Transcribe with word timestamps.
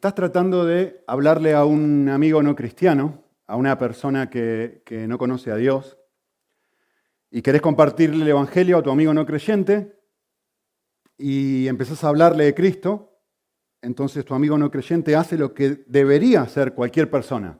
Estás 0.00 0.14
tratando 0.14 0.64
de 0.64 1.04
hablarle 1.06 1.52
a 1.52 1.66
un 1.66 2.08
amigo 2.08 2.42
no 2.42 2.56
cristiano, 2.56 3.22
a 3.46 3.56
una 3.56 3.76
persona 3.76 4.30
que, 4.30 4.82
no 5.06 5.18
conoce 5.18 5.50
a 5.50 5.56
Dios, 5.56 5.98
y 7.30 7.42
querés 7.42 7.60
compartirle 7.60 8.22
el 8.22 8.28
Evangelio 8.30 8.78
a 8.78 8.82
tu 8.82 8.90
amigo 8.90 9.12
no 9.12 9.26
creyente, 9.26 10.00
y 11.18 11.68
empezás 11.68 12.02
a 12.02 12.08
hablarle 12.08 12.44
de 12.44 12.54
Cristo, 12.54 13.20
entonces 13.82 14.24
tu 14.24 14.32
amigo 14.32 14.56
no 14.56 14.70
creyente 14.70 15.16
hace 15.16 15.36
lo 15.36 15.52
que 15.52 15.84
debería 15.86 16.40
hacer 16.40 16.72
cualquier 16.72 17.10
persona. 17.10 17.58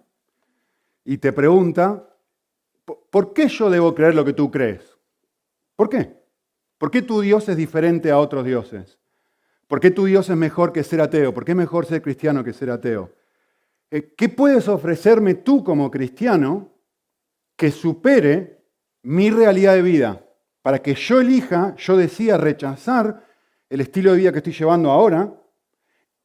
Y 1.04 1.18
te 1.18 1.34
pregunta, 1.34 2.09
¿por 3.10 3.34
qué 3.34 3.48
yo 3.48 3.68
debo 3.68 3.95
creer 3.95 4.14
lo 4.14 4.24
que 4.24 4.32
tú 4.32 4.50
crees? 4.50 4.96
¿Por 5.77 5.91
qué? 5.91 6.16
¿Por 6.78 6.91
qué 6.91 7.02
tu 7.02 7.20
Dios 7.20 7.46
es 7.50 7.56
diferente 7.59 8.10
a 8.10 8.18
otros 8.18 8.46
dioses? 8.46 8.99
¿Por 9.70 9.79
qué 9.79 9.92
tu 9.92 10.05
Dios 10.05 10.29
es 10.29 10.37
mejor 10.37 10.73
que 10.73 10.83
ser 10.83 11.01
ateo? 11.01 11.33
¿Por 11.33 11.45
qué 11.45 11.52
es 11.52 11.56
mejor 11.56 11.87
ser 11.87 12.02
cristiano 12.02 12.42
que 12.42 12.52
ser 12.52 12.70
ateo? 12.70 13.15
Eh, 13.88 14.15
¿Qué 14.16 14.29
puedes 14.29 14.66
ofrecerme 14.66 15.34
tú 15.34 15.62
como 15.62 15.93
cristiano 15.93 16.73
que 17.55 17.70
supere 17.70 18.65
mi 19.02 19.30
realidad 19.30 19.74
de 19.74 19.83
vida? 19.83 20.27
Para 20.60 20.80
que 20.80 20.95
yo 20.96 21.20
elija, 21.20 21.77
yo 21.77 21.96
decida 21.96 22.37
rechazar 22.37 23.24
el 23.69 23.80
estilo 23.80 24.10
de 24.10 24.19
vida 24.19 24.33
que 24.33 24.38
estoy 24.38 24.55
llevando 24.55 24.91
ahora 24.91 25.41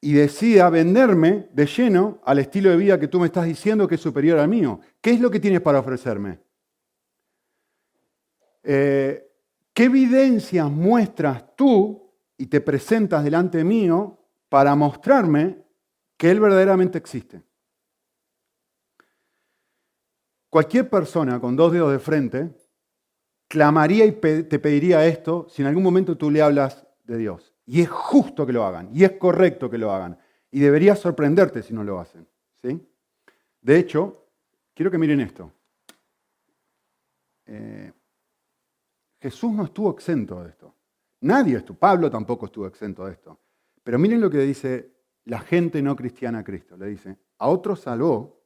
y 0.02 0.14
decida 0.14 0.68
venderme 0.72 1.48
de 1.54 1.68
lleno 1.68 2.22
al 2.26 2.40
estilo 2.40 2.72
de 2.72 2.78
vida 2.78 3.00
que 3.00 3.10
tú 3.10 3.20
me 3.20 3.28
estás 3.28 3.46
diciendo 3.46 3.88
que 3.88 3.94
es 3.94 4.02
superior 4.02 4.40
al 4.40 4.48
mío. 4.48 4.80
¿Qué 5.00 5.12
es 5.12 5.20
lo 5.20 5.30
que 5.30 5.40
tienes 5.40 5.62
para 5.62 5.78
ofrecerme? 5.78 6.40
Eh, 8.64 9.24
¿Qué 9.72 9.84
evidencias 9.84 10.68
muestras 10.68 11.56
tú 11.56 12.05
y 12.38 12.48
te 12.48 12.62
presentas 12.62 13.24
delante 13.24 13.64
mío 13.64 14.20
para 14.50 14.76
mostrarme 14.76 15.64
que 16.18 16.32
Él 16.32 16.40
verdaderamente 16.40 16.98
existe. 16.98 17.42
Cualquier 20.50 20.90
persona 20.90 21.40
con 21.40 21.56
dos 21.56 21.74
dedos 21.74 21.92
de 21.92 22.00
frente 22.00 22.50
clamaría 23.48 24.06
y 24.06 24.14
te 24.14 24.60
pediría 24.60 25.06
esto 25.06 25.48
si 25.50 25.62
en 25.62 25.68
algún 25.68 25.84
momento 25.84 26.18
tú 26.18 26.32
le 26.32 26.42
hablas 26.42 26.86
de 27.04 27.18
Dios. 27.18 27.54
Y 27.66 27.82
es 27.82 27.90
justo 27.90 28.46
que 28.46 28.54
lo 28.54 28.64
hagan, 28.64 28.90
y 28.94 29.04
es 29.04 29.14
correcto 29.14 29.70
que 29.70 29.78
lo 29.78 29.92
hagan. 29.92 30.18
Y 30.52 30.60
debería 30.60 30.96
sorprenderte 30.96 31.64
si 31.64 31.74
no 31.74 31.84
lo 31.84 32.00
hacen. 32.00 32.28
¿sí? 32.62 32.80
De 33.62 33.78
hecho, 33.78 34.28
quiero 34.74 34.92
que 34.92 34.98
miren 34.98 35.20
esto. 35.20 35.52
Eh, 37.48 37.92
Jesús 39.20 39.52
no 39.52 39.64
estuvo 39.66 39.92
exento 39.92 40.44
de 40.44 40.50
esto. 40.50 40.75
Nadie 41.26 41.58
estuvo, 41.58 41.80
Pablo 41.80 42.12
tampoco 42.12 42.46
estuvo 42.46 42.68
exento 42.68 43.04
de 43.06 43.14
esto. 43.14 43.40
Pero 43.84 43.98
miren 43.98 44.22
lo 44.22 44.30
que 44.30 44.38
dice 44.38 44.92
la 45.26 45.40
gente 45.40 45.82
no 45.82 45.96
cristiana 45.96 46.40
a 46.40 46.44
Cristo. 46.44 46.78
Le 46.78 46.86
dice, 46.86 47.18
a 47.40 47.48
otro 47.48 47.76
salvó, 47.76 48.44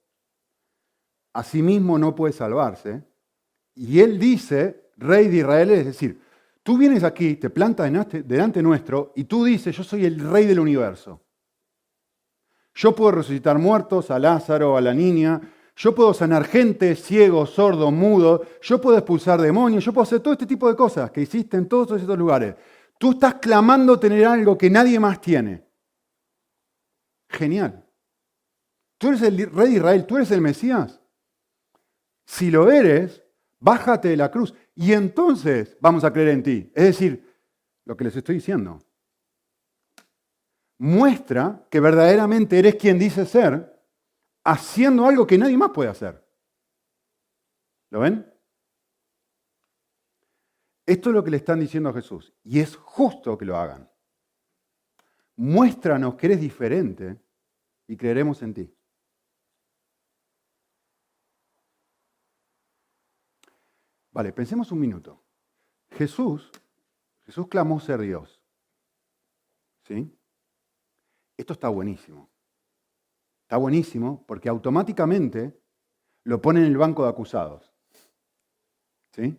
a 1.33 1.44
sí 1.44 1.61
mismo 1.61 2.00
no 2.00 2.16
puede 2.16 2.31
salvarse. 2.31 3.03
Y 3.75 4.00
él 4.00 4.17
dice, 4.17 4.91
rey 4.95 5.27
de 5.27 5.38
Israel, 5.39 5.72
es 5.72 5.88
decir, 5.88 6.22
tú 6.63 6.77
vienes 6.77 7.03
aquí, 7.03 7.35
te 7.35 7.50
plantas 7.50 7.91
delante 8.25 8.63
nuestro 8.63 9.11
y 9.13 9.25
tú 9.25 9.44
dices, 9.44 9.75
yo 9.75 9.83
soy 9.83 10.05
el 10.05 10.17
rey 10.17 10.45
del 10.45 10.61
universo. 10.61 11.22
Yo 12.75 12.95
puedo 12.95 13.11
resucitar 13.11 13.59
muertos, 13.59 14.09
a 14.09 14.19
Lázaro, 14.19 14.77
a 14.77 14.81
la 14.81 14.94
niña, 14.94 15.41
yo 15.80 15.95
puedo 15.95 16.13
sanar 16.13 16.44
gente, 16.44 16.94
ciego, 16.94 17.45
sordo, 17.45 17.89
mudo, 17.89 18.45
yo 18.61 18.81
puedo 18.81 18.97
expulsar 18.97 19.39
demonios, 19.39 19.85
yo 19.85 19.94
puedo 19.94 20.03
hacer 20.03 20.19
todo 20.19 20.34
este 20.34 20.45
tipo 20.45 20.67
de 20.67 20.75
cosas 20.75 21.09
que 21.09 21.22
hiciste 21.22 21.56
en 21.56 21.69
todos 21.69 22.01
estos 22.01 22.17
lugares. 22.17 22.53
Tú 22.97 23.12
estás 23.12 23.35
clamando 23.35 23.97
tener 23.97 24.25
algo 24.25 24.57
que 24.57 24.69
nadie 24.69 25.00
más 25.00 25.22
tiene. 25.22 25.63
Genial. 27.29 27.88
Tú 28.97 29.07
eres 29.07 29.22
el 29.22 29.38
rey 29.50 29.69
de 29.69 29.75
Israel, 29.78 30.06
tú 30.06 30.17
eres 30.17 30.29
el 30.31 30.41
Mesías. 30.41 31.00
Si 32.25 32.51
lo 32.51 32.69
eres, 32.69 33.23
bájate 33.61 34.09
de 34.09 34.17
la 34.17 34.29
cruz 34.29 34.53
y 34.75 34.91
entonces 34.91 35.78
vamos 35.79 36.03
a 36.03 36.11
creer 36.11 36.28
en 36.28 36.44
ti. 36.44 36.72
Es 36.75 36.84
decir, 36.84 37.25
lo 37.85 37.96
que 37.96 38.03
les 38.03 38.17
estoy 38.17 38.35
diciendo. 38.35 38.81
Muestra 40.78 41.66
que 41.72 41.79
verdaderamente 41.79 42.59
eres 42.59 42.75
quien 42.75 43.00
dice 43.00 43.25
ser 43.25 43.78
haciendo 44.49 45.05
algo 45.05 45.27
que 45.27 45.37
nadie 45.37 45.57
más 45.57 45.69
puede 45.69 45.89
hacer. 45.89 46.27
¿Lo 47.91 47.99
ven? 47.99 48.25
Esto 50.85 51.09
es 51.09 51.15
lo 51.15 51.23
que 51.23 51.29
le 51.29 51.37
están 51.37 51.59
diciendo 51.59 51.89
a 51.89 51.93
Jesús 51.93 52.33
y 52.43 52.59
es 52.59 52.75
justo 52.75 53.37
que 53.37 53.45
lo 53.45 53.55
hagan. 53.55 53.89
Muéstranos 55.35 56.15
que 56.15 56.25
eres 56.27 56.41
diferente 56.41 57.21
y 57.87 57.95
creeremos 57.95 58.41
en 58.41 58.53
ti. 58.55 58.75
Vale, 64.11 64.33
pensemos 64.33 64.71
un 64.71 64.79
minuto. 64.79 65.23
Jesús, 65.91 66.51
Jesús 67.25 67.47
clamó 67.47 67.79
ser 67.79 68.01
Dios. 68.01 68.41
¿Sí? 69.83 70.11
Esto 71.37 71.53
está 71.53 71.69
buenísimo. 71.69 72.29
Está 73.49 73.57
buenísimo 73.57 74.23
porque 74.27 74.47
automáticamente 74.47 75.59
lo 76.25 76.39
pone 76.39 76.59
en 76.59 76.67
el 76.67 76.77
banco 76.77 77.01
de 77.01 77.09
acusados. 77.09 77.73
¿Sí? 79.11 79.35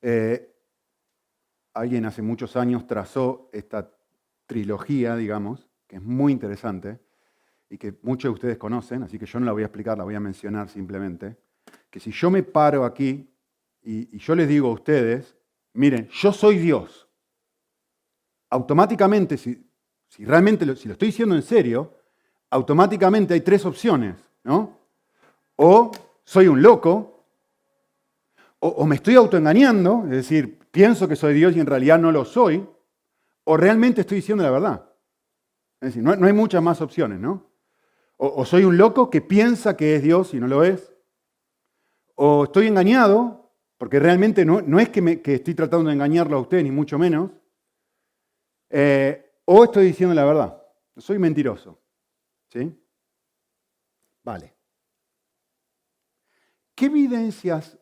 Eh, 0.00 0.56
alguien 1.74 2.06
hace 2.06 2.22
muchos 2.22 2.56
años 2.56 2.86
trazó 2.86 3.50
esta 3.52 3.92
trilogía, 4.46 5.14
digamos, 5.14 5.68
que 5.86 5.96
es 5.96 6.02
muy 6.02 6.32
interesante 6.32 6.98
y 7.68 7.76
que 7.76 7.98
muchos 8.00 8.30
de 8.30 8.34
ustedes 8.34 8.56
conocen, 8.56 9.02
así 9.02 9.18
que 9.18 9.26
yo 9.26 9.40
no 9.40 9.44
la 9.44 9.52
voy 9.52 9.64
a 9.64 9.66
explicar, 9.66 9.98
la 9.98 10.04
voy 10.04 10.14
a 10.14 10.20
mencionar 10.20 10.70
simplemente, 10.70 11.36
que 11.90 12.00
si 12.00 12.12
yo 12.12 12.30
me 12.30 12.44
paro 12.44 12.86
aquí 12.86 13.30
y, 13.82 14.16
yo 14.16 14.34
les 14.34 14.48
digo 14.48 14.68
a 14.68 14.72
ustedes, 14.72 15.36
miren, 15.74 16.08
yo 16.08 16.32
soy 16.32 16.56
Dios, 16.56 17.06
automáticamente, 18.48 19.36
si, 19.36 19.68
realmente 20.20 20.64
si 20.76 20.88
lo 20.88 20.92
estoy 20.94 21.08
diciendo 21.08 21.34
en 21.34 21.42
serio, 21.42 21.92
automáticamente 22.56 23.34
hay 23.34 23.42
tres 23.42 23.64
opciones, 23.64 24.16
¿no? 24.42 24.78
O 25.56 25.90
soy 26.24 26.48
un 26.48 26.62
loco, 26.62 27.24
o, 28.58 28.84
me 28.86 28.96
estoy 28.96 29.14
autoengañando, 29.14 30.04
es 30.04 30.10
decir, 30.10 30.58
pienso 30.70 31.06
que 31.06 31.14
soy 31.14 31.34
Dios 31.34 31.54
y 31.54 31.60
en 31.60 31.66
realidad 31.66 31.98
no 31.98 32.10
lo 32.10 32.24
soy, 32.24 32.66
o 33.44 33.56
realmente 33.56 34.00
estoy 34.00 34.16
diciendo 34.16 34.42
la 34.42 34.50
verdad. 34.50 34.90
Es 35.80 35.88
decir, 35.88 36.02
no, 36.02 36.12
hay 36.26 36.32
muchas 36.32 36.62
más 36.62 36.80
opciones, 36.80 37.20
¿no? 37.20 37.46
O, 38.16 38.46
soy 38.46 38.64
un 38.64 38.78
loco 38.78 39.10
que 39.10 39.20
piensa 39.20 39.76
que 39.76 39.96
es 39.96 40.02
Dios 40.02 40.32
y 40.32 40.40
no 40.40 40.48
lo 40.48 40.64
es, 40.64 40.92
o 42.14 42.44
estoy 42.44 42.66
engañado, 42.66 43.52
porque 43.76 44.00
realmente 44.00 44.46
no, 44.46 44.80
es 44.80 44.88
que, 44.88 45.20
estoy 45.22 45.54
tratando 45.54 45.88
de 45.88 45.94
engañarlo 45.94 46.38
a 46.38 46.40
usted, 46.40 46.62
ni 46.62 46.70
mucho 46.70 46.98
menos, 46.98 47.30
eh, 48.70 49.30
o 49.44 49.64
estoy 49.64 49.84
diciendo 49.86 50.14
la 50.14 50.24
verdad. 50.24 50.62
Soy 50.96 51.18
mentiroso. 51.18 51.78
¿Sí? 52.48 52.78
Vale. 54.22 54.56
¿Qué 56.74 56.86
evidencias 56.86 57.78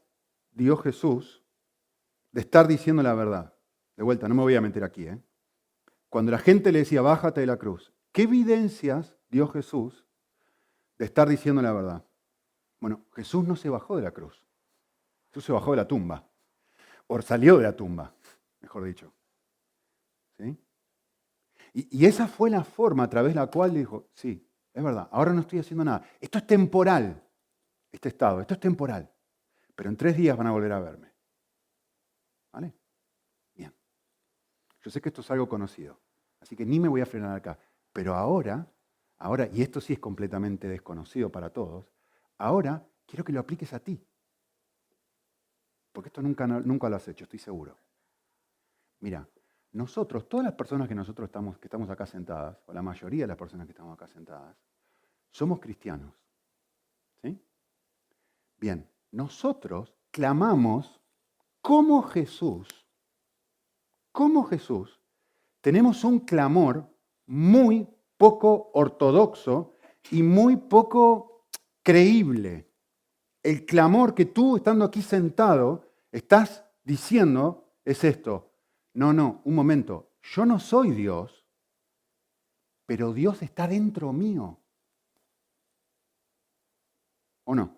dio 0.52 0.76
Jesús 0.76 1.42
de 2.30 2.40
estar 2.40 2.68
diciendo 2.68 3.02
la 3.02 3.14
verdad? 3.14 3.54
De 3.96 4.02
vuelta, 4.02 4.28
no 4.28 4.34
me 4.34 4.42
voy 4.42 4.54
a 4.54 4.60
meter 4.60 4.84
aquí. 4.84 5.06
¿eh? 5.06 5.20
Cuando 6.08 6.32
la 6.32 6.38
gente 6.38 6.70
le 6.70 6.80
decía, 6.80 7.02
bájate 7.02 7.40
de 7.40 7.46
la 7.46 7.56
cruz, 7.56 7.92
¿qué 8.12 8.22
evidencias 8.22 9.16
dio 9.30 9.48
Jesús 9.48 10.06
de 10.96 11.06
estar 11.06 11.28
diciendo 11.28 11.60
la 11.60 11.72
verdad? 11.72 12.06
Bueno, 12.78 13.04
Jesús 13.14 13.46
no 13.46 13.56
se 13.56 13.68
bajó 13.68 13.96
de 13.96 14.02
la 14.02 14.12
cruz. 14.12 14.44
Jesús 15.30 15.44
se 15.44 15.52
bajó 15.52 15.72
de 15.72 15.78
la 15.78 15.88
tumba. 15.88 16.28
O 17.06 17.20
salió 17.20 17.56
de 17.58 17.64
la 17.64 17.74
tumba, 17.74 18.14
mejor 18.60 18.84
dicho. 18.84 19.12
¿Sí? 20.38 20.56
Y, 21.72 21.98
y 21.98 22.06
esa 22.06 22.28
fue 22.28 22.50
la 22.50 22.62
forma 22.62 23.04
a 23.04 23.10
través 23.10 23.34
de 23.34 23.40
la 23.40 23.46
cual 23.48 23.74
dijo, 23.74 24.08
sí, 24.14 24.46
es 24.74 24.82
verdad, 24.82 25.08
ahora 25.12 25.32
no 25.32 25.40
estoy 25.40 25.60
haciendo 25.60 25.84
nada. 25.84 26.04
Esto 26.20 26.38
es 26.38 26.46
temporal, 26.46 27.22
este 27.92 28.08
estado, 28.08 28.40
esto 28.40 28.54
es 28.54 28.60
temporal. 28.60 29.08
Pero 29.76 29.88
en 29.88 29.96
tres 29.96 30.16
días 30.16 30.36
van 30.36 30.48
a 30.48 30.50
volver 30.50 30.72
a 30.72 30.80
verme. 30.80 31.12
¿Vale? 32.52 32.74
Bien. 33.54 33.72
Yo 34.82 34.90
sé 34.90 35.00
que 35.00 35.10
esto 35.10 35.20
es 35.20 35.30
algo 35.30 35.48
conocido, 35.48 36.00
así 36.40 36.56
que 36.56 36.66
ni 36.66 36.80
me 36.80 36.88
voy 36.88 37.00
a 37.00 37.06
frenar 37.06 37.36
acá. 37.36 37.56
Pero 37.92 38.14
ahora, 38.14 38.68
ahora, 39.18 39.48
y 39.52 39.62
esto 39.62 39.80
sí 39.80 39.92
es 39.92 40.00
completamente 40.00 40.66
desconocido 40.66 41.30
para 41.30 41.50
todos, 41.50 41.92
ahora 42.38 42.84
quiero 43.06 43.24
que 43.24 43.32
lo 43.32 43.40
apliques 43.40 43.72
a 43.72 43.78
ti. 43.78 44.04
Porque 45.92 46.08
esto 46.08 46.20
nunca, 46.20 46.48
nunca 46.48 46.88
lo 46.88 46.96
has 46.96 47.06
hecho, 47.06 47.22
estoy 47.24 47.38
seguro. 47.38 47.78
Mira, 48.98 49.28
nosotros, 49.74 50.28
todas 50.28 50.44
las 50.44 50.54
personas 50.54 50.88
que 50.88 50.94
nosotros 50.94 51.26
estamos, 51.26 51.58
que 51.58 51.66
estamos 51.66 51.90
acá 51.90 52.06
sentadas, 52.06 52.56
o 52.66 52.72
la 52.72 52.80
mayoría 52.80 53.24
de 53.24 53.28
las 53.28 53.36
personas 53.36 53.66
que 53.66 53.72
estamos 53.72 53.92
acá 53.92 54.06
sentadas, 54.06 54.56
somos 55.30 55.58
cristianos. 55.58 56.14
¿Sí? 57.20 57.36
Bien, 58.58 58.88
nosotros 59.10 59.92
clamamos 60.12 61.00
como 61.60 62.02
Jesús, 62.02 62.68
como 64.12 64.44
Jesús, 64.44 65.00
tenemos 65.60 66.04
un 66.04 66.20
clamor 66.20 66.88
muy 67.26 67.88
poco 68.16 68.70
ortodoxo 68.74 69.74
y 70.10 70.22
muy 70.22 70.56
poco 70.56 71.46
creíble. 71.82 72.70
El 73.42 73.66
clamor 73.66 74.14
que 74.14 74.26
tú, 74.26 74.56
estando 74.56 74.84
aquí 74.84 75.02
sentado, 75.02 75.90
estás 76.12 76.64
diciendo 76.84 77.72
es 77.84 78.04
esto. 78.04 78.53
No, 78.94 79.12
no, 79.12 79.42
un 79.44 79.54
momento. 79.54 80.12
Yo 80.22 80.46
no 80.46 80.58
soy 80.58 80.92
Dios, 80.92 81.44
pero 82.86 83.12
Dios 83.12 83.42
está 83.42 83.66
dentro 83.66 84.12
mío. 84.12 84.58
¿O 87.44 87.54
no? 87.54 87.76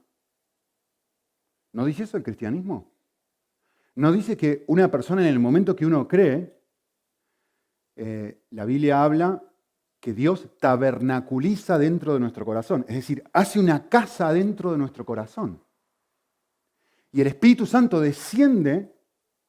¿No 1.73 1.85
dice 1.85 2.05
eso 2.05 2.17
el 2.17 2.23
cristianismo? 2.23 2.93
¿No 3.97 4.13
dice 4.13 4.37
que 4.37 4.65
una 4.69 4.91
persona 4.91 5.23
en 5.23 5.29
el 5.29 5.39
momento 5.39 5.75
que 5.75 5.87
uno 5.87 6.07
cree, 6.07 6.55
eh, 7.97 8.43
la 8.51 8.65
Biblia 8.67 9.03
habla 9.03 9.43
que 9.99 10.13
Dios 10.13 10.49
tabernaculiza 10.59 11.79
dentro 11.79 12.13
de 12.15 12.21
nuestro 12.21 12.45
corazón, 12.45 12.85
es 12.89 12.95
decir, 12.95 13.25
hace 13.33 13.59
una 13.59 13.89
casa 13.89 14.33
dentro 14.33 14.71
de 14.71 14.79
nuestro 14.79 15.05
corazón. 15.05 15.63
Y 17.11 17.23
el 17.23 17.27
Espíritu 17.29 17.65
Santo 17.65 18.01
desciende 18.01 18.95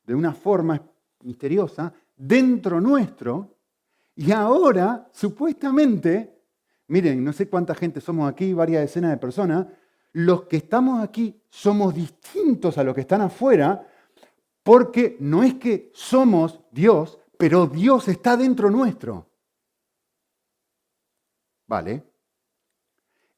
de 0.06 0.16
una 0.16 0.34
forma 0.34 0.82
misteriosa 1.24 1.94
dentro 2.16 2.82
nuestro 2.82 3.58
y 4.16 4.32
ahora, 4.32 5.08
supuestamente, 5.14 6.42
miren, 6.88 7.24
no 7.24 7.32
sé 7.32 7.48
cuánta 7.48 7.76
gente 7.76 8.02
somos 8.02 8.28
aquí, 8.28 8.52
varias 8.52 8.82
decenas 8.82 9.12
de 9.12 9.18
personas, 9.18 9.68
los 10.14 10.46
que 10.46 10.58
estamos 10.58 11.04
aquí 11.04 11.40
somos 11.50 11.94
distintos 11.94 12.80
a 12.80 12.84
los 12.84 12.96
que 12.96 13.02
están 13.02 13.22
afuera 13.22 13.88
porque 14.64 15.18
no 15.20 15.44
es 15.44 15.54
que 15.54 15.92
somos 15.94 16.60
Dios, 16.72 17.20
pero 17.38 17.68
Dios 17.68 18.08
está 18.08 18.36
dentro 18.36 18.72
nuestro. 18.72 19.30
¿Vale? 21.68 22.04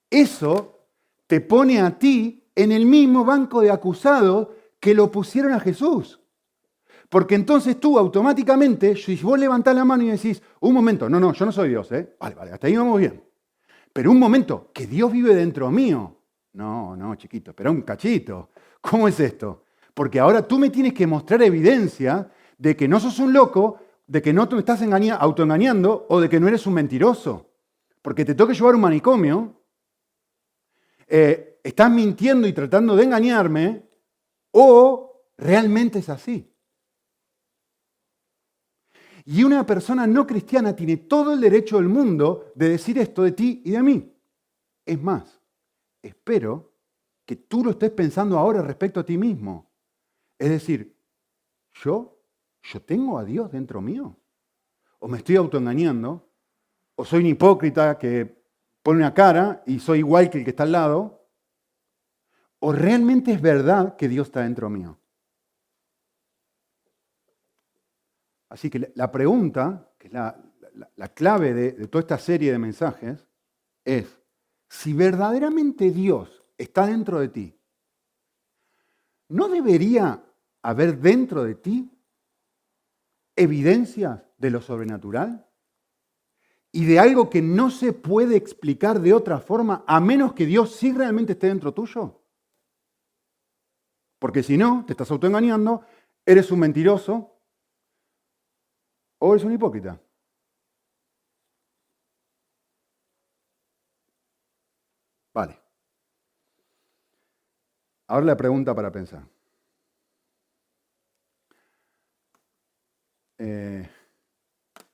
Eso 0.10 0.86
te 1.28 1.42
pone 1.42 1.82
a 1.82 2.00
ti 2.00 2.50
en 2.56 2.72
el 2.72 2.86
mismo 2.86 3.26
banco 3.26 3.60
de 3.60 3.70
acusados 3.70 4.48
que 4.80 4.94
lo 4.94 5.12
pusieron 5.12 5.52
a 5.52 5.60
Jesús. 5.60 6.19
Porque 7.10 7.34
entonces 7.34 7.80
tú 7.80 7.98
automáticamente, 7.98 8.96
si 8.96 9.16
vos 9.16 9.38
levantás 9.40 9.76
la 9.76 9.84
mano 9.84 10.04
y 10.04 10.10
decís, 10.10 10.42
un 10.60 10.74
momento, 10.76 11.10
no, 11.10 11.20
no, 11.20 11.34
yo 11.34 11.46
no 11.46 11.52
soy 11.52 11.70
Dios, 11.70 11.92
¿eh? 11.92 12.16
Vale, 12.20 12.36
vale, 12.36 12.52
hasta 12.52 12.68
ahí 12.68 12.78
vamos 12.78 13.00
bien. 13.00 13.24
Pero 13.92 14.12
un 14.12 14.20
momento, 14.20 14.70
que 14.72 14.86
Dios 14.86 15.12
vive 15.12 15.34
dentro 15.34 15.72
mío. 15.72 16.16
No, 16.54 16.96
no, 16.96 17.16
chiquito, 17.16 17.54
pero 17.54 17.72
un 17.72 17.82
cachito. 17.82 18.52
¿Cómo 18.80 19.08
es 19.08 19.20
esto? 19.20 19.64
Porque 19.94 20.20
ahora 20.20 20.48
tú 20.48 20.60
me 20.60 20.70
tienes 20.70 20.94
que 20.94 21.08
mostrar 21.08 21.42
evidencia 21.42 22.30
de 22.58 22.76
que 22.76 22.88
no 22.88 23.00
sos 23.00 23.18
un 23.20 23.34
loco, 23.34 23.80
de 24.06 24.22
que 24.22 24.32
no 24.32 24.48
te 24.48 24.58
estás 24.58 24.82
autoengañando 24.82 26.06
o 26.10 26.22
de 26.22 26.30
que 26.30 26.40
no 26.40 26.48
eres 26.48 26.68
un 26.68 26.74
mentiroso. 26.76 27.50
Porque 28.02 28.24
te 28.24 28.36
toca 28.36 28.54
llevar 28.54 28.76
un 28.76 28.82
manicomio, 28.82 29.62
eh, 31.08 31.60
estás 31.64 31.92
mintiendo 31.92 32.48
y 32.48 32.54
tratando 32.54 32.96
de 32.96 33.04
engañarme, 33.04 33.84
o 34.52 35.24
realmente 35.38 36.00
es 36.00 36.10
así. 36.10 36.49
Y 39.32 39.44
una 39.44 39.64
persona 39.64 40.08
no 40.08 40.26
cristiana 40.26 40.76
tiene 40.76 40.98
todo 40.98 41.34
el 41.34 41.40
derecho 41.40 41.78
del 41.78 41.88
mundo 41.88 42.52
de 42.56 42.70
decir 42.70 42.98
esto 42.98 43.22
de 43.22 43.34
ti 43.34 43.62
y 43.64 43.70
de 43.70 43.84
mí. 43.84 44.12
Es 44.84 45.00
más, 45.00 45.40
espero 46.02 46.74
que 47.28 47.36
tú 47.36 47.64
lo 47.64 47.70
estés 47.70 47.92
pensando 47.92 48.40
ahora 48.40 48.64
respecto 48.64 49.00
a 49.00 49.06
ti 49.06 49.20
mismo. 49.20 49.72
Es 50.40 50.50
decir, 50.50 50.98
yo, 51.76 52.20
yo 52.64 52.82
tengo 52.82 53.20
a 53.20 53.24
Dios 53.24 53.52
dentro 53.52 53.82
mío. 53.82 54.18
O 54.98 55.08
me 55.08 55.20
estoy 55.20 55.36
autoengañando, 55.36 56.28
o 56.96 57.06
soy 57.06 57.20
un 57.20 57.28
hipócrita 57.28 58.00
que 58.00 58.44
pone 58.82 58.98
una 58.98 59.14
cara 59.14 59.62
y 59.68 59.78
soy 59.78 60.00
igual 60.00 60.32
que 60.32 60.40
el 60.40 60.44
que 60.44 60.50
está 60.50 60.64
al 60.64 60.72
lado, 60.72 61.30
o 62.58 62.72
realmente 62.72 63.32
es 63.32 63.42
verdad 63.44 63.96
que 63.96 64.10
Dios 64.10 64.30
está 64.30 64.42
dentro 64.42 64.72
mío. 64.72 64.98
Así 68.50 68.70
que 68.70 68.92
la 68.96 69.12
pregunta, 69.12 69.92
que 69.98 70.08
es 70.08 70.14
la, 70.14 71.08
clave 71.14 71.54
de, 71.54 71.72
de 71.74 71.88
toda 71.88 72.02
esta 72.02 72.18
serie 72.18 72.52
de 72.52 72.58
mensajes, 72.58 73.28
es, 73.86 74.20
si 74.68 74.94
verdaderamente 74.94 75.92
Dios 75.92 76.44
está 76.58 76.88
dentro 76.88 77.20
de 77.20 77.30
ti, 77.30 77.60
¿no 79.30 79.48
debería 79.48 80.24
haber 80.62 81.00
dentro 81.00 81.44
de 81.44 81.56
ti 81.56 81.92
evidencias 83.36 84.22
de 84.38 84.50
lo 84.50 84.62
sobrenatural? 84.62 85.46
Y 86.72 86.86
de 86.86 87.00
algo 87.00 87.30
que 87.30 87.42
no 87.42 87.72
se 87.72 87.94
puede 87.94 88.36
explicar 88.36 89.00
de 89.00 89.14
otra 89.14 89.40
forma 89.40 89.84
a 89.88 90.00
menos 90.00 90.34
que 90.34 90.46
Dios 90.46 90.76
sí 90.76 90.92
realmente 90.92 91.34
esté 91.34 91.48
dentro 91.48 91.74
tuyo. 91.74 92.22
Porque 94.20 94.44
si 94.44 94.58
no, 94.58 94.84
te 94.86 94.94
estás 94.94 95.10
autoengañando, 95.10 95.82
eres 96.26 96.52
un 96.52 96.60
mentiroso 96.60 97.39
¿O 99.20 99.36
es 99.36 99.44
un 99.44 99.54
hipócrita? 99.54 100.00
Vale. 105.34 105.60
Ahora 108.08 108.26
la 108.26 108.38
pregunta 108.38 108.74
para 108.74 108.92
pensar. 108.92 109.24
Eh, 113.38 113.88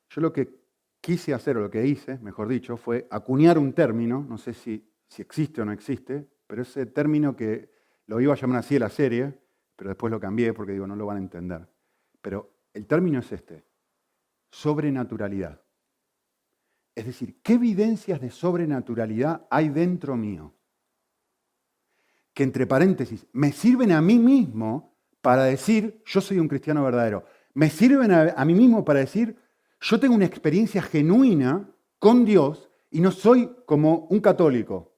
yo 0.10 0.22
lo 0.22 0.31
que 0.33 0.66
quise 1.01 1.33
hacer, 1.33 1.57
o 1.57 1.62
lo 1.62 1.69
que 1.69 1.86
hice, 1.86 2.18
mejor 2.19 2.48
dicho, 2.48 2.77
fue 2.77 3.07
acuñar 3.10 3.57
un 3.57 3.74
término, 3.74 4.25
no 4.27 4.38
sé 4.38 4.54
si, 4.54 4.92
si 5.07 5.22
existe 5.22 5.62
o 5.62 5.66
no 5.66 5.72
existe, 5.72 6.27
pero 6.48 6.63
ese 6.63 6.86
término 6.88 7.36
que 7.36 7.72
lo 8.07 8.19
iba 8.19 8.33
a 8.33 8.38
llamar 8.38 8.60
así 8.60 8.75
en 8.75 8.81
la 8.81 8.89
serie, 8.89 9.33
pero 9.75 9.89
después 9.89 10.12
lo 10.12 10.19
cambié 10.19 10.54
porque 10.54 10.74
digo, 10.74 10.88
no 10.88 10.95
lo 10.95 11.06
van 11.06 11.18
a 11.18 11.22
entender. 11.22 11.68
Pero 12.22 12.51
el 12.74 12.86
término 12.86 13.19
es 13.19 13.31
este, 13.31 13.63
sobrenaturalidad. 14.50 15.62
Es 16.96 17.06
decir, 17.06 17.42
¿qué 17.42 17.54
evidencias 17.54 18.22
de 18.22 18.32
sobrenaturalidad 18.32 19.46
hay 19.50 19.70
dentro 19.70 20.16
mío? 20.16 20.54
Que 22.34 22.44
entre 22.44 22.66
paréntesis, 22.66 23.28
me 23.34 23.52
sirven 23.52 23.92
a 23.92 24.02
mí 24.02 24.18
mismo 24.18 24.98
para 25.22 25.44
decir, 25.44 26.02
yo 26.06 26.22
soy 26.22 26.40
un 26.40 26.48
cristiano 26.48 26.84
verdadero. 26.84 27.25
Me 27.54 27.70
sirven 27.70 28.12
a, 28.12 28.46
mí 28.46 28.54
mismo 28.54 28.86
para 28.86 29.00
decir, 29.00 29.36
yo 29.82 30.00
tengo 30.00 30.16
una 30.16 30.25
experiencia 30.25 30.82
genuina 30.82 31.70
con 32.00 32.24
Dios 32.24 32.70
y 32.92 33.02
no 33.02 33.12
soy 33.12 33.50
como 33.66 34.08
un 34.10 34.20
católico. 34.20 34.96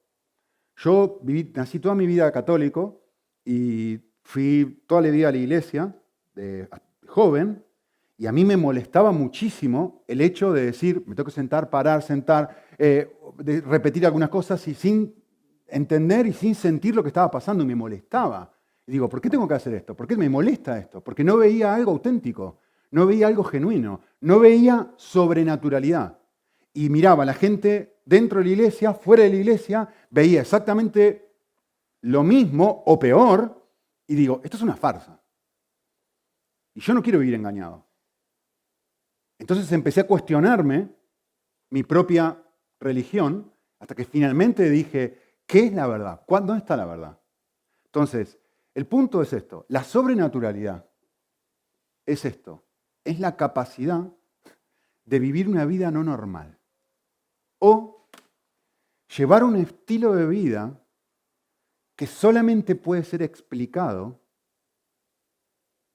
Yo 0.76 1.20
viví, 1.24 1.52
nací 1.56 1.80
toda 1.80 1.96
mi 1.96 2.06
vida 2.06 2.32
católico 2.32 3.02
y 3.44 4.00
fui 4.22 4.84
toda 4.86 5.02
la 5.02 5.10
vida 5.10 5.30
a 5.30 5.32
la 5.32 5.38
iglesia 5.38 5.96
de 6.36 6.68
joven 7.08 7.64
y 8.18 8.26
a 8.26 8.32
mí 8.32 8.44
me 8.44 8.58
molestaba 8.58 9.12
muchísimo 9.12 10.04
el 10.08 10.22
hecho 10.22 10.52
de 10.52 10.66
decir, 10.66 11.04
me 11.06 11.14
tengo 11.14 11.26
que 11.26 11.32
sentar, 11.32 11.70
parar, 11.70 12.02
sentar, 12.02 12.66
eh, 12.80 13.16
de 13.38 13.62
repetir 13.62 14.06
algunas 14.08 14.30
cosas 14.30 14.68
y 14.68 14.74
sin 14.74 15.14
entender 15.68 16.26
y 16.26 16.34
sin 16.34 16.56
sentir 16.56 16.96
lo 16.96 17.04
que 17.04 17.10
estaba 17.10 17.30
pasando, 17.30 17.64
me 17.64 17.76
molestaba. 17.76 18.52
Y 18.88 18.94
digo, 18.94 19.08
¿por 19.08 19.22
qué 19.22 19.30
tengo 19.30 19.48
que 19.48 19.54
hacer 19.54 19.76
esto? 19.76 19.96
¿Por 19.96 20.08
qué 20.08 20.18
me 20.18 20.30
molesta 20.30 20.80
esto? 20.80 21.02
Porque 21.02 21.24
no 21.24 21.38
veía 21.38 21.76
algo 21.76 21.92
auténtico, 21.92 22.58
no 22.90 23.06
veía 23.06 23.28
algo 23.28 23.44
genuino, 23.44 24.02
no 24.22 24.40
veía 24.40 24.94
sobrenaturalidad. 24.96 26.18
Y 26.74 26.90
miraba 26.90 27.22
a 27.22 27.26
la 27.28 27.34
gente 27.34 28.00
dentro 28.06 28.40
de 28.40 28.46
la 28.46 28.52
iglesia, 28.52 28.94
fuera 28.94 29.24
de 29.24 29.30
la 29.30 29.36
iglesia, 29.36 29.90
veía 30.10 30.42
exactamente 30.42 31.34
lo 32.02 32.24
mismo 32.24 32.84
o 32.88 32.98
peor, 32.98 33.64
y 34.08 34.16
digo, 34.16 34.42
esto 34.44 34.58
es 34.58 34.64
una 34.64 34.76
farsa. 34.76 35.22
Y 36.74 36.80
yo 36.80 36.94
no 36.94 37.04
quiero 37.04 37.20
vivir 37.20 37.36
engañado. 37.36 37.87
Entonces 39.40 39.72
empecé 39.72 40.02
a 40.02 40.08
cuestionarme 40.08 40.90
mi 41.70 41.84
propia 41.84 42.44
religión 42.80 43.54
hasta 43.80 43.96
que 43.96 44.06
finalmente 44.06 44.70
dije, 44.70 45.42
¿qué 45.46 45.68
es 45.68 45.74
la 45.74 45.88
verdad? 45.88 46.24
¿Dónde 46.28 46.58
está 46.58 46.76
la 46.76 46.86
verdad? 46.86 47.20
Entonces, 47.86 48.40
el 48.74 48.86
punto 48.86 49.22
es 49.22 49.34
esto, 49.34 49.66
la 49.70 49.84
sobrenaturalidad 49.84 50.88
es 52.06 52.26
esto, 52.26 52.66
es 53.04 53.20
la 53.20 53.36
capacidad 53.36 54.12
de 55.06 55.20
vivir 55.20 55.48
una 55.48 55.66
vida 55.66 55.90
no 55.90 56.04
normal 56.04 56.60
o 57.60 58.08
llevar 59.16 59.44
un 59.44 59.56
estilo 59.56 60.14
de 60.14 60.28
vida 60.28 60.80
que 61.96 62.06
solamente 62.06 62.76
puede 62.76 63.04
ser 63.04 63.24
explicado 63.24 64.22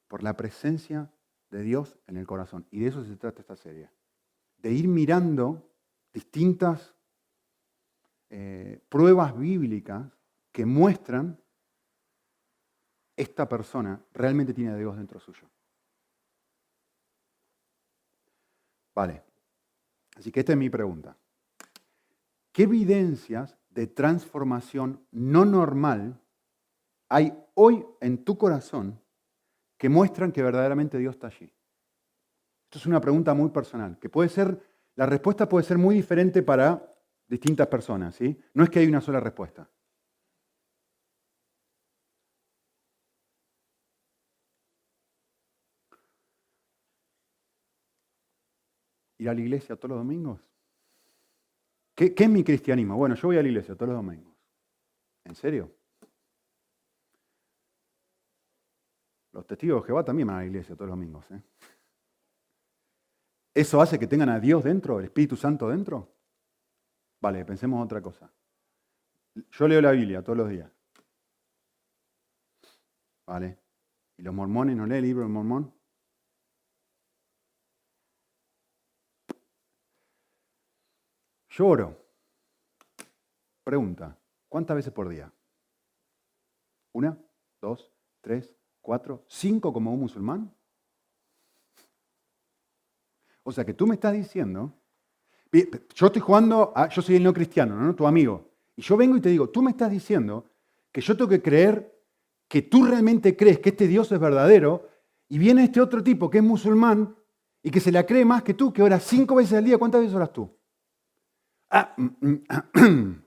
por 0.09 0.23
la 0.23 0.37
presencia 0.37 1.11
de 1.53 1.63
Dios 1.63 1.97
en 2.09 2.17
el 2.17 2.27
corazón. 2.27 2.67
Y 2.71 2.81
de 2.81 2.89
eso 2.89 3.05
se 3.05 3.17
trata 3.17 3.41
esta 3.41 3.57
serie. 3.57 3.89
De 4.57 4.73
ir 4.73 4.89
mirando 4.89 5.71
distintas 6.13 6.95
eh, 8.31 8.81
pruebas 8.89 9.39
bíblicas 9.39 10.11
que 10.51 10.67
muestran 10.67 11.39
esta 13.17 13.49
persona 13.49 14.05
realmente 14.13 14.55
tiene 14.55 14.73
a 14.73 14.77
Dios 14.77 14.97
dentro 14.97 15.21
suyo. 15.21 15.49
Vale. 18.95 19.23
Así 20.17 20.33
que 20.33 20.41
esta 20.41 20.53
es 20.53 20.59
mi 20.59 20.71
pregunta. 20.71 21.17
¿qué 22.53 22.65
evidencias 22.65 23.57
de 23.71 23.87
transformación 23.87 25.07
no 25.11 25.45
normal 25.45 26.21
hay 27.09 27.35
hoy 27.55 27.85
en 28.01 28.25
tu 28.25 28.39
corazón 28.39 29.02
que 29.83 29.89
muestran 29.89 30.31
que 30.31 30.45
verdaderamente 30.45 30.97
Dios 30.97 31.17
está 31.17 31.27
allí? 31.27 31.53
Esto 32.67 32.79
es 32.79 32.87
una 32.87 33.01
pregunta 33.01 33.35
muy 33.35 33.51
personal, 33.51 33.99
que 33.99 34.09
puede 34.09 34.29
ser, 34.29 34.63
la 34.95 35.07
respuesta 35.07 35.49
puede 35.49 35.65
ser 35.65 35.77
muy 35.77 35.97
diferente 35.97 36.41
para 36.45 36.89
distintas 37.27 37.67
personas, 37.67 38.15
¿sí? 38.15 38.41
No 38.55 38.63
es 38.63 38.71
que 38.71 38.79
hay 38.79 38.87
una 38.87 39.01
sola 39.01 39.19
respuesta. 39.19 39.69
¿Ir 49.19 49.29
a 49.29 49.35
la 49.35 49.41
iglesia 49.41 49.75
todos 49.75 49.89
los 49.89 49.99
domingos? 49.99 50.49
¿Qué, 51.97 52.15
es 52.17 52.31
mi 52.31 52.45
cristianismo? 52.45 52.97
Bueno, 52.97 53.17
yo 53.17 53.27
voy 53.27 53.39
a 53.39 53.43
la 53.43 53.49
iglesia 53.49 53.75
todos 53.75 53.89
los 53.89 53.97
domingos. 53.97 54.33
¿En 55.25 55.35
serio? 55.35 55.75
Los 59.33 59.47
testigos 59.47 59.83
de 59.83 59.87
Jehová 59.87 60.05
también 60.05 60.29
van 60.29 60.37
a 60.37 60.41
la 60.41 60.47
iglesia 60.47 60.75
todos 60.75 60.89
los 60.89 60.99
domingos. 60.99 61.31
¿eh? 61.31 61.43
¿Eso 63.55 63.81
hace 63.81 63.99
que 63.99 64.07
tengan 64.07 64.29
a 64.29 64.39
Dios 64.39 64.63
dentro, 64.63 64.99
el 64.99 65.07
Espíritu 65.07 65.37
Santo 65.37 65.69
dentro? 65.69 66.15
Vale, 67.21 67.45
pensemos 67.45 67.85
otra 67.85 68.03
cosa. 68.03 68.31
Yo 69.51 69.69
leo 69.69 69.81
la 69.81 69.93
Biblia 69.93 70.23
todos 70.23 70.37
los 70.37 70.49
días. 70.49 70.71
¿Vale? 73.27 73.59
¿Y 74.19 74.23
los 74.23 74.35
mormones 74.35 74.77
no 74.77 74.85
leen 74.87 74.99
el 74.99 75.05
libro 75.05 75.23
del 75.23 75.33
mormón? 75.33 75.73
Lloro. 81.51 81.97
Pregunta, 83.65 84.19
¿cuántas 84.49 84.77
veces 84.77 84.93
por 84.93 85.09
día? 85.09 85.33
¿Una? 86.93 87.17
¿Dos? 87.61 87.93
¿Tres? 88.21 88.57
¿Cuatro? 88.83 89.25
¿Cinco 89.29 89.73
como 89.73 89.95
un 89.95 90.01
musulmán? 90.01 90.53
O 93.45 93.53
sea 93.53 93.65
que 93.65 93.75
tú 93.75 93.87
me 93.87 93.95
estás 93.95 94.13
diciendo, 94.13 94.75
yo 95.95 96.07
estoy 96.07 96.21
jugando, 96.21 96.73
a, 96.75 96.89
yo 96.89 97.01
soy 97.01 97.17
el 97.17 97.23
no 97.23 97.33
cristiano, 97.33 97.77
¿no? 97.77 97.95
Tu 97.95 98.07
amigo. 98.07 98.51
Y 98.77 98.83
yo 98.83 98.97
vengo 98.97 99.17
y 99.17 99.21
te 99.21 99.29
digo, 99.29 99.49
tú 99.49 99.63
me 99.63 99.71
estás 99.71 99.91
diciendo 99.91 100.47
que 100.91 101.01
yo 101.01 101.17
tengo 101.17 101.31
que 101.31 101.43
creer 101.43 101.93
que 102.49 102.63
tú 102.63 102.85
realmente 102.85 103.37
crees 103.37 103.61
que 103.61 103.71
este 103.71 103.87
Dios 103.87 104.11
es 104.13 104.19
verdadero 104.19 104.89
y 105.29 105.39
viene 105.39 105.65
este 105.65 105.81
otro 105.81 106.03
tipo 106.03 106.29
que 106.29 106.39
es 106.39 106.45
musulmán 106.45 107.17
y 107.63 107.71
que 107.71 107.81
se 107.81 107.93
la 107.93 108.05
cree 108.05 108.25
más 108.25 108.43
que 108.43 108.55
tú, 108.55 108.73
que 108.73 108.83
ora 108.83 108.99
cinco 108.99 109.37
veces 109.37 109.55
al 109.59 109.65
día. 109.65 109.79
¿Cuántas 109.79 110.01
veces 110.01 110.17
oras 110.17 110.33
tú? 110.33 110.51
Ah, 111.71 111.95
mm, 111.97 112.07
mm, 112.21 112.45
ah, 112.49 112.69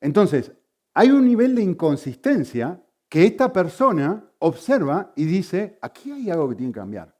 Entonces, 0.00 0.52
hay 0.92 1.10
un 1.10 1.24
nivel 1.24 1.54
de 1.54 1.62
inconsistencia 1.62 2.83
que 3.14 3.26
esta 3.26 3.52
persona 3.52 4.28
observa 4.40 5.12
y 5.14 5.24
dice, 5.24 5.78
aquí 5.80 6.10
hay 6.10 6.30
algo 6.30 6.48
que 6.48 6.56
tiene 6.56 6.72
que 6.72 6.80
cambiar. 6.80 7.16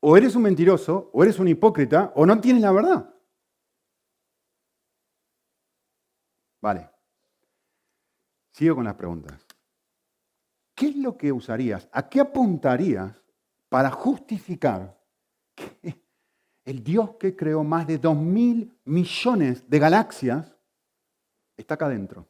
O 0.00 0.16
eres 0.16 0.34
un 0.34 0.42
mentiroso, 0.42 1.10
o 1.12 1.22
eres 1.22 1.38
un 1.38 1.46
hipócrita, 1.46 2.12
o 2.16 2.26
no 2.26 2.40
tienes 2.40 2.60
la 2.60 2.72
verdad. 2.72 3.14
Vale. 6.60 6.90
Sigo 8.50 8.74
con 8.74 8.82
las 8.86 8.96
preguntas. 8.96 9.46
¿Qué 10.74 10.88
es 10.88 10.96
lo 10.96 11.16
que 11.16 11.30
usarías? 11.30 11.88
¿A 11.92 12.08
qué 12.08 12.18
apuntarías 12.18 13.22
para 13.68 13.92
justificar 13.92 15.00
que 15.54 16.02
el 16.64 16.82
Dios 16.82 17.10
que 17.20 17.36
creó 17.36 17.62
más 17.62 17.86
de 17.86 17.98
dos 17.98 18.16
mil 18.16 18.76
millones 18.86 19.70
de 19.70 19.78
galaxias 19.78 20.52
está 21.56 21.74
acá 21.74 21.86
adentro. 21.86 22.26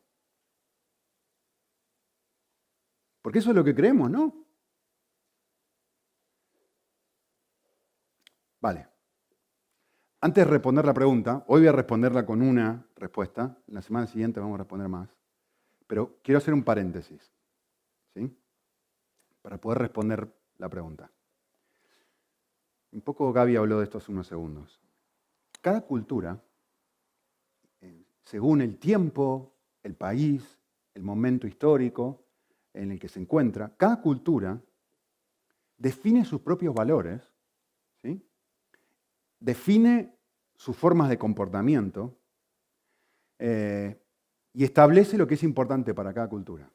Porque 3.27 3.41
eso 3.41 3.51
es 3.51 3.57
lo 3.57 3.65
que 3.65 3.75
creemos, 3.75 4.09
¿no? 4.09 4.33
Vale. 8.61 8.87
Antes 10.21 10.45
de 10.45 10.51
responder 10.53 10.85
la 10.85 10.95
pregunta, 10.95 11.45
hoy 11.49 11.63
voy 11.63 11.67
a 11.67 11.73
responderla 11.73 12.25
con 12.25 12.41
una 12.41 12.87
respuesta, 12.95 13.59
la 13.67 13.83
semana 13.83 14.07
siguiente 14.07 14.39
vamos 14.39 14.55
a 14.55 14.59
responder 14.59 14.87
más, 14.87 15.13
pero 15.89 16.21
quiero 16.23 16.39
hacer 16.39 16.55
un 16.55 16.63
paréntesis, 16.63 17.35
¿sí? 18.15 18.33
Para 19.43 19.61
poder 19.61 19.79
responder 19.79 20.33
la 20.59 20.69
pregunta. 20.69 21.11
Un 22.93 23.01
poco 23.01 23.33
Gaby 23.33 23.57
habló 23.57 23.79
de 23.79 23.85
esto 23.87 23.99
hace 23.99 24.13
unos 24.13 24.29
segundos. 24.29 24.81
Cada 25.61 25.81
cultura, 25.81 26.41
eh, 27.81 28.07
según 28.23 28.61
el 28.61 28.79
tiempo, 28.79 29.53
el 29.83 29.97
país, 29.97 30.61
el 30.95 31.03
momento 31.03 31.49
histórico 31.49 32.26
en 32.77 32.93
el 32.93 32.99
que 32.99 33.09
se 33.09 33.21
encuentra, 33.21 33.75
cada 33.77 34.01
cultura 34.01 34.61
define 35.77 36.25
sus 36.25 36.41
propios 36.41 36.75
valores, 36.75 37.33
define 39.39 40.19
sus 40.55 40.77
formas 40.77 41.09
de 41.09 41.19
comportamiento 41.19 42.19
eh, 43.39 44.03
y 44.53 44.65
establece 44.65 45.19
lo 45.19 45.27
que 45.27 45.35
es 45.35 45.43
importante 45.43 45.95
para 45.95 46.13
cada 46.15 46.29
cultura. 46.29 46.71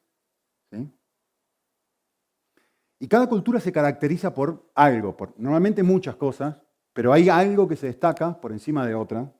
Y 2.98 3.08
cada 3.08 3.28
cultura 3.28 3.58
se 3.58 3.72
caracteriza 3.72 4.32
por 4.32 4.70
algo, 4.76 5.16
por 5.16 5.34
normalmente 5.36 5.82
muchas 5.82 6.14
cosas, 6.14 6.56
pero 6.92 7.12
hay 7.12 7.28
algo 7.28 7.66
que 7.66 7.74
se 7.74 7.88
destaca 7.88 8.40
por 8.40 8.52
encima 8.52 8.86
de 8.86 8.94
otra. 8.94 9.34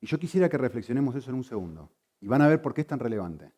Y 0.00 0.06
yo 0.06 0.18
quisiera 0.18 0.48
que 0.48 0.56
reflexionemos 0.56 1.14
eso 1.14 1.30
en 1.30 1.36
un 1.36 1.44
segundo. 1.44 1.92
Y 2.18 2.26
van 2.28 2.40
a 2.40 2.48
ver 2.48 2.62
por 2.62 2.72
qué 2.72 2.80
es 2.80 2.86
tan 2.86 2.98
relevante. 2.98 3.52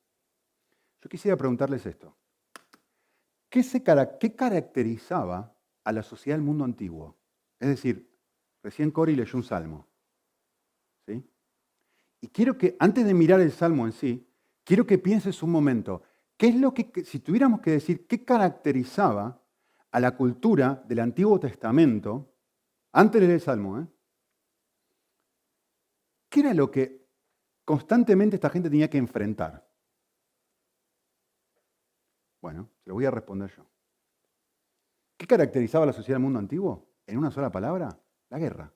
Yo 1.03 1.09
quisiera 1.09 1.37
preguntarles 1.37 1.87
esto. 1.87 2.17
¿Qué, 3.49 3.65
caracterizaba 4.37 5.57
a 5.85 5.93
la 5.93 6.03
sociedad 6.03 6.37
del 6.37 6.45
mundo 6.45 6.65
antiguo? 6.65 7.17
Es 7.59 7.69
decir, 7.69 8.11
recién 8.63 8.91
Cori 8.91 9.17
leyó 9.17 9.37
un 9.37 9.45
salmo. 9.45 9.87
¿sí? 11.07 11.25
Y 12.21 12.29
quiero 12.29 12.59
que, 12.59 12.77
antes 12.79 13.07
de 13.07 13.15
mirar 13.15 13.41
el 13.41 13.53
salmo 13.53 13.87
en 13.87 13.93
sí, 13.93 14.29
quiero 14.65 14.87
que 14.87 14.99
pienses 14.99 15.43
un 15.43 15.51
momento, 15.51 16.03
¿Qué 16.39 16.47
es 16.47 16.55
lo 16.55 16.73
que, 16.73 17.05
si 17.05 17.19
tuviéramos 17.19 17.61
que 17.61 17.73
decir, 17.73 18.07
qué 18.07 18.25
caracterizaba 18.25 19.43
a 19.91 20.01
la 20.01 20.17
cultura 20.17 20.85
del 20.87 21.01
Antiguo 21.01 21.41
Testamento, 21.41 22.33
antes 22.93 23.21
del 23.21 23.41
Salmo, 23.41 23.81
¿eh? 23.81 23.87
¿qué 26.29 26.41
era 26.41 26.55
lo 26.55 26.71
que 26.71 27.09
constantemente 27.65 28.37
esta 28.37 28.51
gente 28.51 28.71
tenía 28.71 28.89
que 28.89 28.99
enfrentar? 28.99 29.68
Bueno, 32.41 32.69
se 32.83 32.89
lo 32.91 32.95
voy 32.95 33.05
a 33.05 33.11
responder 33.11 33.51
yo. 33.57 33.65
¿Qué 35.17 35.27
caracterizaba 35.27 35.87
la 35.87 35.93
sociedad 35.93 36.17
del 36.17 36.23
mundo 36.23 36.39
antiguo? 36.39 36.87
En 37.07 37.19
una 37.19 37.31
sola 37.31 37.51
palabra, 37.51 37.89
la 38.31 38.39
guerra. 38.39 38.73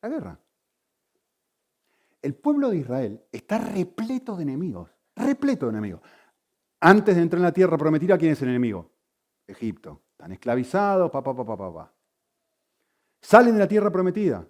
La 0.00 0.08
guerra. 0.08 0.40
El 2.22 2.34
pueblo 2.34 2.70
de 2.70 2.78
Israel 2.78 3.24
está 3.30 3.58
repleto 3.58 4.36
de 4.36 4.42
enemigos, 4.42 4.90
repleto 5.14 5.66
de 5.66 5.72
enemigos. 5.72 6.00
Antes 6.80 7.16
de 7.16 7.22
entrar 7.22 7.38
en 7.38 7.44
la 7.44 7.52
tierra 7.52 7.76
prometida, 7.76 8.16
¿quién 8.16 8.32
es 8.32 8.42
el 8.42 8.48
enemigo? 8.48 8.90
Egipto. 9.46 10.02
Están 10.12 10.32
esclavizados, 10.32 11.10
papá, 11.10 11.34
papá, 11.34 11.56
papá. 11.56 11.94
Salen 13.20 13.54
de 13.54 13.60
la 13.60 13.68
tierra 13.68 13.90
prometida. 13.90 14.46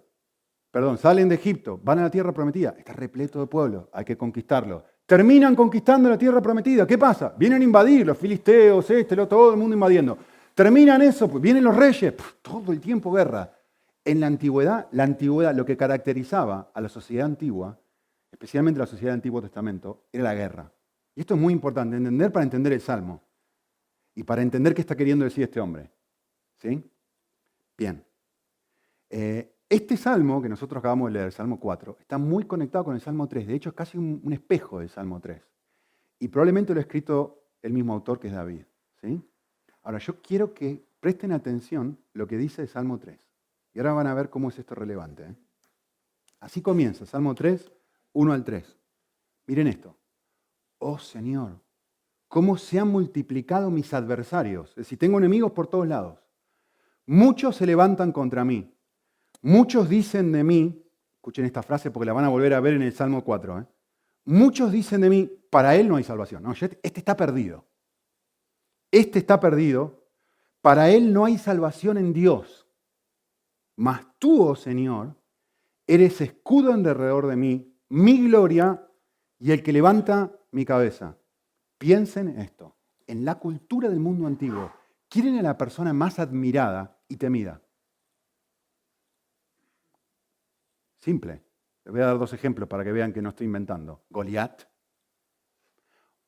Perdón, 0.71 0.97
salen 0.97 1.29
de 1.29 1.35
Egipto, 1.35 1.79
van 1.83 1.99
a 1.99 2.03
la 2.03 2.11
tierra 2.11 2.31
prometida. 2.31 2.75
Está 2.77 2.93
repleto 2.93 3.39
de 3.39 3.47
pueblos, 3.47 3.87
hay 3.91 4.05
que 4.05 4.17
conquistarlo. 4.17 4.85
Terminan 5.09 5.55
conquistando 5.55 6.07
la 6.07 6.19
tierra 6.19 6.39
prometida. 6.39 6.85
¿Qué 6.85 6.95
pasa? 6.95 7.33
Vienen 7.35 7.63
a 7.63 7.63
invadir 7.63 8.05
los 8.05 8.15
filisteos, 8.15 8.87
este, 8.91 9.15
lo, 9.15 9.27
todo 9.27 9.49
el 9.49 9.57
mundo 9.57 9.73
invadiendo. 9.73 10.15
Terminan 10.53 11.01
eso, 11.01 11.27
pues 11.27 11.41
vienen 11.41 11.63
los 11.63 11.75
reyes, 11.75 12.13
todo 12.43 12.71
el 12.71 12.79
tiempo 12.79 13.11
guerra. 13.11 13.51
En 14.05 14.19
la 14.19 14.27
antigüedad, 14.27 14.87
la 14.91 15.05
antigüedad, 15.05 15.55
lo 15.55 15.65
que 15.65 15.75
caracterizaba 15.75 16.69
a 16.71 16.79
la 16.79 16.89
sociedad 16.89 17.25
antigua, 17.25 17.75
especialmente 18.31 18.79
la 18.79 18.85
sociedad 18.85 19.13
del 19.13 19.17
Antiguo 19.17 19.41
Testamento, 19.41 20.03
era 20.13 20.25
la 20.25 20.35
guerra. 20.35 20.71
Y 21.15 21.21
esto 21.21 21.33
es 21.33 21.41
muy 21.41 21.53
importante, 21.53 21.97
entender 21.97 22.31
para 22.31 22.43
entender 22.43 22.73
el 22.73 22.81
Salmo 22.81 23.23
y 24.13 24.21
para 24.21 24.43
entender 24.43 24.75
qué 24.75 24.81
está 24.81 24.95
queriendo 24.95 25.25
decir 25.25 25.43
este 25.43 25.59
hombre. 25.59 25.89
¿Sí? 26.59 26.87
Bien. 27.75 28.05
Eh, 29.09 29.55
este 29.69 29.97
Salmo 29.97 30.41
que 30.41 30.49
nosotros 30.49 30.79
acabamos 30.79 31.09
de 31.09 31.13
leer, 31.13 31.25
el 31.27 31.31
Salmo 31.31 31.59
4, 31.59 31.97
está 31.99 32.17
muy 32.17 32.45
conectado 32.45 32.85
con 32.85 32.95
el 32.95 33.01
Salmo 33.01 33.27
3. 33.27 33.45
De 33.45 33.53
hecho, 33.53 33.69
es 33.69 33.75
casi 33.75 33.97
un, 33.99 34.33
espejo 34.33 34.79
del 34.79 34.89
Salmo 34.89 35.19
3. 35.19 35.41
Y 36.19 36.27
probablemente 36.27 36.73
lo 36.73 36.79
ha 36.79 36.81
escrito 36.81 37.43
el 37.61 37.73
mismo 37.73 37.93
autor 37.93 38.19
que 38.19 38.29
es 38.29 38.33
David. 38.33 38.63
¿sí? 38.99 39.21
Ahora, 39.83 39.99
yo 39.99 40.21
quiero 40.21 40.55
que 40.55 40.83
presten 40.99 41.31
atención 41.31 41.99
lo 42.13 42.27
que 42.27 42.37
dice 42.37 42.63
el 42.63 42.67
Salmo 42.67 42.97
3. 42.97 43.19
Y 43.75 43.79
ahora 43.79 43.93
van 43.93 44.07
a 44.07 44.15
ver 44.15 44.31
cómo 44.31 44.49
es 44.49 44.57
esto 44.57 44.73
relevante. 44.73 45.23
¿eh? 45.23 45.35
Así 46.39 46.61
comienza, 46.61 47.05
Salmo 47.05 47.35
3, 47.35 47.71
1 48.13 48.33
al 48.33 48.43
3. 48.43 48.75
Miren 49.45 49.67
esto. 49.67 49.95
Oh 50.79 50.97
Señor, 50.97 51.59
cómo 52.27 52.57
se 52.57 52.79
han 52.79 52.87
multiplicado 52.87 53.69
mis 53.69 53.93
adversarios. 53.93 54.69
Es 54.69 54.75
decir, 54.75 54.97
tengo 54.97 55.19
enemigos 55.19 55.51
por 55.51 55.67
todos 55.67 55.87
lados. 55.87 56.19
muchos 57.05 57.55
se 57.55 57.65
levantan 57.65 58.11
contra 58.11 58.43
mí. 58.45 58.73
Muchos 59.41 59.89
dicen 59.89 60.31
de 60.31 60.43
mí, 60.43 60.83
escuchen 61.15 61.45
esta 61.45 61.63
frase 61.63 61.91
porque 61.91 62.05
la 62.05 62.13
van 62.13 62.25
a 62.25 62.29
volver 62.29 62.53
a 62.53 62.59
ver 62.59 62.73
en 62.73 62.81
el 62.81 62.93
Salmo 62.93 63.23
4, 63.23 63.59
¿eh? 63.59 63.65
muchos 64.25 64.71
dicen 64.71 65.01
de 65.01 65.09
mí, 65.09 65.31
para 65.49 65.75
él 65.75 65.87
no 65.87 65.95
hay 65.95 66.03
salvación. 66.03 66.43
No, 66.43 66.51
este, 66.51 66.79
este 66.83 66.99
está 66.99 67.15
perdido. 67.15 67.65
Este 68.91 69.19
está 69.19 69.39
perdido. 69.39 70.07
Para 70.61 70.89
él 70.89 71.13
no 71.13 71.25
hay 71.25 71.37
salvación 71.37 71.97
en 71.97 72.13
Dios. 72.13 72.67
Mas 73.77 74.01
tú, 74.19 74.43
oh 74.43 74.55
Señor, 74.55 75.15
eres 75.87 76.21
escudo 76.21 76.73
en 76.73 76.83
derredor 76.83 77.27
de 77.27 77.35
mí, 77.35 77.73
mi 77.89 78.27
gloria 78.27 78.85
y 79.39 79.51
el 79.51 79.63
que 79.63 79.73
levanta 79.73 80.37
mi 80.51 80.65
cabeza. 80.65 81.17
Piensen 81.77 82.39
esto. 82.39 82.75
En 83.07 83.25
la 83.25 83.35
cultura 83.35 83.89
del 83.89 83.99
mundo 83.99 84.27
antiguo, 84.27 84.71
quieren 85.07 85.37
a 85.37 85.41
la 85.41 85.57
persona 85.57 85.93
más 85.93 86.19
admirada 86.19 86.99
y 87.07 87.15
temida. 87.15 87.61
Simple. 91.09 91.41
Les 91.85 91.91
voy 91.91 92.01
a 92.01 92.05
dar 92.05 92.19
dos 92.19 92.33
ejemplos 92.33 92.69
para 92.69 92.83
que 92.83 92.91
vean 92.91 93.11
que 93.11 93.19
no 93.19 93.29
estoy 93.29 93.47
inventando. 93.47 94.05
Goliat 94.11 94.61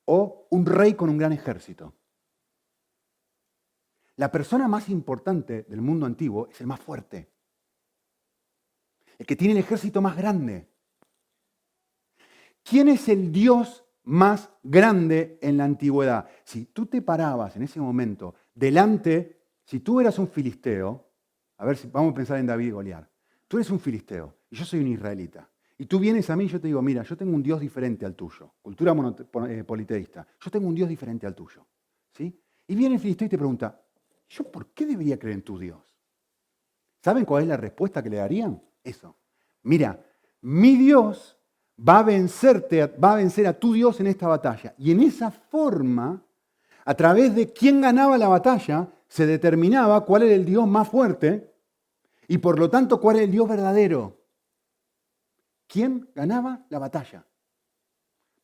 o 0.06 0.48
un 0.50 0.66
rey 0.66 0.96
con 0.96 1.08
un 1.08 1.20
gran 1.20 1.34
ejército. 1.34 1.94
La 4.16 4.32
persona 4.32 4.68
más 4.68 4.90
importante 4.90 5.68
del 5.70 5.82
mundo 5.82 6.08
antiguo 6.08 6.48
es 6.48 6.60
el 6.62 6.66
más 6.66 6.80
fuerte, 6.80 7.32
el 9.20 9.26
que 9.28 9.36
tiene 9.36 9.52
el 9.52 9.60
ejército 9.60 10.02
más 10.02 10.18
grande. 10.18 10.68
¿Quién 12.64 12.88
es 12.88 13.08
el 13.08 13.32
Dios 13.32 13.86
más 14.06 14.50
grande 14.64 15.38
en 15.44 15.58
la 15.58 15.66
antigüedad? 15.66 16.28
Si 16.44 16.66
tú 16.66 16.88
te 16.88 17.04
parabas 17.04 17.56
en 17.56 17.62
ese 17.62 17.80
momento 17.80 18.34
delante, 18.56 19.44
si 19.64 19.82
tú 19.82 20.02
eras 20.02 20.18
un 20.18 20.28
filisteo, 20.28 21.08
a 21.58 21.66
ver 21.66 21.78
si 21.78 21.88
vamos 21.88 22.14
a 22.14 22.16
pensar 22.16 22.40
en 22.40 22.48
David 22.48 22.70
y 22.70 22.72
Goliat, 22.72 23.11
tú 23.52 23.58
eres 23.58 23.70
un 23.70 23.82
filisteo 23.82 24.34
y 24.50 24.56
yo 24.56 24.64
soy 24.64 24.80
un 24.80 24.88
israelita. 24.88 25.46
Y 25.78 25.86
tú 25.86 26.00
vienes 26.00 26.30
a 26.30 26.38
mí 26.38 26.46
y 26.46 26.48
yo 26.48 26.62
te 26.62 26.68
digo, 26.68 26.82
mira, 26.82 27.04
yo 27.04 27.18
tengo 27.18 27.36
un 27.36 27.44
Dios 27.44 27.60
diferente 27.60 28.06
al 28.06 28.16
tuyo. 28.16 28.54
Cultura 28.62 28.96
eh, 29.50 29.66
politeísta. 29.66 30.26
Yo 30.40 30.50
tengo 30.50 30.70
un 30.70 30.74
Dios 30.74 30.88
diferente 30.88 31.28
al 31.28 31.36
tuyo. 31.36 31.68
¿sí? 32.14 32.34
Y 32.68 32.76
viene 32.76 32.96
el 32.96 33.02
filisteo 33.02 33.26
y 33.26 33.30
te 33.30 33.38
pregunta, 33.38 33.78
¿yo 34.30 34.50
por 34.50 34.68
qué 34.68 34.86
debería 34.86 35.20
creer 35.20 35.36
en 35.36 35.42
tu 35.42 35.60
Dios? 35.60 35.82
¿Saben 37.04 37.26
cuál 37.26 37.44
es 37.44 37.50
la 37.50 37.58
respuesta 37.58 38.02
que 38.02 38.10
le 38.10 38.18
darían? 38.18 38.64
Eso. 38.86 39.18
Mira, 39.64 40.02
mi 40.40 40.78
Dios 40.78 41.38
va 41.78 42.00
a 42.00 42.04
va 42.04 43.12
a 43.12 43.16
vencer 43.18 43.48
a 43.48 43.60
tu 43.60 43.74
Dios 43.74 44.00
en 44.00 44.08
esta 44.08 44.30
batalla. 44.30 44.74
Y 44.78 44.92
en 44.92 45.02
esa 45.02 45.30
forma, 45.30 46.24
a 46.86 46.94
través 46.94 47.36
de 47.36 47.52
quién 47.52 47.82
ganaba 47.82 48.18
la 48.18 48.30
batalla, 48.30 48.88
se 49.10 49.26
determinaba 49.26 50.06
cuál 50.06 50.24
era 50.24 50.36
el 50.36 50.46
Dios 50.46 50.66
más 50.70 50.88
fuerte 50.88 51.51
y 52.32 52.38
por 52.38 52.58
lo 52.58 52.70
tanto 52.70 53.02
cuál 53.02 53.18
era 53.18 53.26
el 53.26 53.32
Dios 53.32 53.46
verdadero. 53.46 54.18
¿Quién 55.68 56.08
ganaba 56.16 56.66
la 56.70 56.80
batalla? 56.80 57.26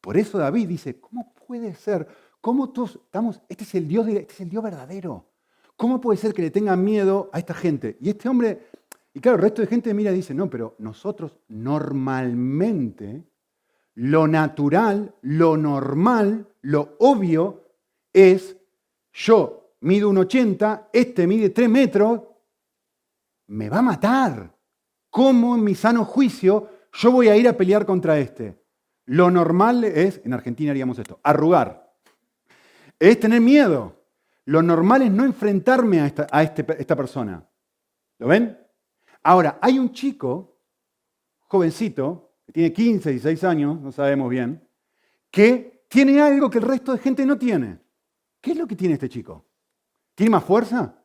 Por 0.02 0.18
eso 0.18 0.38
David 0.38 0.68
dice, 0.68 1.00
¿cómo 1.00 1.34
puede 1.48 1.74
ser? 1.74 2.06
¿Cómo 2.42 2.72
todos 2.72 3.00
estamos, 3.06 3.42
este 3.48 3.64
es 3.64 3.76
el 3.76 3.88
Dios, 3.88 4.06
este 4.10 4.34
es 4.34 4.42
el 4.42 4.50
Dios 4.50 4.62
verdadero? 4.62 5.30
¿Cómo 5.78 6.02
puede 6.02 6.18
ser 6.18 6.34
que 6.34 6.42
le 6.42 6.52
tengan 6.52 6.84
miedo 6.84 7.30
a 7.32 7.40
esta 7.40 7.54
gente? 7.54 7.98
Y 8.02 8.10
este 8.10 8.28
hombre, 8.28 8.68
y 9.14 9.22
claro, 9.22 9.38
el 9.38 9.44
resto 9.44 9.62
de 9.62 9.70
gente 9.70 9.94
mira 9.94 10.12
y 10.12 10.16
dice, 10.16 10.34
no, 10.34 10.50
pero 10.50 10.76
nosotros 10.80 11.38
normalmente, 11.48 13.24
lo 13.94 14.28
natural, 14.28 15.16
lo 15.22 15.56
normal, 15.56 16.46
lo 16.60 16.98
obvio 17.00 17.64
es, 18.12 18.58
yo 19.14 19.76
mido 19.80 20.10
un 20.10 20.18
80, 20.18 20.90
este 20.92 21.26
mide 21.26 21.52
3 21.52 21.70
metros, 21.70 22.20
me 23.48 23.70
va 23.70 23.80
a 23.80 23.82
matar. 23.82 24.56
¿Cómo 25.10 25.56
en 25.56 25.64
mi 25.64 25.76
sano 25.76 26.06
juicio 26.06 26.70
yo 26.94 27.12
voy 27.12 27.28
a 27.30 27.36
ir 27.36 27.48
a 27.48 27.56
pelear 27.56 27.86
contra 27.86 28.18
este. 28.18 28.58
Lo 29.06 29.30
normal 29.32 29.84
es, 29.84 30.20
en 30.24 30.34
Argentina 30.34 30.72
haríamos 30.72 31.00
esto, 31.00 31.20
arrugar. 31.24 31.94
Es 33.00 33.20
tener 33.20 33.40
miedo. 33.40 34.04
Lo 34.46 34.62
normal 34.62 35.04
es 35.04 35.12
no 35.12 35.24
enfrentarme 35.24 36.02
a 36.02 36.08
esta, 36.08 36.28
a 36.32 36.44
este, 36.44 36.66
esta 36.80 36.96
persona. 36.96 37.46
¿Lo 38.18 38.28
ven? 38.28 38.58
Ahora, 39.24 39.60
hay 39.62 39.78
un 39.78 39.92
chico, 39.92 40.58
jovencito, 41.48 42.34
que 42.46 42.54
tiene 42.54 42.74
15, 42.74 43.12
16 43.12 43.44
años, 43.44 43.80
no 43.82 43.92
sabemos 43.92 44.30
bien, 44.30 44.68
que 45.30 45.86
tiene 45.90 46.22
algo 46.22 46.50
que 46.50 46.58
el 46.58 46.64
resto 46.64 46.94
de 46.94 47.00
gente 47.00 47.26
no 47.26 47.38
tiene. 47.38 47.80
¿Qué 48.42 48.52
es 48.52 48.58
lo 48.58 48.68
que 48.68 48.76
tiene 48.76 48.96
este 48.96 49.10
chico? 49.10 49.46
¿Tiene 50.16 50.32
más 50.32 50.44
fuerza? 50.44 51.04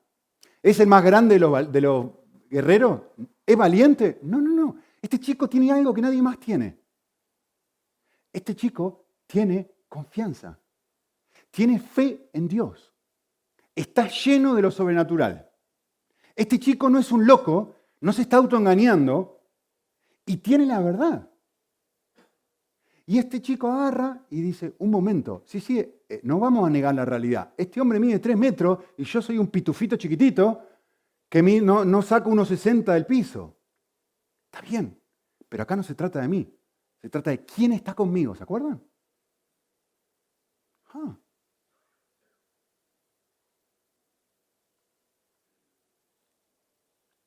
¿Es 0.63 0.79
el 0.81 0.87
más 0.87 1.05
grande 1.05 1.35
de 1.35 1.41
los, 1.41 1.73
de 1.73 1.81
los 1.81 2.07
guerreros? 2.53 3.01
¿Es 3.47 3.57
valiente? 3.57 4.21
No, 4.23 4.41
no, 4.41 4.55
no. 4.55 4.77
Este 5.01 5.19
chico 5.19 5.49
tiene 5.49 5.73
algo 5.73 5.95
que 5.95 6.03
nadie 6.03 6.21
más 6.21 6.39
tiene. 6.39 6.79
Este 8.31 8.55
chico 8.55 9.07
tiene 9.27 9.71
confianza, 9.89 10.59
tiene 11.51 11.79
fe 11.79 12.31
en 12.33 12.49
Dios, 12.49 12.93
está 13.75 14.09
lleno 14.09 14.55
de 14.55 14.63
lo 14.63 14.71
sobrenatural. 14.71 15.51
Este 16.35 16.59
chico 16.59 16.89
no 16.89 16.99
es 16.99 17.11
un 17.13 17.27
loco, 17.27 17.75
no 18.01 18.13
se 18.13 18.23
está 18.23 18.39
autoengañando 18.39 19.41
y 20.25 20.39
tiene 20.39 20.67
la 20.67 20.81
verdad. 20.81 21.29
Y 23.05 23.19
este 23.19 23.43
chico 23.43 23.71
agarra 23.71 24.25
y 24.31 24.41
dice, 24.41 24.75
un 24.79 24.91
momento, 24.91 25.43
sí, 25.45 25.61
sí, 25.61 25.79
eh, 25.79 26.21
no 26.23 26.39
vamos 26.39 26.67
a 26.67 26.71
negar 26.71 26.95
la 26.95 27.05
realidad. 27.05 27.53
Este 27.57 27.81
hombre 27.81 28.01
mide 28.01 28.19
tres 28.19 28.37
metros 28.39 28.79
y 28.97 29.05
yo 29.05 29.21
soy 29.21 29.37
un 29.39 29.49
pitufito 29.49 29.97
chiquitito 29.97 30.63
que 31.33 31.43
no, 31.43 31.83
no 31.87 32.03
saco 32.03 32.29
unos 32.29 32.49
60 32.49 32.93
del 32.93 33.07
piso. 33.07 33.59
Está 34.53 34.61
bien, 34.61 35.03
pero 35.49 35.63
acá 35.63 35.75
no 35.75 35.83
se 35.83 35.95
trata 35.95 36.21
de 36.21 36.29
mí, 36.29 36.55
se 37.01 37.09
trata 37.09 37.31
de 37.31 37.43
quién 37.47 37.73
está 37.73 37.95
conmigo, 37.95 38.35
¿se 38.35 38.43
acuerdan? 38.43 38.87
Ah. 40.89 41.19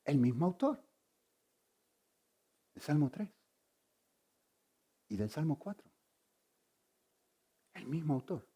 El 0.03 0.19
mismo 0.19 0.45
autor, 0.45 0.87
del 2.75 2.83
Salmo 2.83 3.09
3 3.09 3.27
y 5.07 5.17
del 5.17 5.31
Salmo 5.31 5.57
4. 5.57 5.91
El 7.73 7.87
mismo 7.87 8.13
autor. 8.13 8.54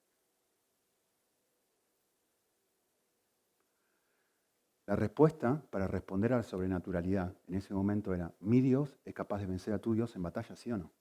La 4.90 4.96
respuesta 4.96 5.62
para 5.70 5.86
responder 5.86 6.34
a 6.34 6.38
la 6.38 6.42
sobrenaturalidad 6.42 7.36
en 7.48 7.54
ese 7.54 7.76
momento 7.76 8.12
era, 8.12 8.34
mi 8.40 8.60
Dios 8.60 8.98
es 9.06 9.14
capaz 9.14 9.38
de 9.38 9.46
vencer 9.46 9.72
a 9.72 9.78
tu 9.78 9.94
Dios 9.94 10.16
en 10.16 10.24
batalla, 10.24 10.56
¿sí 10.56 10.72
o 10.72 10.78
no? 10.78 10.92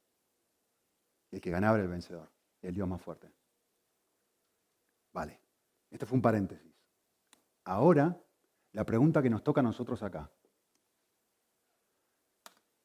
Y 1.31 1.37
el 1.37 1.41
que 1.41 1.51
ganaba 1.51 1.79
era 1.79 1.85
el 1.85 1.91
vencedor, 1.91 2.29
el 2.61 2.75
Dios 2.75 2.87
más 2.87 3.01
fuerte. 3.01 3.33
Vale, 5.15 5.41
este 5.89 6.05
fue 6.05 6.17
un 6.17 6.21
paréntesis. 6.21 6.71
Ahora, 7.65 8.15
la 8.73 8.85
pregunta 8.85 9.23
que 9.23 9.31
nos 9.31 9.43
toca 9.43 9.61
a 9.61 9.65
nosotros 9.65 10.03
acá. 10.03 10.31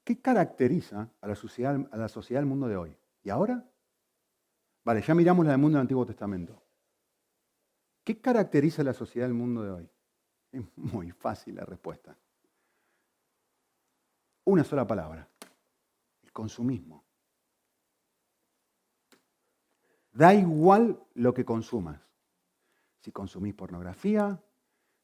¿Qué 0.05 0.21
caracteriza 0.21 1.09
a 1.19 1.27
la 1.27 1.35
sociedad, 1.35 1.85
a 1.91 1.97
la 1.97 2.07
sociedad 2.07 2.39
del 2.39 2.47
mundo 2.47 2.69
de 2.69 2.77
hoy? 2.77 2.97
¿Y 3.23 3.29
ahora? 3.29 3.69
Vale, 4.85 5.01
ya 5.01 5.13
miramos 5.13 5.43
la 5.43 5.51
del 5.51 5.59
mundo 5.59 5.79
del 5.79 5.81
Antiguo 5.81 6.05
Testamento. 6.05 6.63
¿Qué 8.05 8.21
caracteriza 8.21 8.83
a 8.83 8.85
la 8.85 8.93
sociedad 8.93 9.27
del 9.27 9.35
mundo 9.35 9.63
de 9.63 9.71
hoy? 9.71 9.89
Es 10.75 10.77
muy 10.77 11.11
fácil 11.11 11.55
la 11.55 11.65
respuesta. 11.65 12.15
Una 14.45 14.63
sola 14.63 14.85
palabra, 14.85 15.27
el 16.21 16.31
consumismo. 16.31 17.03
Da 20.11 20.33
igual 20.33 21.01
lo 21.15 21.33
que 21.33 21.43
consumas. 21.43 21.99
Si 22.99 23.11
consumís 23.11 23.55
pornografía, 23.55 24.41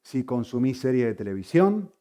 si 0.03 0.23
consumís 0.23 0.79
series 0.79 1.07
de 1.07 1.15
televisión, 1.15 1.93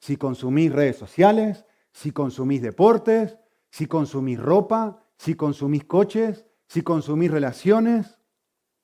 si 0.00 0.16
consumís 0.16 0.72
redes 0.72 0.96
sociales, 0.96 1.64
si 1.92 2.10
consumís 2.10 2.60
deportes, 2.60 3.38
si 3.70 3.86
consumís 3.86 4.40
ropa, 4.40 5.02
si 5.16 5.34
consumís 5.34 5.84
coches, 5.84 6.46
si 6.66 6.82
consumís 6.82 7.30
relaciones, 7.30 8.18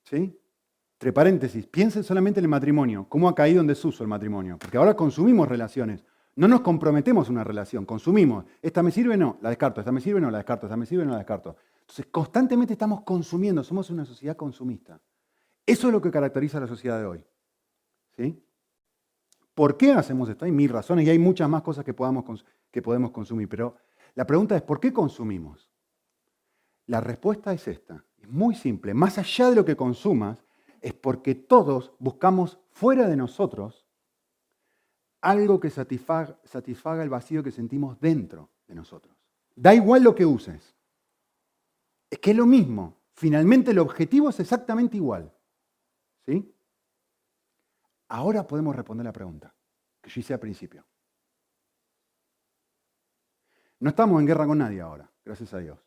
¿sí? 0.03 0.39
Entre 1.03 1.11
paréntesis, 1.11 1.67
piensen 1.67 2.01
solamente 2.01 2.39
en 2.39 2.45
el 2.45 2.49
matrimonio, 2.49 3.07
cómo 3.09 3.27
ha 3.27 3.35
caído 3.35 3.59
en 3.59 3.67
desuso 3.67 4.03
el 4.03 4.07
matrimonio, 4.07 4.57
porque 4.57 4.77
ahora 4.77 4.95
consumimos 4.95 5.49
relaciones, 5.49 6.01
no 6.37 6.47
nos 6.47 6.61
comprometemos 6.61 7.27
una 7.27 7.43
relación, 7.43 7.85
consumimos, 7.85 8.45
esta 8.61 8.81
me 8.81 8.89
sirve, 8.89 9.17
no, 9.17 9.37
la 9.41 9.49
descarto, 9.49 9.81
esta 9.81 9.91
me 9.91 9.99
sirve, 9.99 10.21
no, 10.21 10.31
la 10.31 10.37
descarto, 10.37 10.65
esta 10.65 10.77
me 10.77 10.85
sirve, 10.85 11.03
no, 11.03 11.11
la 11.11 11.17
descarto. 11.17 11.57
Entonces, 11.81 12.05
constantemente 12.09 12.71
estamos 12.71 13.01
consumiendo, 13.01 13.65
somos 13.65 13.89
una 13.89 14.05
sociedad 14.05 14.37
consumista. 14.37 14.97
Eso 15.65 15.87
es 15.87 15.93
lo 15.93 16.01
que 16.01 16.09
caracteriza 16.09 16.59
a 16.59 16.61
la 16.61 16.67
sociedad 16.67 16.97
de 16.97 17.05
hoy. 17.05 17.25
¿Sí? 18.15 18.41
¿Por 19.53 19.75
qué 19.75 19.91
hacemos 19.91 20.29
esto? 20.29 20.45
Hay 20.45 20.53
mil 20.53 20.69
razones 20.69 21.05
y 21.05 21.09
hay 21.09 21.19
muchas 21.19 21.49
más 21.49 21.63
cosas 21.63 21.83
que, 21.83 21.93
podamos, 21.93 22.45
que 22.71 22.81
podemos 22.81 23.11
consumir, 23.11 23.49
pero 23.49 23.75
la 24.15 24.25
pregunta 24.25 24.55
es, 24.55 24.61
¿por 24.61 24.79
qué 24.79 24.93
consumimos? 24.93 25.69
La 26.85 27.01
respuesta 27.01 27.51
es 27.51 27.67
esta, 27.67 28.05
es 28.21 28.29
muy 28.29 28.55
simple, 28.55 28.93
más 28.93 29.17
allá 29.17 29.49
de 29.49 29.57
lo 29.57 29.65
que 29.65 29.75
consumas, 29.75 30.41
es 30.83 30.93
porque 30.93 31.33
todos 31.33 31.93
buscamos 31.97 32.59
fuera 32.69 33.07
de 33.07 33.15
nosotros 33.15 33.87
algo 35.21 35.57
que 35.61 35.69
satisfaga, 35.69 37.01
el 37.01 37.09
vacío 37.09 37.41
que 37.41 37.51
sentimos 37.51 37.97
dentro 38.01 38.49
de 38.67 38.75
nosotros. 38.75 39.15
Da 39.55 39.73
igual 39.73 40.03
lo 40.03 40.13
que 40.13 40.25
uses. 40.25 40.75
Es 42.09 42.19
que 42.19 42.31
es 42.31 42.37
lo 42.37 42.45
mismo. 42.45 42.97
Finalmente 43.13 43.71
el 43.71 43.79
objetivo 43.79 44.29
es 44.29 44.41
exactamente 44.41 44.97
igual. 44.97 45.33
¿Sí? 46.25 46.53
Ahora 48.09 48.45
podemos 48.45 48.75
responder 48.75 49.05
la 49.05 49.13
pregunta 49.13 49.55
que 50.01 50.09
yo 50.09 50.19
hice 50.19 50.33
al 50.33 50.41
principio. 50.41 50.85
No 53.79 53.89
estamos 53.89 54.19
en 54.19 54.27
guerra 54.27 54.45
con 54.45 54.57
nadie 54.57 54.81
ahora, 54.81 55.09
gracias 55.23 55.53
a 55.53 55.59
Dios. 55.59 55.79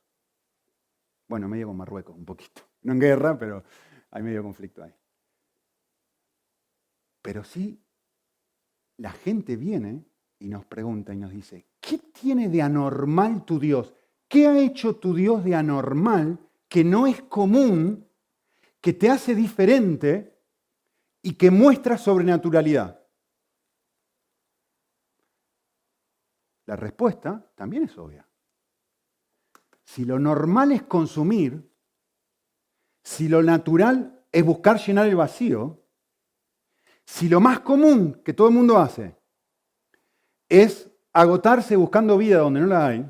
Bueno, 1.29 1.49
medio 1.49 1.67
con 1.67 1.77
Marruecos, 1.77 2.17
un 2.17 2.25
poquito. 2.25 2.63
No 2.81 2.93
en 2.93 3.01
guerra, 3.01 3.39
pero 3.39 3.63
hay 4.11 4.23
medio 4.23 4.43
conflicto 4.43 4.83
ahí. 4.83 4.95
Pero 7.23 7.45
sí, 7.45 7.83
la 8.99 9.13
gente 9.13 9.57
viene 9.57 10.05
y 10.39 10.49
nos 10.49 10.65
pregunta 10.65 11.13
y 11.13 11.19
nos 11.19 11.33
dice, 11.33 11.67
¿qué 11.81 11.99
tiene 11.99 12.49
de 12.49 12.63
anormal 12.63 13.45
tu 13.45 13.59
Dios? 13.59 13.95
¿Qué 14.29 14.47
ha 14.47 14.59
hecho 14.59 14.97
tu 14.97 15.15
Dios 15.15 15.45
de 15.45 15.55
anormal 15.55 16.39
que 16.69 16.85
no 16.85 17.07
es 17.07 17.23
común, 17.23 18.09
que 18.81 18.93
te 18.93 19.11
hace 19.11 19.35
diferente 19.35 20.41
y 21.23 21.35
que 21.35 21.51
muestra 21.51 21.99
sobrenaturalidad? 21.99 23.01
La 26.67 26.77
respuesta 26.77 27.53
también 27.55 27.85
es 27.85 27.97
obvia. 27.97 28.27
Si 29.85 30.05
lo 30.05 30.19
normal 30.19 30.73
es 30.73 30.83
consumir, 30.83 31.71
si 33.07 33.29
lo 33.29 33.41
natural 33.41 34.21
es 34.33 34.45
buscar 34.45 34.81
llenar 34.81 35.07
el 35.07 35.15
vacío, 35.15 35.81
si 37.05 37.29
lo 37.29 37.39
más 37.39 37.61
común 37.61 38.21
que 38.25 38.35
todo 38.35 38.49
el 38.49 38.55
mundo 38.55 38.79
hace 38.79 39.15
es 40.49 40.91
agotarse 41.13 41.77
buscando 41.77 42.19
vida 42.19 42.39
donde 42.39 42.63
no 42.63 42.67
la 42.67 42.89
hay, 42.89 43.09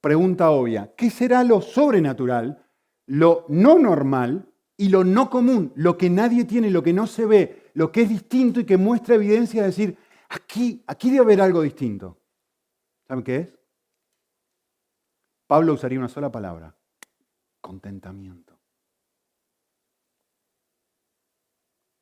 pregunta 0.00 0.50
obvia, 0.50 0.94
¿qué 0.96 1.10
será 1.10 1.42
lo 1.42 1.60
sobrenatural, 1.60 2.64
lo 3.06 3.46
no 3.48 3.80
normal 3.80 4.48
y 4.76 4.90
lo 4.90 5.02
no 5.02 5.28
común, 5.28 5.72
lo 5.74 5.98
que 5.98 6.08
nadie 6.08 6.44
tiene, 6.44 6.70
lo 6.70 6.84
que 6.84 6.92
no 6.92 7.08
se 7.08 7.26
ve, 7.26 7.72
lo 7.74 7.90
que 7.90 8.02
es 8.02 8.08
distinto 8.08 8.60
y 8.60 8.64
que 8.64 8.76
muestra 8.76 9.16
evidencia 9.16 9.62
de 9.62 9.68
decir, 9.68 9.98
aquí, 10.28 10.84
aquí 10.86 11.10
debe 11.10 11.24
haber 11.24 11.40
algo 11.40 11.62
distinto? 11.62 12.16
¿Saben 13.08 13.24
qué 13.24 13.36
es? 13.38 13.58
Pablo 15.48 15.72
usaría 15.72 15.98
una 15.98 16.08
sola 16.08 16.30
palabra, 16.30 16.76
contentamiento. 17.60 18.47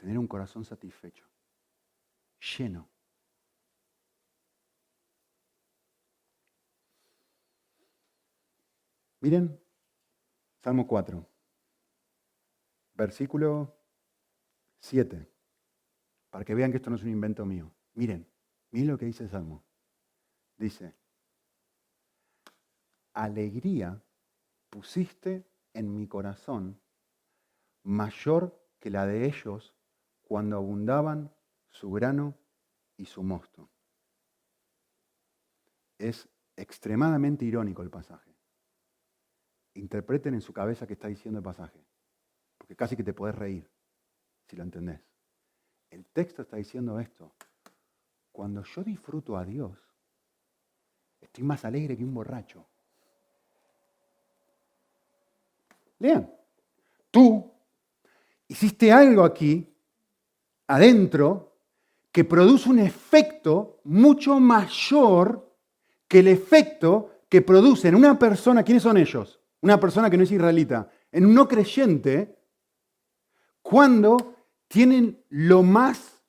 Tener 0.07 0.21
un 0.21 0.29
corazón 0.29 0.65
satisfecho, 0.65 1.27
lleno. 2.39 2.89
Miren, 9.19 9.61
Salmo 10.63 10.87
4, 10.87 11.29
versículo 12.95 13.77
7, 14.79 15.29
para 16.31 16.45
que 16.45 16.55
vean 16.55 16.71
que 16.71 16.77
esto 16.77 16.91
no 16.91 16.95
es 16.95 17.03
un 17.03 17.09
invento 17.09 17.45
mío. 17.45 17.75
Miren, 17.95 18.31
miren 18.71 18.87
lo 18.87 18.99
que 18.99 19.07
dice 19.07 19.25
el 19.25 19.31
Salmo 19.31 19.65
dice, 20.57 20.95
alegría 23.13 24.01
pusiste 24.71 25.51
en 25.73 25.93
mi 25.93 26.07
corazón 26.07 26.81
mayor 27.83 28.57
que 28.79 28.91
la 28.91 29.05
de 29.05 29.27
ellos 29.27 29.76
cuando 30.27 30.57
abundaban 30.57 31.33
su 31.71 31.91
grano 31.91 32.35
y 32.97 33.07
su 33.07 33.23
mosto. 33.23 33.69
Es 35.99 36.29
extremadamente 36.57 37.45
irónico 37.45 37.83
el 37.83 37.91
pasaje. 37.91 38.35
Interpreten 39.75 40.35
en 40.35 40.41
su 40.41 40.53
cabeza 40.53 40.87
qué 40.87 40.95
está 40.95 41.09
diciendo 41.09 41.39
el 41.39 41.45
pasaje, 41.45 41.85
porque 42.59 42.77
casi 42.77 42.97
que 42.97 43.05
te 43.05 43.13
podés 43.13 43.35
reír 43.35 43.71
si 44.47 44.57
lo 44.57 44.63
entendés. 44.63 45.01
El 45.91 46.07
texto 46.07 46.43
está 46.43 46.57
diciendo 46.57 46.99
esto. 46.99 47.33
Cuando 48.33 48.63
yo 48.65 48.83
disfruto 48.83 49.37
a 49.37 49.45
Dios, 49.45 49.87
Estoy 51.21 51.45
más 51.45 51.65
alegre 51.65 51.97
que 51.97 52.05
un 52.05 52.15
borracho. 52.15 52.65
Lean. 55.99 56.33
Tú 57.11 57.53
hiciste 58.49 58.93
algo 58.93 59.25
aquí, 59.25 59.76
adentro, 60.67 61.57
que 62.13 62.25
produce 62.25 62.69
un 62.69 62.79
efecto 62.79 63.81
mucho 63.85 64.41
mayor 64.41 65.55
que 66.09 66.21
el 66.21 66.29
efecto 66.29 67.11
que 67.29 67.43
produce 67.43 67.89
en 67.89 67.95
una 67.95 68.19
persona, 68.19 68.63
¿quiénes 68.63 68.83
son 68.83 68.97
ellos? 68.97 69.41
Una 69.61 69.79
persona 69.79 70.09
que 70.09 70.17
no 70.17 70.23
es 70.23 70.31
israelita, 70.31 70.89
en 71.13 71.27
un 71.27 71.35
no 71.35 71.49
creyente, 71.49 72.39
cuando 73.61 74.35
tienen 74.69 75.23
lo 75.29 75.63
más 75.63 76.23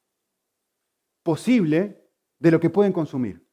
posible 1.23 2.09
de 2.39 2.51
lo 2.51 2.59
que 2.59 2.69
pueden 2.69 2.93
consumir 2.93 3.47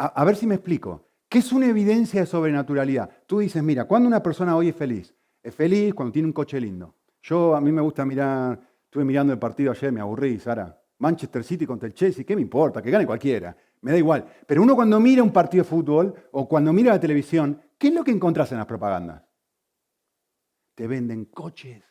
a, 0.00 0.24
ver 0.24 0.36
si 0.36 0.46
me 0.46 0.54
explico. 0.54 1.08
¿Qué 1.28 1.38
es 1.38 1.52
una 1.52 1.66
evidencia 1.66 2.20
de 2.20 2.26
sobrenaturalidad? 2.26 3.10
Tú 3.26 3.40
dices, 3.40 3.62
mira, 3.62 3.84
cuando 3.84 4.08
una 4.08 4.22
persona 4.22 4.56
hoy 4.56 4.70
es 4.70 4.76
feliz? 4.76 5.14
Es 5.42 5.54
feliz 5.54 5.94
cuando 5.94 6.12
tiene 6.12 6.26
un 6.26 6.32
coche 6.32 6.60
lindo. 6.60 6.96
Yo, 7.22 7.54
a 7.54 7.60
mí 7.60 7.70
me 7.72 7.82
gusta 7.82 8.04
mirar, 8.04 8.58
estuve 8.84 9.04
mirando 9.04 9.32
el 9.32 9.38
partido 9.38 9.72
ayer, 9.72 9.92
me 9.92 10.00
aburrí, 10.00 10.38
Sara. 10.38 10.76
Manchester 10.98 11.42
City 11.42 11.66
contra 11.66 11.86
el 11.86 11.94
Chelsea, 11.94 12.24
¿qué 12.24 12.36
me 12.36 12.42
importa? 12.42 12.82
Que 12.82 12.90
gane 12.90 13.06
cualquiera, 13.06 13.56
me 13.80 13.92
da 13.92 13.98
igual. 13.98 14.26
Pero 14.46 14.62
uno 14.62 14.74
cuando 14.74 15.00
mira 15.00 15.22
un 15.22 15.32
partido 15.32 15.64
de 15.64 15.68
fútbol 15.68 16.14
o 16.32 16.46
cuando 16.46 16.72
mira 16.72 16.92
la 16.92 17.00
televisión, 17.00 17.60
¿qué 17.78 17.88
es 17.88 17.94
lo 17.94 18.04
que 18.04 18.10
encontrás 18.10 18.52
en 18.52 18.58
las 18.58 18.66
propagandas? 18.66 19.22
Te 20.74 20.86
venden 20.86 21.26
coches, 21.26 21.82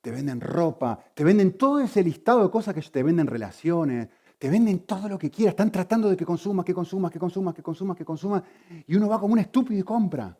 te 0.00 0.10
venden 0.12 0.40
ropa, 0.40 0.98
te 1.12 1.24
venden 1.24 1.58
todo 1.58 1.80
ese 1.80 2.04
listado 2.04 2.44
de 2.44 2.50
cosas 2.50 2.72
que 2.72 2.82
te 2.82 3.02
venden 3.02 3.26
relaciones, 3.26 4.08
te 4.38 4.48
venden 4.48 4.80
todo 4.80 5.08
lo 5.08 5.18
que 5.18 5.30
quieras, 5.30 5.52
están 5.52 5.72
tratando 5.72 6.08
de 6.08 6.16
que 6.16 6.24
consumas, 6.24 6.64
que 6.64 6.74
consumas, 6.74 7.10
que 7.10 7.18
consumas, 7.18 7.54
que 7.54 7.62
consumas, 7.62 7.96
que 7.96 8.04
consumas, 8.04 8.42
y 8.86 8.94
uno 8.94 9.08
va 9.08 9.18
como 9.18 9.32
un 9.32 9.40
estúpido 9.40 9.80
y 9.80 9.82
compra, 9.82 10.38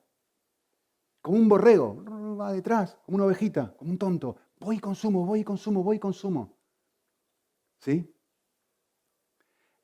como 1.20 1.38
un 1.38 1.48
borrego, 1.48 2.04
va 2.36 2.52
detrás, 2.52 2.98
como 3.04 3.16
una 3.16 3.24
ovejita, 3.24 3.74
como 3.76 3.90
un 3.90 3.98
tonto, 3.98 4.36
voy 4.60 4.76
y 4.76 4.80
consumo, 4.80 5.24
voy 5.24 5.40
y 5.40 5.44
consumo, 5.44 5.82
voy 5.82 5.96
y 5.96 6.00
consumo. 6.00 6.56
¿Sí? 7.80 8.10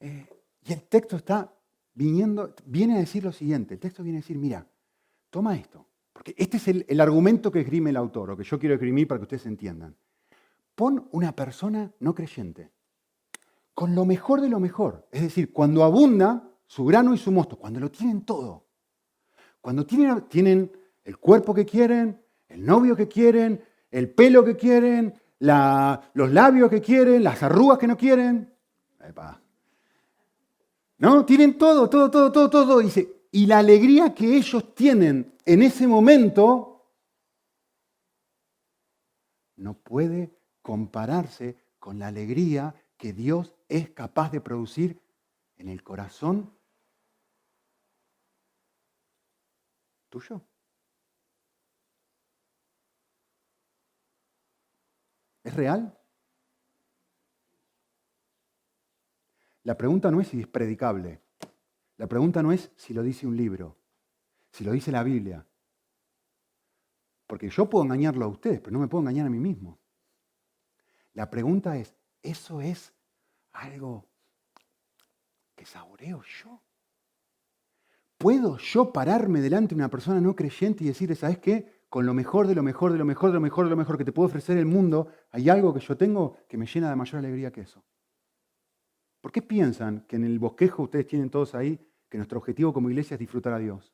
Eh, 0.00 0.26
y 0.62 0.72
el 0.72 0.82
texto 0.84 1.16
está 1.16 1.52
viniendo, 1.94 2.54
viene 2.64 2.96
a 2.96 2.98
decir 3.00 3.24
lo 3.24 3.32
siguiente, 3.32 3.74
el 3.74 3.80
texto 3.80 4.02
viene 4.02 4.18
a 4.18 4.22
decir, 4.22 4.38
mira, 4.38 4.66
toma 5.28 5.56
esto, 5.56 5.86
porque 6.12 6.34
este 6.36 6.56
es 6.56 6.68
el, 6.68 6.86
el 6.88 7.00
argumento 7.00 7.50
que 7.50 7.60
esgrime 7.60 7.90
el 7.90 7.96
autor, 7.96 8.30
o 8.30 8.36
que 8.36 8.44
yo 8.44 8.58
quiero 8.58 8.74
esgrimir 8.74 9.06
para 9.06 9.18
que 9.18 9.24
ustedes 9.24 9.46
entiendan. 9.46 9.96
Pon 10.74 11.08
una 11.12 11.34
persona 11.34 11.92
no 12.00 12.14
creyente 12.14 12.70
con 13.80 13.94
lo 13.94 14.04
mejor 14.04 14.42
de 14.42 14.50
lo 14.50 14.60
mejor. 14.60 15.08
Es 15.10 15.22
decir, 15.22 15.54
cuando 15.54 15.84
abunda 15.84 16.46
su 16.66 16.84
grano 16.84 17.14
y 17.14 17.16
su 17.16 17.32
mosto, 17.32 17.56
cuando 17.56 17.80
lo 17.80 17.90
tienen 17.90 18.26
todo. 18.26 18.66
Cuando 19.58 19.86
tienen, 19.86 20.28
tienen 20.28 20.70
el 21.02 21.16
cuerpo 21.16 21.54
que 21.54 21.64
quieren, 21.64 22.19
el 22.50 22.66
novio 22.66 22.94
que 22.94 23.08
quieren, 23.08 23.64
el 23.90 24.10
pelo 24.10 24.44
que 24.44 24.56
quieren, 24.56 25.14
los 25.38 26.30
labios 26.30 26.68
que 26.68 26.80
quieren, 26.80 27.24
las 27.24 27.42
arrugas 27.42 27.78
que 27.78 27.86
no 27.86 27.96
quieren. 27.96 28.52
¿No? 30.98 31.24
Tienen 31.24 31.56
todo, 31.56 31.88
todo, 31.88 32.10
todo, 32.10 32.30
todo, 32.30 32.50
todo. 32.50 32.78
Dice, 32.80 33.26
y 33.32 33.46
la 33.46 33.58
alegría 33.58 34.14
que 34.14 34.36
ellos 34.36 34.74
tienen 34.74 35.32
en 35.46 35.62
ese 35.62 35.86
momento 35.86 36.84
no 39.56 39.74
puede 39.74 40.30
compararse 40.60 41.56
con 41.78 41.98
la 41.98 42.08
alegría 42.08 42.74
que 42.96 43.12
Dios 43.12 43.54
es 43.68 43.90
capaz 43.90 44.30
de 44.32 44.40
producir 44.40 45.00
en 45.56 45.68
el 45.68 45.82
corazón 45.82 46.52
tuyo. 50.08 50.42
¿Es 55.42 55.54
real? 55.54 55.96
La 59.62 59.76
pregunta 59.76 60.10
no 60.10 60.20
es 60.20 60.28
si 60.28 60.40
es 60.40 60.46
predicable. 60.46 61.20
La 61.96 62.06
pregunta 62.06 62.42
no 62.42 62.52
es 62.52 62.72
si 62.76 62.94
lo 62.94 63.02
dice 63.02 63.26
un 63.26 63.36
libro, 63.36 63.76
si 64.50 64.64
lo 64.64 64.72
dice 64.72 64.90
la 64.90 65.02
Biblia. 65.02 65.46
Porque 67.26 67.48
yo 67.48 67.68
puedo 67.68 67.84
engañarlo 67.84 68.24
a 68.24 68.28
ustedes, 68.28 68.60
pero 68.60 68.72
no 68.72 68.80
me 68.80 68.88
puedo 68.88 69.02
engañar 69.02 69.26
a 69.26 69.30
mí 69.30 69.38
mismo. 69.38 69.78
La 71.12 71.28
pregunta 71.28 71.76
es, 71.76 71.94
¿eso 72.22 72.60
es 72.60 72.92
algo 73.52 74.10
que 75.60 75.66
saboreo 75.66 76.22
yo. 76.22 76.62
¿Puedo 78.16 78.58
yo 78.58 78.92
pararme 78.92 79.40
delante 79.40 79.74
de 79.74 79.80
una 79.80 79.90
persona 79.90 80.20
no 80.20 80.34
creyente 80.34 80.84
y 80.84 80.88
decirle, 80.88 81.16
¿sabes 81.16 81.38
qué? 81.38 81.79
Con 81.90 82.06
lo 82.06 82.14
mejor 82.14 82.46
de 82.46 82.54
lo 82.54 82.62
mejor 82.62 82.92
de 82.92 82.98
lo 82.98 83.04
mejor 83.04 83.30
de 83.30 83.34
lo 83.34 83.40
mejor 83.40 83.64
de 83.64 83.70
lo 83.70 83.76
mejor 83.76 83.98
que 83.98 84.04
te 84.04 84.12
puede 84.12 84.28
ofrecer 84.28 84.56
el 84.56 84.64
mundo, 84.64 85.08
hay 85.32 85.50
algo 85.50 85.74
que 85.74 85.80
yo 85.80 85.96
tengo 85.96 86.36
que 86.48 86.56
me 86.56 86.64
llena 86.64 86.88
de 86.88 86.96
mayor 86.96 87.18
alegría 87.18 87.50
que 87.50 87.62
eso. 87.62 87.84
¿Por 89.20 89.32
qué 89.32 89.42
piensan 89.42 90.06
que 90.08 90.16
en 90.16 90.24
el 90.24 90.38
bosquejo 90.38 90.84
ustedes 90.84 91.08
tienen 91.08 91.28
todos 91.28 91.54
ahí 91.54 91.78
que 92.08 92.16
nuestro 92.16 92.38
objetivo 92.38 92.72
como 92.72 92.88
iglesia 92.88 93.16
es 93.16 93.18
disfrutar 93.18 93.52
a 93.52 93.58
Dios? 93.58 93.92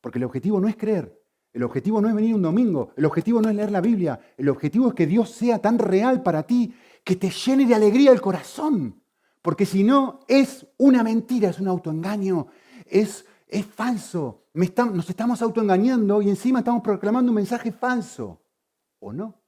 Porque 0.00 0.18
el 0.18 0.24
objetivo 0.24 0.60
no 0.60 0.68
es 0.68 0.76
creer, 0.76 1.18
el 1.52 1.62
objetivo 1.62 2.00
no 2.00 2.08
es 2.08 2.14
venir 2.14 2.34
un 2.34 2.42
domingo, 2.42 2.90
el 2.96 3.04
objetivo 3.06 3.40
no 3.40 3.48
es 3.48 3.54
leer 3.54 3.70
la 3.70 3.80
Biblia, 3.80 4.20
el 4.36 4.48
objetivo 4.48 4.88
es 4.88 4.94
que 4.94 5.06
Dios 5.06 5.30
sea 5.30 5.60
tan 5.60 5.78
real 5.78 6.22
para 6.22 6.42
ti 6.42 6.74
que 7.04 7.16
te 7.16 7.30
llene 7.30 7.64
de 7.64 7.74
alegría 7.76 8.10
el 8.10 8.20
corazón. 8.20 9.00
Porque 9.40 9.64
si 9.64 9.84
no, 9.84 10.18
es 10.26 10.66
una 10.76 11.04
mentira, 11.04 11.50
es 11.50 11.60
un 11.60 11.68
autoengaño, 11.68 12.48
es, 12.84 13.24
es 13.46 13.64
falso. 13.64 14.45
Nos 14.56 15.10
estamos 15.10 15.42
autoengañando 15.42 16.22
y 16.22 16.30
encima 16.30 16.60
estamos 16.60 16.82
proclamando 16.82 17.30
un 17.30 17.36
mensaje 17.36 17.72
falso. 17.72 18.40
¿O 18.98 19.12
no? 19.12 19.42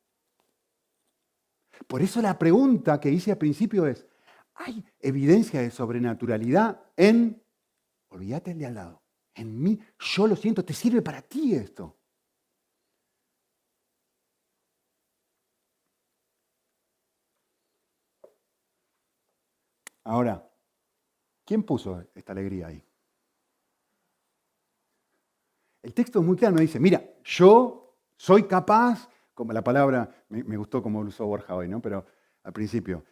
Por 1.87 2.03
eso 2.03 2.21
la 2.21 2.38
pregunta 2.38 3.01
que 3.01 3.11
hice 3.11 3.33
al 3.33 3.38
principio 3.38 3.87
es, 3.87 4.07
¿hay 4.55 4.85
evidencia 5.01 5.61
de 5.61 5.71
sobrenaturalidad 5.71 6.83
en, 6.97 7.42
olvídate 8.09 8.51
el 8.51 8.59
de 8.59 8.66
al 8.66 8.75
lado, 8.75 9.03
en 9.35 9.62
mí? 9.62 9.81
Yo 9.99 10.27
lo 10.27 10.37
siento, 10.37 10.64
te 10.64 10.75
sirve 10.75 11.01
para 11.01 11.23
ti 11.23 11.55
esto. 11.55 11.97
Ahora, 20.05 20.51
¿quién 21.44 21.62
puso 21.62 22.05
esta 22.14 22.33
alegría 22.33 22.68
ahí? 22.68 22.88
El 25.88 25.94
texto 25.94 26.20
es 26.20 26.27
muy 26.27 26.37
claro, 26.37 26.57
dice, 26.57 26.79
mira, 26.79 27.03
yo 27.24 27.96
soy 28.14 28.42
capaz, 28.42 29.09
como 29.33 29.55
la 29.55 29.64
palabra, 29.64 30.11
me, 30.29 30.55
gustó 30.59 30.83
como 30.83 31.03
lo 31.03 31.09
usó 31.09 31.24
Borja 31.24 31.55
hoy, 31.55 31.66
¿no? 31.66 31.81
Pero 31.81 32.05
al 32.42 32.53
principio, 32.53 33.07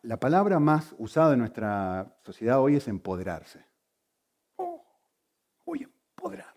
la 0.00 0.18
palabra 0.18 0.58
más 0.58 0.94
usada 0.96 1.34
en 1.34 1.40
nuestra 1.40 2.16
sociedad 2.24 2.58
hoy 2.58 2.76
es 2.76 2.88
empoderarse. 2.88 3.66
Oh, 4.56 4.82
voy 5.66 5.82
a 5.82 5.84
empoderar. 5.84 6.54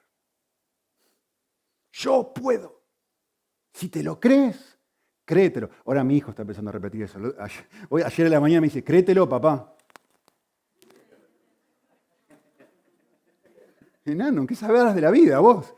Yo 1.92 2.34
puedo. 2.34 2.82
Si 3.74 3.90
te 3.90 4.02
lo 4.02 4.22
crees, 4.22 4.80
Créetelo. 5.26 5.70
Ahora 5.86 6.06
mi 6.06 6.16
hijo 6.16 6.30
está 6.30 6.44
empezando 6.44 6.70
a 6.70 6.72
repetir 6.72 7.04
eso. 7.04 7.20
Ayer, 7.38 7.68
hoy, 7.90 8.02
ayer 8.02 8.28
en 8.28 8.32
la 8.32 8.40
mañana 8.40 8.62
me 8.62 8.68
dice, 8.68 8.82
créetelo, 8.82 9.28
papá. 9.28 9.76
Enano, 14.06 14.46
¿qué 14.46 14.56
sabes 14.56 14.94
de 14.96 15.02
la 15.02 15.12
vida 15.12 15.40
vos? 15.40 15.74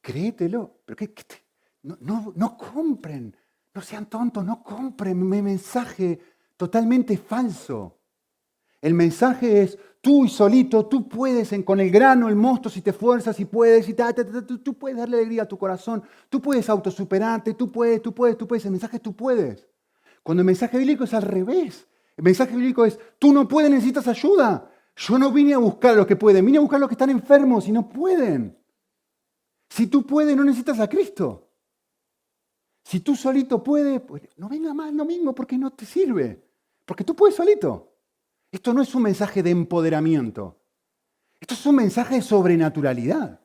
Créetelo. 0.00 0.80
¿Pero 0.84 0.96
qué, 0.96 1.14
no, 1.82 1.96
no, 2.00 2.32
no 2.34 2.56
compren. 2.56 3.36
No 3.72 3.80
sean 3.80 4.06
tontos, 4.06 4.44
no 4.44 4.62
compren 4.62 5.28
mi 5.28 5.40
mensaje 5.40 6.18
totalmente 6.56 7.16
falso. 7.16 7.96
El 8.80 8.94
mensaje 8.94 9.62
es, 9.62 9.78
tú 10.00 10.24
y 10.24 10.28
solito, 10.28 10.86
tú 10.86 11.08
puedes 11.08 11.54
con 11.64 11.78
el 11.80 11.90
grano, 11.90 12.28
el 12.28 12.34
mosto, 12.34 12.68
si 12.68 12.80
te 12.80 12.90
esfuerzas, 12.90 13.38
y 13.38 13.44
puedes, 13.44 13.88
y 13.88 13.94
tú, 13.94 14.74
puedes 14.74 14.98
darle 14.98 15.18
alegría 15.18 15.42
a 15.42 15.48
tu 15.48 15.58
corazón, 15.58 16.02
tú 16.28 16.40
puedes 16.40 16.68
autosuperarte, 16.68 17.54
tú 17.54 17.70
puedes, 17.70 18.02
tú 18.02 18.12
puedes, 18.12 18.36
tú 18.36 18.48
puedes. 18.48 18.64
El 18.64 18.72
mensaje 18.72 18.96
es 18.96 19.02
tú 19.02 19.14
puedes. 19.14 19.68
Cuando 20.22 20.40
el 20.40 20.46
mensaje 20.46 20.78
bíblico 20.78 21.04
es 21.04 21.14
al 21.14 21.22
revés. 21.22 21.86
El 22.16 22.24
mensaje 22.24 22.54
bíblico 22.54 22.84
es, 22.84 22.98
tú 23.18 23.32
no 23.32 23.46
puedes, 23.46 23.70
necesitas 23.70 24.08
ayuda. 24.08 24.69
Yo 25.00 25.18
no 25.18 25.32
vine 25.32 25.54
a 25.54 25.58
buscar 25.58 25.92
a 25.92 25.96
los 25.96 26.06
que 26.06 26.16
pueden, 26.16 26.44
vine 26.44 26.58
a 26.58 26.60
buscar 26.60 26.76
a 26.76 26.80
los 26.80 26.88
que 26.88 26.94
están 26.94 27.08
enfermos 27.08 27.66
y 27.66 27.72
no 27.72 27.88
pueden. 27.88 28.58
Si 29.70 29.86
tú 29.86 30.06
puedes, 30.06 30.36
no 30.36 30.44
necesitas 30.44 30.78
a 30.78 30.90
Cristo. 30.90 31.48
Si 32.84 33.00
tú 33.00 33.16
solito 33.16 33.64
puedes, 33.64 34.02
pues 34.02 34.22
no 34.36 34.46
venga 34.46 34.74
más 34.74 34.92
lo 34.92 35.06
mismo 35.06 35.34
porque 35.34 35.56
no 35.56 35.70
te 35.70 35.86
sirve. 35.86 36.44
Porque 36.84 37.02
tú 37.02 37.16
puedes 37.16 37.34
solito. 37.34 37.94
Esto 38.52 38.74
no 38.74 38.82
es 38.82 38.94
un 38.94 39.04
mensaje 39.04 39.42
de 39.42 39.48
empoderamiento. 39.48 40.60
Esto 41.40 41.54
es 41.54 41.64
un 41.64 41.76
mensaje 41.76 42.16
de 42.16 42.22
sobrenaturalidad. 42.22 43.40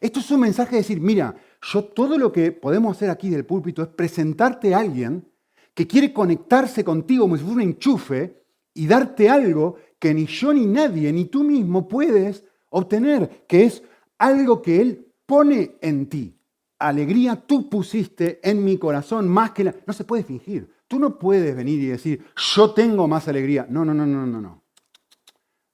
Esto 0.00 0.20
es 0.20 0.30
un 0.30 0.40
mensaje 0.40 0.70
de 0.70 0.82
decir, 0.82 1.00
mira, 1.02 1.36
yo 1.70 1.84
todo 1.84 2.16
lo 2.16 2.32
que 2.32 2.50
podemos 2.52 2.96
hacer 2.96 3.10
aquí 3.10 3.28
del 3.28 3.44
púlpito 3.44 3.82
es 3.82 3.88
presentarte 3.88 4.74
a 4.74 4.78
alguien 4.78 5.30
que 5.74 5.86
quiere 5.86 6.14
conectarse 6.14 6.82
contigo 6.82 7.24
como 7.24 7.36
si 7.36 7.42
fuera 7.42 7.56
un 7.56 7.62
enchufe 7.62 8.38
y 8.72 8.86
darte 8.86 9.28
algo 9.28 9.76
que 9.98 10.14
ni 10.14 10.26
yo 10.26 10.52
ni 10.52 10.66
nadie, 10.66 11.12
ni 11.12 11.26
tú 11.26 11.42
mismo 11.42 11.88
puedes 11.88 12.44
obtener, 12.70 13.44
que 13.46 13.64
es 13.64 13.82
algo 14.18 14.62
que 14.62 14.80
Él 14.80 15.12
pone 15.26 15.76
en 15.80 16.08
ti. 16.08 16.34
Alegría 16.78 17.36
tú 17.36 17.68
pusiste 17.68 18.40
en 18.48 18.64
mi 18.64 18.78
corazón 18.78 19.28
más 19.28 19.50
que 19.50 19.64
la... 19.64 19.74
No 19.86 19.92
se 19.92 20.04
puede 20.04 20.22
fingir. 20.22 20.72
Tú 20.86 20.98
no 20.98 21.18
puedes 21.18 21.54
venir 21.56 21.80
y 21.80 21.86
decir, 21.86 22.24
yo 22.36 22.72
tengo 22.72 23.08
más 23.08 23.26
alegría. 23.28 23.66
No, 23.68 23.84
no, 23.84 23.92
no, 23.92 24.06
no, 24.06 24.26
no, 24.26 24.40
no. 24.40 24.64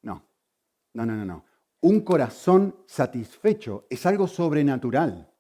No, 0.03 0.25
no, 0.95 1.07
no, 1.07 1.17
no, 1.17 1.25
no. 1.25 1.45
Un 1.83 2.01
corazón 2.01 2.75
satisfecho 2.87 3.87
es 3.91 4.07
algo 4.07 4.27
sobrenatural. 4.27 5.31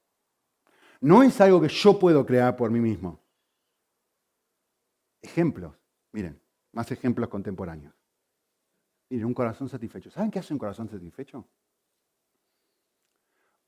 No 1.01 1.23
es 1.23 1.41
algo 1.41 1.61
que 1.61 1.69
yo 1.69 1.99
puedo 1.99 2.27
crear 2.27 2.57
por 2.57 2.71
mí 2.71 2.81
mismo. 2.81 3.21
Ejemplos. 5.23 5.75
Miren, 6.13 6.41
más 6.73 6.91
ejemplos 6.93 7.29
contemporáneos. 7.29 7.95
Miren, 9.15 9.27
un 9.29 9.35
corazón 9.35 9.69
satisfecho. 9.69 10.11
¿Saben 10.11 10.29
qué 10.29 10.41
hace 10.41 10.53
un 10.53 10.59
corazón 10.59 10.89
satisfecho? 10.89 11.47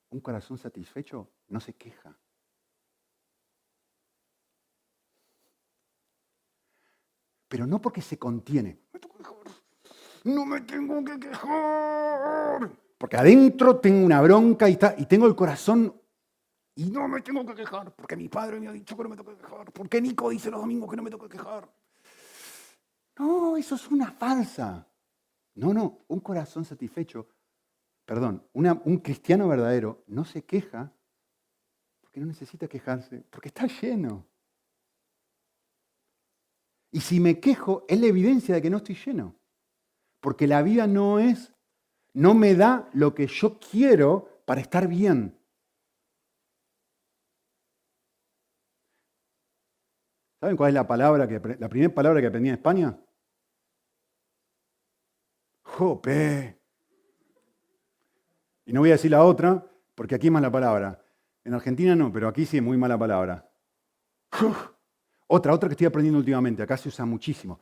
Un 0.09 0.19
corazón 0.19 0.57
satisfecho 0.57 1.29
no 1.47 1.61
se 1.61 1.73
queja. 1.73 2.13
pero 7.47 7.65
no 7.65 7.79
porque 7.79 8.01
se 8.01 8.19
contiene. 8.19 8.77
No 10.25 10.45
me 10.45 10.59
tengo 10.59 11.01
que 11.05 11.17
quejar. 11.17 12.69
Porque 12.97 13.15
adentro 13.15 13.77
tengo 13.79 14.05
una 14.05 14.19
bronca 14.19 14.67
y, 14.67 14.77
y 14.97 15.05
tengo 15.05 15.27
el 15.27 15.35
corazón 15.35 15.95
y 16.75 16.89
no 16.89 17.07
me 17.07 17.21
tengo 17.21 17.45
que 17.45 17.55
quejar. 17.55 17.95
Porque 17.95 18.17
mi 18.17 18.27
padre 18.27 18.59
me 18.59 18.67
ha 18.67 18.73
dicho 18.73 18.97
que 18.97 19.03
no 19.03 19.07
me 19.07 19.15
tengo 19.15 19.31
que 19.31 19.41
quejar. 19.41 19.71
Porque 19.71 20.01
Nico 20.01 20.29
dice 20.29 20.51
los 20.51 20.59
domingos 20.59 20.89
que 20.89 20.97
no 20.97 21.03
me 21.03 21.09
tengo 21.09 21.25
que 21.25 21.37
quejar. 21.37 21.69
No, 23.17 23.55
eso 23.55 23.75
es 23.75 23.87
una 23.87 24.11
falsa. 24.11 24.85
No, 25.57 25.73
no, 25.73 26.05
un 26.07 26.19
corazón 26.19 26.65
satisfecho, 26.65 27.27
perdón, 28.05 28.47
un 28.53 28.99
cristiano 28.99 29.47
verdadero 29.47 30.03
no 30.05 30.23
se 30.23 30.45
queja 30.45 30.93
porque 31.99 32.19
no 32.19 32.27
necesita 32.27 32.67
quejarse, 32.67 33.23
porque 33.31 33.47
está 33.47 33.65
lleno. 33.65 34.27
Y 36.91 37.01
si 37.01 37.19
me 37.19 37.39
quejo, 37.39 37.85
es 37.87 37.99
la 37.99 38.05
evidencia 38.05 38.53
de 38.53 38.61
que 38.61 38.69
no 38.69 38.77
estoy 38.77 38.95
lleno. 39.03 39.35
Porque 40.19 40.45
la 40.45 40.61
vida 40.61 40.85
no 40.85 41.17
es, 41.17 41.51
no 42.13 42.35
me 42.35 42.53
da 42.53 42.87
lo 42.93 43.15
que 43.15 43.25
yo 43.25 43.59
quiero 43.59 44.43
para 44.45 44.61
estar 44.61 44.87
bien. 44.87 45.39
¿Saben 50.39 50.55
cuál 50.55 50.69
es 50.69 50.75
la 50.75 50.87
palabra 50.87 51.27
que 51.27 51.57
la 51.59 51.67
primera 51.67 51.93
palabra 51.93 52.21
que 52.21 52.27
aprendí 52.27 52.49
en 52.49 52.55
España? 52.55 52.99
Jope. 55.77 56.59
Y 58.65 58.73
no 58.73 58.79
voy 58.79 58.89
a 58.89 58.93
decir 58.93 59.11
la 59.11 59.23
otra, 59.23 59.63
porque 59.93 60.15
aquí 60.15 60.27
es 60.27 60.33
mala 60.33 60.51
palabra. 60.51 60.99
En 61.43 61.53
Argentina 61.53 61.95
no, 61.95 62.11
pero 62.11 62.27
aquí 62.27 62.45
sí 62.45 62.57
es 62.57 62.63
muy 62.63 62.77
mala 62.77 62.97
palabra. 62.97 63.47
Otra, 65.27 65.53
otra 65.53 65.69
que 65.69 65.73
estoy 65.73 65.87
aprendiendo 65.87 66.17
últimamente, 66.17 66.63
acá 66.63 66.77
se 66.77 66.89
usa 66.89 67.05
muchísimo. 67.05 67.59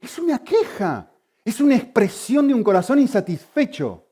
Es 0.00 0.18
una 0.18 0.40
queja, 0.40 1.10
es 1.44 1.60
una 1.60 1.76
expresión 1.76 2.48
de 2.48 2.54
un 2.54 2.64
corazón 2.64 2.98
insatisfecho. 2.98 4.06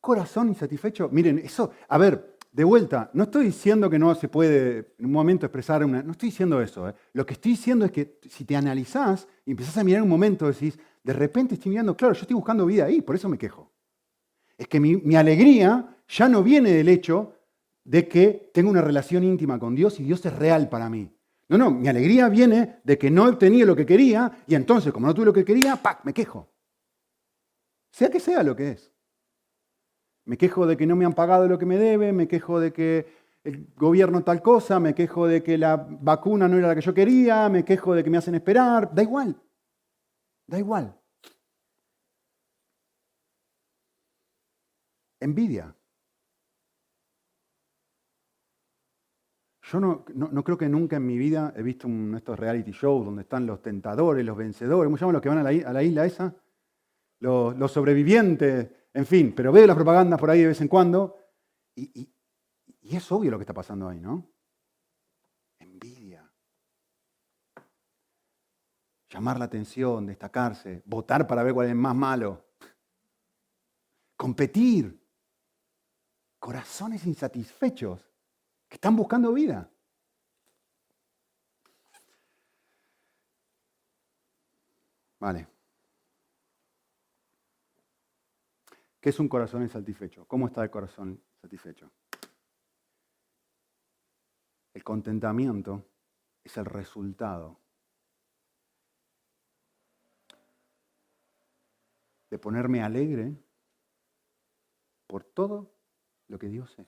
Corazón 0.00 0.48
insatisfecho, 0.48 1.08
miren, 1.08 1.38
eso, 1.38 1.72
a 1.88 1.98
ver, 1.98 2.35
de 2.56 2.64
vuelta, 2.64 3.10
no 3.12 3.24
estoy 3.24 3.44
diciendo 3.44 3.90
que 3.90 3.98
no 3.98 4.14
se 4.14 4.28
puede 4.28 4.94
en 4.98 5.04
un 5.04 5.12
momento 5.12 5.44
expresar 5.44 5.84
una, 5.84 6.02
no 6.02 6.12
estoy 6.12 6.30
diciendo 6.30 6.62
eso. 6.62 6.88
¿eh? 6.88 6.94
Lo 7.12 7.26
que 7.26 7.34
estoy 7.34 7.50
diciendo 7.50 7.84
es 7.84 7.92
que 7.92 8.18
si 8.30 8.46
te 8.46 8.56
analizás 8.56 9.28
y 9.44 9.50
empezás 9.50 9.76
a 9.76 9.84
mirar 9.84 10.00
un 10.00 10.08
momento, 10.08 10.46
decís, 10.46 10.78
de 11.04 11.12
repente 11.12 11.56
estoy 11.56 11.68
mirando, 11.68 11.94
claro, 11.94 12.14
yo 12.14 12.22
estoy 12.22 12.34
buscando 12.34 12.64
vida 12.64 12.86
ahí, 12.86 13.02
por 13.02 13.14
eso 13.14 13.28
me 13.28 13.36
quejo. 13.36 13.70
Es 14.56 14.68
que 14.68 14.80
mi, 14.80 15.14
alegría 15.16 15.98
ya 16.08 16.30
no 16.30 16.42
viene 16.42 16.72
del 16.72 16.88
hecho 16.88 17.34
de 17.84 18.08
que 18.08 18.50
tengo 18.54 18.70
una 18.70 18.80
relación 18.80 19.22
íntima 19.22 19.58
con 19.58 19.74
Dios 19.74 20.00
y 20.00 20.04
Dios 20.04 20.24
es 20.24 20.34
real 20.34 20.70
para 20.70 20.88
mí. 20.88 21.14
No, 21.50 21.58
no, 21.58 21.70
mi 21.70 21.88
alegría 21.88 22.30
viene 22.30 22.80
de 22.84 22.96
que 22.96 23.10
no 23.10 23.26
he 23.26 23.32
obtenido 23.32 23.66
lo 23.66 23.76
que 23.76 23.84
quería 23.84 24.44
y 24.46 24.54
entonces, 24.54 24.94
como 24.94 25.06
no 25.06 25.12
tuve 25.12 25.26
lo 25.26 25.34
que 25.34 25.44
quería, 25.44 25.76
¡pac! 25.76 26.02
me 26.04 26.14
quejo. 26.14 26.48
Sea 27.90 28.08
que 28.10 28.18
sea 28.18 28.42
lo 28.42 28.56
que 28.56 28.70
es. 28.70 28.95
Me 30.26 30.36
quejo 30.36 30.66
de 30.66 30.76
que 30.76 30.86
no 30.86 30.96
me 30.96 31.04
han 31.04 31.14
pagado 31.14 31.48
lo 31.48 31.58
que 31.58 31.66
me 31.66 31.78
debe, 31.78 32.12
me 32.12 32.28
quejo 32.28 32.60
de 32.60 32.72
que 32.72 33.06
el 33.44 33.68
gobierno 33.76 34.22
tal 34.24 34.42
cosa, 34.42 34.80
me 34.80 34.94
quejo 34.94 35.26
de 35.26 35.42
que 35.42 35.56
la 35.56 35.76
vacuna 35.76 36.48
no 36.48 36.58
era 36.58 36.68
la 36.68 36.74
que 36.74 36.80
yo 36.80 36.92
quería, 36.92 37.48
me 37.48 37.64
quejo 37.64 37.94
de 37.94 38.02
que 38.04 38.10
me 38.10 38.18
hacen 38.18 38.34
esperar, 38.34 38.92
da 38.94 39.02
igual, 39.02 39.40
da 40.46 40.58
igual. 40.58 41.00
Envidia. 45.20 45.74
Yo 49.72 49.80
no, 49.80 50.44
creo 50.44 50.56
que 50.56 50.68
nunca 50.68 50.96
en 50.96 51.06
mi 51.06 51.18
vida 51.18 51.52
he 51.56 51.62
visto 51.62 51.88
un, 51.88 52.14
estos 52.14 52.38
reality 52.38 52.70
shows 52.70 53.04
donde 53.04 53.22
están 53.22 53.46
los 53.46 53.62
tentadores, 53.62 54.24
los 54.24 54.36
vencedores, 54.36 54.86
¿cómo 54.86 54.96
llaman 54.96 55.14
los 55.14 55.22
que 55.22 55.28
van 55.28 55.38
a 55.38 55.42
la, 55.42 55.82
isla 55.82 56.06
esa? 56.06 56.36
Los, 57.18 57.72
sobrevivientes, 57.72 58.68
en 58.96 59.04
fin, 59.04 59.34
pero 59.36 59.52
veo 59.52 59.66
las 59.66 59.76
propagandas 59.76 60.18
por 60.18 60.30
ahí 60.30 60.40
de 60.40 60.46
vez 60.46 60.60
en 60.62 60.68
cuando 60.68 61.18
y, 61.74 62.10
es 62.82 63.12
obvio 63.12 63.30
lo 63.30 63.36
que 63.36 63.42
está 63.42 63.52
pasando 63.52 63.90
ahí, 63.90 64.00
¿no? 64.00 64.26
Envidia. 65.58 66.32
Llamar 69.10 69.38
la 69.38 69.44
atención, 69.44 70.06
destacarse, 70.06 70.82
votar 70.86 71.26
para 71.26 71.42
ver 71.42 71.52
cuál 71.52 71.68
es 71.68 71.74
más 71.74 71.94
malo. 71.94 72.46
Competir. 74.16 74.98
Corazones 76.38 77.04
insatisfechos 77.04 78.00
que 78.66 78.76
están 78.76 78.96
buscando 78.96 79.30
vida. 79.34 79.70
Vale. 85.18 85.55
¿Qué 89.00 89.10
es 89.10 89.20
un 89.20 89.28
corazón 89.28 89.62
insatisfecho? 89.62 90.26
¿Cómo 90.26 90.46
está 90.46 90.62
el 90.62 90.70
corazón 90.70 91.22
satisfecho? 91.40 91.90
El 94.74 94.84
contentamiento 94.84 95.88
es 96.44 96.56
el 96.56 96.64
resultado 96.64 97.60
de 102.30 102.38
ponerme 102.38 102.82
alegre 102.82 103.36
por 105.06 105.24
todo 105.24 105.72
lo 106.28 106.38
que 106.38 106.48
Dios 106.48 106.78
es. 106.78 106.86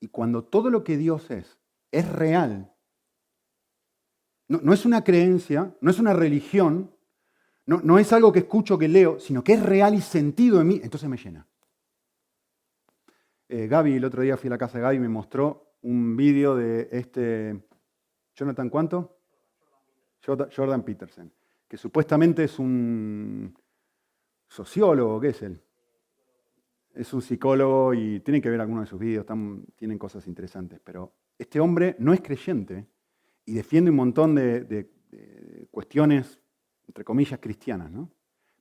Y 0.00 0.08
cuando 0.08 0.44
todo 0.44 0.70
lo 0.70 0.84
que 0.84 0.96
Dios 0.96 1.30
es 1.30 1.58
es 1.90 2.08
real, 2.08 2.72
no, 4.48 4.72
es 4.72 4.84
una 4.84 5.04
creencia, 5.04 5.74
no 5.80 5.90
es 5.90 5.98
una 5.98 6.12
religión, 6.12 6.94
no, 7.68 7.80
no 7.82 7.98
es 7.98 8.12
algo 8.14 8.32
que 8.32 8.40
escucho, 8.40 8.78
que 8.78 8.88
leo, 8.88 9.20
sino 9.20 9.44
que 9.44 9.52
es 9.52 9.62
real 9.62 9.94
y 9.94 10.00
sentido 10.00 10.60
en 10.60 10.66
mí, 10.66 10.80
entonces 10.82 11.08
me 11.08 11.18
llena. 11.18 11.46
Eh, 13.46 13.66
Gaby, 13.66 13.96
el 13.96 14.04
otro 14.04 14.22
día 14.22 14.38
fui 14.38 14.48
a 14.48 14.50
la 14.50 14.58
casa 14.58 14.78
de 14.78 14.82
Gaby 14.82 14.96
y 14.96 15.00
me 15.00 15.08
mostró 15.08 15.74
un 15.82 16.16
vídeo 16.16 16.56
de 16.56 16.88
este, 16.90 17.62
Jonathan, 18.34 18.70
¿cuánto? 18.70 19.18
Jordan 20.24 20.82
Peterson, 20.82 21.30
que 21.68 21.76
supuestamente 21.76 22.44
es 22.44 22.58
un 22.58 23.54
sociólogo, 24.46 25.20
¿qué 25.20 25.28
es 25.28 25.42
él? 25.42 25.62
Es 26.94 27.12
un 27.12 27.20
psicólogo 27.20 27.92
y 27.92 28.20
tienen 28.20 28.40
que 28.40 28.48
ver 28.48 28.62
algunos 28.62 28.84
de 28.84 28.90
sus 28.90 28.98
vídeos, 28.98 29.26
tienen 29.76 29.98
cosas 29.98 30.26
interesantes, 30.26 30.80
pero 30.82 31.12
este 31.38 31.60
hombre 31.60 31.96
no 31.98 32.14
es 32.14 32.22
creyente 32.22 32.86
y 33.44 33.52
defiende 33.52 33.90
un 33.90 33.96
montón 33.96 34.34
de, 34.34 34.90
cuestiones, 35.70 36.40
entre 36.88 37.04
comillas, 37.04 37.38
cristianas, 37.38 37.90
¿no? 37.90 38.10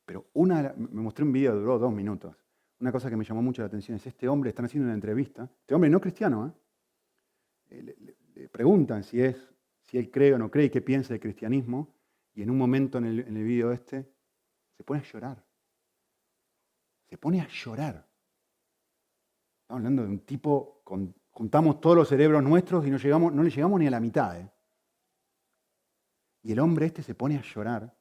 Pero 0.05 0.27
una, 0.33 0.73
me 0.77 1.01
mostré 1.01 1.25
un 1.25 1.31
vídeo 1.31 1.53
que 1.53 1.59
duró 1.59 1.79
dos 1.79 1.91
minutos 1.91 2.35
una 2.79 2.91
cosa 2.91 3.09
que 3.09 3.17
me 3.17 3.23
llamó 3.23 3.41
mucho 3.41 3.61
la 3.61 3.67
atención 3.67 3.97
es 3.97 4.05
este 4.05 4.27
hombre, 4.27 4.49
están 4.49 4.65
haciendo 4.65 4.85
una 4.85 4.93
entrevista, 4.93 5.49
este 5.61 5.73
hombre 5.73 5.89
no 5.89 5.99
cristiano, 5.99 6.47
¿eh? 6.47 7.77
eh 7.77 8.15
le, 8.35 8.49
preguntan 8.49 9.03
si, 9.03 9.19
es, 9.19 9.35
si 9.81 9.97
él 9.97 10.11
cree 10.11 10.33
o 10.33 10.37
no 10.37 10.51
cree 10.51 10.65
y 10.65 10.69
qué 10.69 10.81
piensa 10.81 11.09
del 11.09 11.19
cristianismo, 11.19 11.95
y 12.35 12.43
en 12.43 12.51
un 12.51 12.57
momento 12.57 12.99
en 12.99 13.05
el, 13.05 13.19
en 13.21 13.35
el 13.35 13.43
vídeo 13.43 13.71
este 13.71 14.07
se 14.75 14.83
pone 14.83 14.99
a 14.99 15.03
llorar. 15.03 15.43
Se 17.09 17.17
pone 17.17 17.41
a 17.41 17.47
llorar. 17.47 18.07
Estamos 19.61 19.79
hablando 19.79 20.03
de 20.03 20.09
un 20.09 20.19
tipo, 20.19 20.81
con, 20.83 21.15
juntamos 21.31 21.81
todos 21.81 21.95
los 21.95 22.07
cerebros 22.07 22.43
nuestros 22.43 22.85
y 22.85 22.91
no, 22.91 22.97
llegamos, 22.97 23.33
no 23.33 23.41
le 23.41 23.49
llegamos 23.49 23.79
ni 23.79 23.87
a 23.87 23.91
la 23.91 23.99
mitad. 23.99 24.39
¿eh? 24.39 24.51
Y 26.43 26.51
el 26.51 26.59
hombre 26.59 26.85
este 26.85 27.01
se 27.01 27.15
pone 27.15 27.37
a 27.37 27.41
llorar 27.41 27.96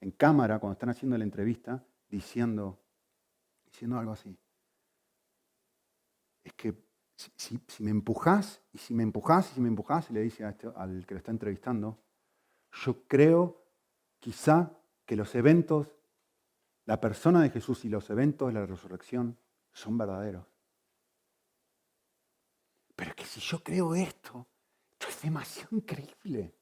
en 0.00 0.10
cámara 0.12 0.58
cuando 0.58 0.74
están 0.74 0.90
haciendo 0.90 1.16
la 1.18 1.24
entrevista, 1.24 1.84
diciendo, 2.08 2.80
diciendo 3.66 3.98
algo 3.98 4.12
así. 4.12 4.36
Es 6.42 6.52
que 6.54 6.74
si, 7.36 7.60
me 7.82 7.90
empujás, 7.90 8.62
y 8.72 8.78
si 8.78 8.94
me 8.94 9.02
empujás, 9.02 9.50
y 9.50 9.54
si 9.54 9.60
me 9.60 9.68
empujás, 9.68 10.10
le 10.10 10.22
dice 10.22 10.48
este, 10.48 10.68
al 10.74 11.04
que 11.06 11.14
lo 11.14 11.18
está 11.18 11.30
entrevistando, 11.30 12.02
yo 12.72 13.06
creo 13.06 13.62
quizá 14.18 14.72
que 15.04 15.16
los 15.16 15.34
eventos, 15.34 15.88
la 16.86 17.00
persona 17.00 17.42
de 17.42 17.50
Jesús 17.50 17.84
y 17.84 17.88
los 17.88 18.08
eventos 18.10 18.48
de 18.48 18.54
la 18.54 18.64
resurrección 18.64 19.38
son 19.72 19.98
verdaderos. 19.98 20.46
Pero 22.96 23.10
es 23.10 23.16
que 23.16 23.24
si 23.24 23.40
yo 23.40 23.62
creo 23.62 23.94
esto, 23.94 24.46
esto 24.92 25.08
es 25.08 25.22
demasiado 25.22 25.76
increíble. 25.76 26.54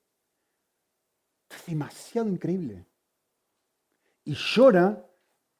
Esto 1.43 1.57
es 1.57 1.67
demasiado 1.67 2.29
increíble. 2.29 2.88
Y 4.29 4.35
llora 4.35 5.11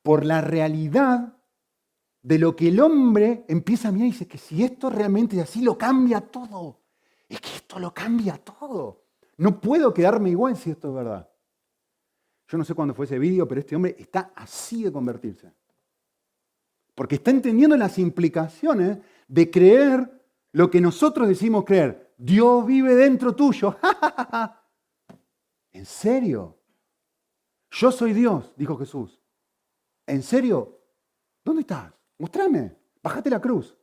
por 0.03 0.27
la 0.27 0.43
realidad 0.43 1.39
de 2.21 2.39
lo 2.39 2.55
que 2.55 2.69
el 2.69 2.81
hombre 2.81 3.47
empieza 3.49 3.89
a 3.89 3.93
mirar 3.93 4.09
y 4.09 4.11
dice 4.11 4.29
que 4.29 4.37
si 4.37 4.63
esto 4.63 4.91
realmente 4.91 5.37
es 5.37 5.43
así, 5.45 5.63
lo 5.63 5.79
cambia 5.79 6.21
todo. 6.21 6.83
Es 7.27 7.41
que 7.41 7.49
esto 7.57 7.79
lo 7.79 7.95
cambia 7.95 8.37
todo. 8.37 9.07
No 9.39 9.59
puedo 9.59 9.95
quedarme 9.95 10.29
igual 10.29 10.55
si 10.55 10.71
esto 10.71 10.89
es 10.89 10.95
verdad. 10.97 11.31
Yo 12.47 12.59
no 12.59 12.65
sé 12.67 12.75
cuándo 12.75 12.93
fue 12.93 13.07
ese 13.07 13.19
vídeo, 13.19 13.49
pero 13.49 13.63
este 13.63 13.75
hombre 13.75 13.97
está 13.99 14.33
así 14.37 14.85
de 14.85 14.93
convertirse. 14.93 15.51
Porque 16.95 17.15
está 17.15 17.31
entendiendo 17.31 17.75
las 17.75 17.99
implicaciones 17.99 18.99
de 19.29 19.51
creer 19.51 20.27
lo 20.53 20.69
que 20.69 20.83
nosotros 20.83 21.27
decimos 21.27 21.65
creer. 21.65 22.13
Dios 22.19 22.67
vive 22.67 22.95
dentro 22.95 23.35
tuyo. 23.35 23.79
¿En 25.73 25.87
serio? 25.87 26.58
Yo 27.71 27.93
soy 27.93 28.13
Dios, 28.13 28.53
dijo 28.57 28.77
Jesús. 28.77 29.21
¿En 30.07 30.23
serio? 30.23 30.81
¿Dónde 31.45 31.63
estás? 31.63 31.93
Mostrame, 32.19 32.77
bájate 33.03 33.31
la 33.31 33.41
cruz. 33.41 33.77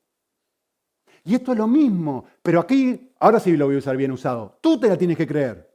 Y 1.24 1.36
esto 1.36 1.52
es 1.54 1.58
lo 1.58 1.68
mismo, 1.68 2.26
pero 2.42 2.60
aquí, 2.60 3.12
ahora 3.20 3.40
sí 3.40 3.58
lo 3.58 3.66
voy 3.66 3.76
a 3.76 3.80
usar 3.80 3.98
bien 3.98 4.12
usado. 4.12 4.60
Tú 4.62 4.80
te 4.80 4.88
la 4.88 4.98
tienes 4.98 5.18
que 5.18 5.28
creer. 5.28 5.72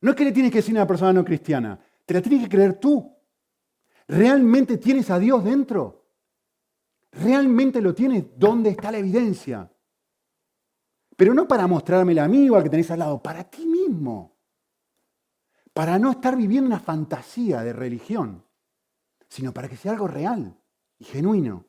No 0.00 0.10
es 0.10 0.16
que 0.16 0.24
le 0.24 0.32
tienes 0.32 0.52
que 0.52 0.58
decir 0.58 0.76
a 0.76 0.80
una 0.80 0.86
persona 0.86 1.12
no 1.12 1.24
cristiana, 1.24 1.78
te 2.06 2.14
la 2.14 2.22
tienes 2.22 2.42
que 2.42 2.48
creer 2.48 2.78
tú. 2.78 3.16
¿Realmente 4.06 4.78
tienes 4.78 5.10
a 5.10 5.18
Dios 5.18 5.44
dentro? 5.44 6.06
¿Realmente 7.12 7.80
lo 7.80 7.94
tienes? 7.94 8.24
¿Dónde 8.36 8.70
está 8.70 8.90
la 8.90 8.98
evidencia? 8.98 9.70
Pero 11.16 11.34
no 11.34 11.46
para 11.46 11.66
mostrármela 11.66 12.24
a 12.24 12.28
mí 12.28 12.48
o 12.48 12.56
al 12.56 12.62
que 12.62 12.70
tenés 12.70 12.90
al 12.90 13.00
lado, 13.00 13.22
para 13.22 13.44
ti 13.44 13.66
mismo. 13.66 14.39
Para 15.72 15.98
no 15.98 16.10
estar 16.10 16.36
viviendo 16.36 16.66
una 16.66 16.80
fantasía 16.80 17.62
de 17.62 17.72
religión, 17.72 18.44
sino 19.28 19.52
para 19.52 19.68
que 19.68 19.76
sea 19.76 19.92
algo 19.92 20.08
real 20.08 20.56
y 20.98 21.04
genuino. 21.04 21.64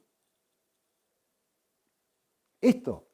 Esto. 2.59 3.07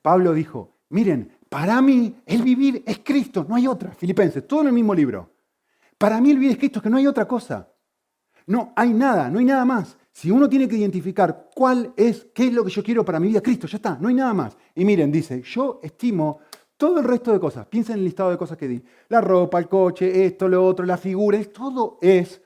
Pablo 0.00 0.32
dijo, 0.32 0.78
miren, 0.90 1.38
para 1.48 1.80
mí 1.80 2.20
el 2.26 2.42
vivir 2.42 2.82
es 2.86 3.00
Cristo, 3.00 3.44
no 3.48 3.54
hay 3.54 3.66
otra. 3.66 3.92
Filipenses, 3.92 4.46
todo 4.46 4.62
en 4.62 4.68
el 4.68 4.72
mismo 4.72 4.94
libro. 4.94 5.34
Para 5.96 6.20
mí 6.20 6.30
el 6.30 6.38
vivir 6.38 6.52
es 6.52 6.58
Cristo, 6.58 6.80
que 6.80 6.90
no 6.90 6.96
hay 6.96 7.06
otra 7.06 7.26
cosa. 7.26 7.72
No 8.46 8.72
hay 8.76 8.92
nada, 8.94 9.30
no 9.30 9.38
hay 9.38 9.44
nada 9.44 9.64
más. 9.64 9.96
Si 10.10 10.30
uno 10.30 10.48
tiene 10.48 10.66
que 10.68 10.76
identificar 10.76 11.50
cuál 11.54 11.92
es, 11.96 12.26
qué 12.34 12.46
es 12.46 12.52
lo 12.52 12.64
que 12.64 12.70
yo 12.70 12.82
quiero 12.82 13.04
para 13.04 13.20
mi 13.20 13.28
vida, 13.28 13.40
Cristo, 13.40 13.66
ya 13.66 13.76
está, 13.76 13.98
no 14.00 14.08
hay 14.08 14.14
nada 14.14 14.34
más. 14.34 14.56
Y 14.74 14.84
miren, 14.84 15.12
dice, 15.12 15.42
yo 15.42 15.80
estimo 15.82 16.40
todo 16.78 17.00
el 17.00 17.04
resto 17.04 17.30
de 17.32 17.38
cosas. 17.38 17.66
Piensen 17.66 17.94
en 17.94 17.98
el 17.98 18.04
listado 18.06 18.30
de 18.30 18.38
cosas 18.38 18.56
que 18.56 18.66
di. 18.66 18.82
La 19.10 19.20
ropa, 19.20 19.58
el 19.58 19.68
coche, 19.68 20.24
esto, 20.24 20.48
lo 20.48 20.64
otro, 20.64 20.86
la 20.86 20.96
figura, 20.96 21.38
todo 21.52 21.98
es, 22.00 22.42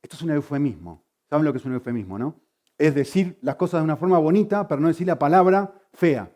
esto 0.00 0.16
es 0.16 0.22
un 0.22 0.30
eufemismo. 0.30 1.04
¿Saben 1.28 1.44
lo 1.44 1.52
que 1.52 1.58
es 1.58 1.64
un 1.66 1.74
eufemismo, 1.74 2.18
no? 2.18 2.48
es 2.78 2.94
decir 2.94 3.38
las 3.42 3.56
cosas 3.56 3.80
de 3.80 3.84
una 3.84 3.96
forma 3.96 4.18
bonita, 4.18 4.66
pero 4.68 4.80
no 4.80 4.88
decir 4.88 5.06
la 5.06 5.18
palabra 5.18 5.88
fea. 5.92 6.32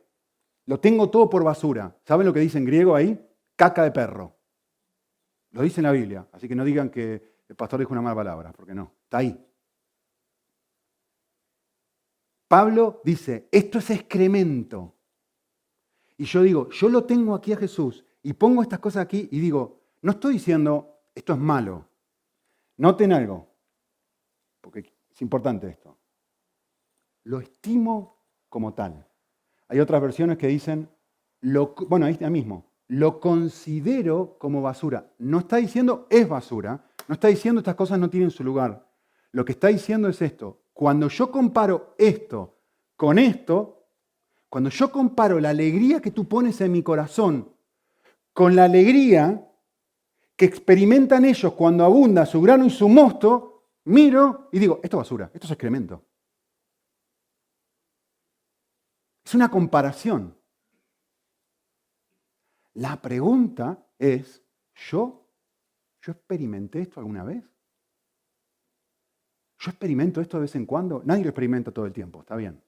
Lo 0.67 0.81
tengo 0.81 1.09
todo 1.09 1.31
por 1.31 1.45
basura. 1.45 1.97
¿Saben 2.05 2.27
lo 2.27 2.33
que 2.33 2.41
dice 2.41 2.59
en 2.59 2.65
griego 2.65 2.95
ahí? 2.95 3.19
Caca 3.57 3.85
de 3.85 3.93
perro. 3.93 4.37
Lo 5.53 5.63
dice 5.63 5.81
en 5.81 5.85
la 5.85 5.93
Biblia, 5.93 6.29
así 6.33 6.49
que 6.49 6.55
no 6.55 6.65
digan 6.65 6.91
que 6.91 7.41
el 7.49 7.57
pastor 7.57 7.79
dijo 7.79 7.93
una 7.93 8.03
mala 8.03 8.17
palabra, 8.17 8.53
porque 8.53 8.75
no, 8.75 8.95
está 9.05 9.19
ahí. 9.19 9.47
Pablo 12.49 13.01
dice, 13.05 13.49
esto 13.53 13.79
es 13.79 13.91
excremento. 13.91 14.97
Y 16.23 16.27
yo 16.27 16.43
digo, 16.43 16.71
yo 16.71 16.89
lo 16.89 17.03
tengo 17.03 17.35
aquí 17.35 17.53
a 17.53 17.57
Jesús 17.57 18.05
y 18.23 18.33
pongo 18.35 18.63
estas 18.63 18.79
cosas 18.79 19.03
aquí 19.03 19.29
y 19.33 19.41
digo, 19.41 19.81
no 20.03 20.13
estoy 20.13 20.35
diciendo, 20.35 21.01
esto 21.17 21.33
es 21.33 21.39
malo. 21.41 21.89
Noten 22.77 23.13
algo, 23.13 23.49
porque 24.61 24.95
es 25.11 25.21
importante 25.21 25.67
esto. 25.67 25.99
lo 27.25 27.41
estimo 27.41 28.23
como 28.49 28.73
tal. 28.73 29.05
Hay 29.67 29.81
otras 29.81 30.01
versiones 30.01 30.39
que 30.39 30.47
dicen, 30.47 30.89
bueno, 31.89 32.07
ahí 32.07 32.13
está 32.13 32.31
mismo, 32.31 32.71
lo 32.87 33.19
considero 33.19 34.37
como 34.39 34.63
basura. 34.63 35.13
No 35.19 35.41
está 35.41 35.57
diciendo 35.57 36.07
es 36.09 36.29
basura, 36.29 36.89
no 37.09 37.15
está 37.15 37.27
diciendo 37.27 37.59
estas 37.59 37.75
cosas 37.75 37.99
no 37.99 38.09
tienen 38.09 38.31
su 38.31 38.45
lugar. 38.45 38.89
Lo 39.33 39.45
que 39.45 39.51
está 39.51 39.67
diciendo 39.67 40.09
es 40.09 40.23
esto, 40.23 40.63
cuando 40.73 41.09
yo 41.09 41.33
comparo 41.33 41.97
esto 41.99 42.61
con 42.95 43.19
esto, 43.19 43.82
cuando 44.53 44.69
yo 44.69 44.93
comparo 44.93 45.41
la 45.41 45.49
alegría 45.49 46.03
que 46.03 46.11
tú 46.11 46.29
pones 46.29 46.61
en 46.61 46.73
mi 46.73 46.83
corazón 46.83 47.57
con 48.35 48.55
la 48.55 48.65
alegría 48.65 49.51
que 50.37 50.45
experimentan 50.45 51.25
ellos 51.25 51.55
cuando 51.55 51.87
abunda 51.87 52.27
su 52.27 52.43
grano 52.43 52.67
y 52.67 52.69
su 52.69 52.87
mosto, 52.87 53.71
miro 53.85 54.51
y 54.53 54.59
digo, 54.59 54.79
esto 54.83 54.99
es 54.99 55.05
basura, 55.05 55.31
esto 55.33 55.47
es 55.47 55.53
excremento. 55.53 56.05
Es 59.25 59.35
una 59.35 59.51
comparación. 59.51 60.37
La 62.75 63.01
pregunta 63.01 63.87
es, 63.99 64.45
¿yo, 64.75 65.31
¿yo 66.03 66.13
experimenté 66.13 66.83
esto 66.83 67.01
alguna 67.01 67.25
vez? 67.25 67.43
¿Yo 69.61 69.71
experimento 69.71 70.21
esto 70.21 70.37
de 70.37 70.43
vez 70.43 70.55
en 70.57 70.67
cuando? 70.67 71.01
Nadie 71.07 71.23
lo 71.23 71.31
experimenta 71.31 71.71
todo 71.71 71.87
el 71.87 71.95
tiempo, 71.95 72.21
está 72.21 72.37
bien. 72.37 72.63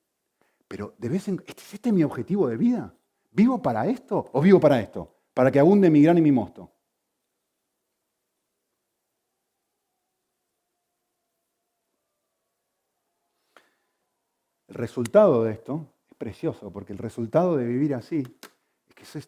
Pero 0.68 0.94
de 0.98 1.08
vez 1.08 1.28
en 1.28 1.42
¿este, 1.46 1.62
¿este 1.74 1.88
es 1.88 1.94
mi 1.94 2.04
objetivo 2.04 2.48
de 2.48 2.56
vida? 2.56 2.94
¿Vivo 3.30 3.60
para 3.60 3.86
esto 3.86 4.30
o 4.32 4.40
vivo 4.40 4.60
para 4.60 4.80
esto? 4.80 5.14
Para 5.34 5.50
que 5.50 5.58
abunde 5.58 5.90
mi 5.90 6.02
grano 6.02 6.18
y 6.18 6.22
mi 6.22 6.32
mosto. 6.32 6.70
El 14.68 14.78
resultado 14.78 15.44
de 15.44 15.52
esto 15.52 15.86
es 16.10 16.16
precioso, 16.16 16.72
porque 16.72 16.92
el 16.92 16.98
resultado 16.98 17.56
de 17.56 17.64
vivir 17.64 17.94
así 17.94 18.24
es 18.88 18.94
que 18.94 19.04
se 19.04 19.22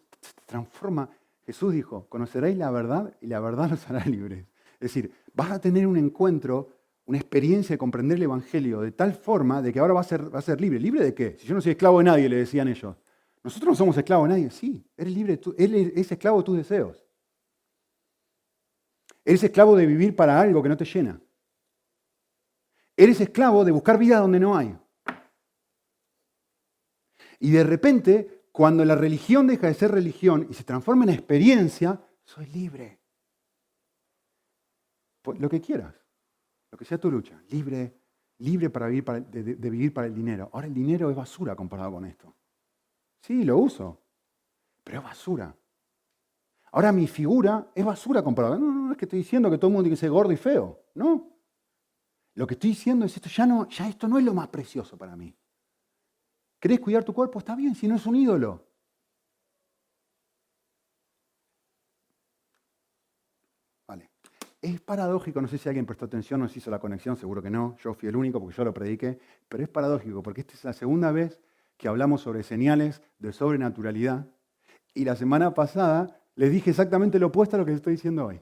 transforma. 0.45 1.09
Jesús 1.45 1.73
dijo, 1.73 2.09
conoceréis 2.09 2.57
la 2.57 2.71
verdad 2.73 3.17
y 3.21 3.29
la 3.29 3.39
verdad 3.39 3.71
los 3.71 3.89
hará 3.89 4.05
libres. 4.05 4.47
Es 4.75 4.81
decir, 4.81 5.13
vas 5.33 5.53
a 5.53 5.61
tener 5.61 5.87
un 5.87 5.97
encuentro, 5.97 6.69
una 7.07 7.19
experiencia 7.19 7.75
de 7.75 7.79
comprender 7.79 8.19
el 8.19 8.25
Evangelio 8.25 8.81
de 8.81 8.93
tal 8.93 9.15
forma 9.15 9.63
de 9.63 9.73
que 9.73 9.79
ahora 9.79 9.95
va 9.95 10.01
a 10.01 10.05
ser, 10.05 10.35
va 10.35 10.41
a 10.41 10.43
ser 10.43 10.61
libre. 10.61 10.79
¿Libre 10.79 11.05
de 11.05 11.15
qué? 11.15 11.37
Si 11.39 11.47
yo 11.47 11.55
no 11.55 11.61
soy 11.61 11.73
esclavo 11.73 11.99
de 11.99 12.05
nadie, 12.05 12.29
le 12.29 12.37
decían 12.37 12.69
ellos. 12.69 12.97
Nosotros 13.45 13.71
no 13.71 13.75
somos 13.77 13.97
esclavos 13.97 14.29
de 14.29 14.35
nadie. 14.35 14.51
Sí, 14.51 14.85
eres 14.97 15.15
libre, 15.15 15.37
tú, 15.37 15.55
eres 15.57 16.11
esclavo 16.11 16.39
de 16.39 16.45
tus 16.45 16.57
deseos. 16.57 17.07
Eres 19.25 19.43
esclavo 19.43 19.77
de 19.77 19.87
vivir 19.87 20.17
para 20.17 20.41
algo 20.41 20.63
que 20.63 20.69
no 20.69 20.77
te 20.77 20.85
llena. 20.85 21.21
Eres 22.97 23.21
esclavo 23.21 23.65
de 23.65 23.73
buscar 23.73 23.99
vida 23.99 24.19
donde 24.19 24.41
no 24.41 24.57
hay. 24.57 24.77
Y 27.39 27.51
de 27.51 27.63
repente, 27.63 28.47
cuando 28.51 28.85
la 28.85 28.97
religión 28.97 29.47
deja 29.47 29.69
de 29.69 29.75
ser 29.75 29.93
religión 29.93 30.47
y 30.51 30.55
se 30.55 30.65
transforma 30.65 31.05
en 31.05 31.11
experiencia, 31.11 32.01
soy 32.25 32.47
libre. 32.47 33.01
Lo 35.39 35.49
que 35.49 35.61
quieras, 35.61 36.06
lo 36.71 36.79
que 36.79 36.85
sea 36.85 36.99
tu 36.99 37.11
lucha, 37.11 37.43
libre, 37.49 37.95
libre 38.39 38.71
para 38.71 38.89
vivir 38.89 39.05
de, 39.05 39.55
de 39.57 39.71
vivir 39.71 39.93
para 39.93 40.07
el 40.07 40.15
dinero. 40.15 40.51
Ahora 40.53 40.67
el 40.67 40.75
dinero 40.75 41.11
es 41.11 41.17
basura 41.17 41.55
comparado 41.55 41.93
con 41.93 42.05
esto. 42.05 42.35
Sí, 43.23 43.45
lo 43.45 43.59
uso, 43.59 44.03
pero 44.85 44.99
es 44.99 45.05
basura. 45.05 45.57
Ahora 46.73 46.93
mi 46.93 47.07
figura 47.07 47.71
es 47.75 47.85
basura 47.85 48.23
comparado. 48.23 48.59
No, 48.59 48.71
no, 48.71 48.93
es 48.93 48.99
que 48.99 49.07
estoy 49.07 49.21
diciendo 49.21 49.51
que 49.51 49.59
todo 49.59 49.69
el 49.69 49.73
mundo 49.73 49.85
tiene 49.85 49.97
que 49.97 50.01
ser 50.01 50.11
gordo 50.11 50.33
y 50.33 50.37
feo. 50.37 50.85
No. 50.95 51.33
Lo 52.35 52.47
que 52.47 52.55
estoy 52.55 52.71
diciendo 52.71 53.07
es 53.07 53.17
esto, 53.17 53.31
ya, 53.31 53.47
no, 53.47 53.67
ya 53.69 53.89
esto 53.89 54.07
no 54.09 54.19
es 54.19 54.25
lo 54.25 54.35
más 54.35 54.49
precioso 54.49 54.99
para 54.99 55.17
mí. 55.17 55.35
¿Querés 56.61 56.81
cuidar 56.81 57.03
tu 57.03 57.15
cuerpo? 57.15 57.39
Está 57.39 57.57
bien, 57.57 57.75
si 57.75 57.89
no 57.89 57.97
es 57.97 58.05
un 58.05 58.17
ídolo. 58.17 58.67
Vale. 63.89 64.11
Es 64.63 64.81
paradójico, 64.81 65.41
no 65.41 65.49
sé 65.49 65.59
si 65.59 65.69
alguien 65.69 65.87
prestó 65.87 66.07
atención, 66.07 66.41
no 66.41 66.49
se 66.49 66.59
hizo 66.59 66.71
la 66.71 66.79
conexión, 66.79 67.17
seguro 67.17 67.43
que 67.43 67.51
no, 67.51 67.77
yo 67.79 67.95
fui 67.95 68.09
el 68.09 68.17
único 68.17 68.41
porque 68.41 68.57
yo 68.57 68.65
lo 68.65 68.75
prediqué, 68.75 69.19
pero 69.49 69.63
es 69.63 69.69
paradójico 69.69 70.23
porque 70.23 70.41
esta 70.41 70.55
es 70.55 70.65
la 70.65 70.73
segunda 70.73 71.13
vez 71.13 71.41
que 71.77 71.89
hablamos 71.89 72.23
sobre 72.23 72.43
señales 72.43 73.03
de 73.19 73.33
sobrenaturalidad 73.33 74.27
y 74.95 75.05
la 75.05 75.15
semana 75.15 75.53
pasada 75.53 76.23
les 76.37 76.51
dije 76.51 76.71
exactamente 76.71 77.19
lo 77.19 77.29
opuesto 77.29 77.57
a 77.57 77.59
lo 77.59 77.65
que 77.65 77.73
les 77.73 77.79
estoy 77.79 77.95
diciendo 77.95 78.27
hoy. 78.27 78.41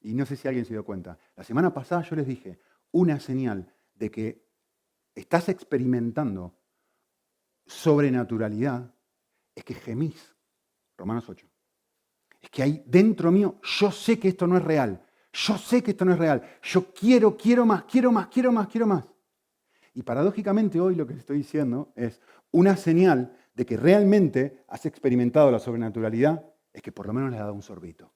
Y 0.00 0.14
no 0.14 0.26
sé 0.26 0.36
si 0.36 0.48
alguien 0.48 0.64
se 0.64 0.72
dio 0.72 0.84
cuenta. 0.84 1.18
La 1.36 1.44
semana 1.44 1.72
pasada 1.72 2.02
yo 2.02 2.16
les 2.16 2.26
dije, 2.26 2.58
una 2.90 3.20
señal 3.20 3.72
de 3.94 4.10
que 4.10 4.44
estás 5.14 5.48
experimentando 5.48 6.56
sobrenaturalidad 7.66 8.92
es 9.54 9.64
que 9.64 9.74
gemís. 9.74 10.34
Romanos 10.96 11.28
8. 11.28 11.46
Es 12.40 12.50
que 12.50 12.62
hay 12.62 12.82
dentro 12.86 13.30
mío, 13.30 13.60
yo 13.62 13.90
sé 13.90 14.18
que 14.18 14.28
esto 14.28 14.46
no 14.46 14.56
es 14.56 14.64
real. 14.64 15.06
Yo 15.32 15.56
sé 15.58 15.82
que 15.82 15.92
esto 15.92 16.04
no 16.04 16.12
es 16.12 16.18
real. 16.18 16.42
Yo 16.62 16.92
quiero, 16.92 17.36
quiero 17.36 17.64
más, 17.64 17.84
quiero 17.84 18.10
más, 18.10 18.28
quiero 18.28 18.52
más, 18.52 18.68
quiero 18.68 18.86
más. 18.86 19.04
Y 19.94 20.02
paradójicamente 20.02 20.80
hoy 20.80 20.94
lo 20.94 21.06
que 21.06 21.14
estoy 21.14 21.38
diciendo 21.38 21.92
es 21.94 22.20
una 22.52 22.76
señal 22.76 23.36
de 23.54 23.66
que 23.66 23.76
realmente 23.76 24.64
has 24.68 24.86
experimentado 24.86 25.50
la 25.50 25.58
sobrenaturalidad, 25.58 26.44
es 26.72 26.82
que 26.82 26.92
por 26.92 27.06
lo 27.06 27.12
menos 27.12 27.30
le 27.30 27.36
has 27.36 27.42
dado 27.42 27.54
un 27.54 27.62
sorbito. 27.62 28.12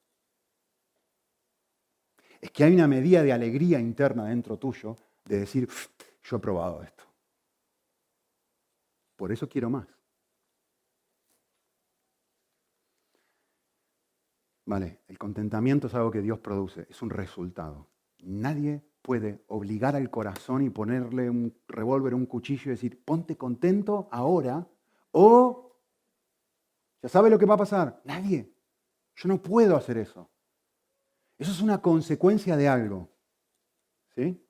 Es 2.41 2.51
que 2.51 2.65
hay 2.65 2.75
una 2.75 2.89
medida 2.89 3.23
de 3.23 3.33
alegría 3.33 3.81
interna 3.81 4.27
dentro 4.27 4.59
tuyo 4.59 4.97
de 5.25 5.41
decir, 5.41 5.69
yo 6.23 6.37
he 6.37 6.41
probado 6.41 6.83
esto. 6.83 7.05
Por 9.17 9.33
eso 9.33 9.49
quiero 9.49 9.71
más. 9.71 9.94
Vale, 14.67 15.03
el 15.09 15.19
contentamiento 15.19 15.89
es 15.89 15.95
algo 15.95 16.11
que 16.11 16.23
Dios 16.23 16.39
produce, 16.39 16.87
es 16.89 17.03
un 17.03 17.11
resultado. 17.11 17.91
Nadie 18.21 18.83
puede 19.03 19.45
obligar 19.49 19.97
al 19.97 20.11
corazón 20.11 20.63
y 20.63 20.71
ponerle 20.71 21.29
un 21.29 21.55
revólver, 21.69 22.15
un 22.15 22.25
cuchillo 22.25 22.63
y 22.67 22.71
decir, 22.71 23.05
ponte 23.05 23.37
contento 23.37 24.09
ahora 24.11 24.67
o 25.11 25.65
ya 27.03 27.11
sabe 27.11 27.29
lo 27.29 27.39
que 27.39 27.45
va 27.45 27.53
a 27.53 27.59
pasar. 27.59 28.01
Nadie. 28.05 28.51
Yo 29.17 29.29
no 29.29 29.43
puedo 29.43 29.77
hacer 29.77 29.99
eso. 29.99 30.31
Eso 31.37 31.53
es 31.53 31.61
una 31.61 31.83
consecuencia 31.83 32.57
de 32.57 32.67
algo. 32.67 33.11
¿Sí? 34.15 34.43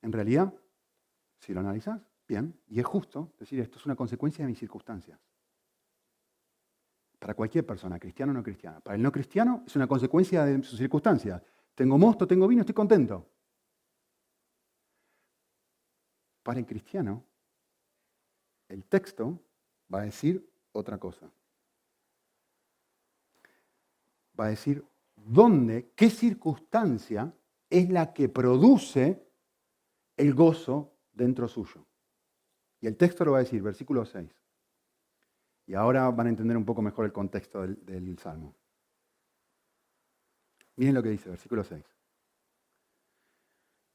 En 0.00 0.10
realidad, 0.10 0.52
si 1.38 1.54
lo 1.54 1.60
analizas, 1.60 2.00
bien, 2.26 2.60
y 2.66 2.80
es 2.80 2.84
justo 2.84 3.32
decir 3.38 3.60
esto 3.60 3.78
es 3.78 3.86
una 3.86 3.94
consecuencia 3.94 4.44
de 4.44 4.50
mis 4.50 4.58
circunstancias. 4.58 5.20
Para 7.22 7.34
cualquier 7.34 7.64
persona, 7.64 8.00
cristiano 8.00 8.32
o 8.32 8.34
no 8.34 8.42
cristiana. 8.42 8.80
Para 8.80 8.96
el 8.96 9.02
no 9.02 9.12
cristiano 9.12 9.62
es 9.64 9.76
una 9.76 9.86
consecuencia 9.86 10.44
de 10.44 10.60
sus 10.64 10.76
circunstancias. 10.76 11.40
Tengo 11.72 11.96
mosto, 11.96 12.26
tengo 12.26 12.48
vino, 12.48 12.62
estoy 12.62 12.74
contento. 12.74 13.30
Para 16.42 16.58
el 16.58 16.66
cristiano, 16.66 17.22
el 18.66 18.82
texto 18.86 19.38
va 19.94 20.00
a 20.00 20.04
decir 20.04 20.44
otra 20.72 20.98
cosa. 20.98 21.30
Va 24.40 24.46
a 24.46 24.48
decir 24.48 24.84
dónde, 25.14 25.92
qué 25.94 26.10
circunstancia 26.10 27.32
es 27.70 27.88
la 27.88 28.12
que 28.12 28.28
produce 28.30 29.24
el 30.16 30.34
gozo 30.34 30.92
dentro 31.12 31.46
suyo. 31.46 31.86
Y 32.80 32.88
el 32.88 32.96
texto 32.96 33.24
lo 33.24 33.30
va 33.30 33.38
a 33.38 33.44
decir, 33.44 33.62
versículo 33.62 34.04
6. 34.04 34.41
Y 35.66 35.74
ahora 35.74 36.10
van 36.10 36.26
a 36.26 36.30
entender 36.30 36.56
un 36.56 36.64
poco 36.64 36.82
mejor 36.82 37.04
el 37.04 37.12
contexto 37.12 37.62
del, 37.62 38.18
Salmo. 38.18 38.54
Miren 40.76 40.94
lo 40.94 41.02
que 41.02 41.10
dice, 41.10 41.30
versículo 41.30 41.62
6. 41.62 41.84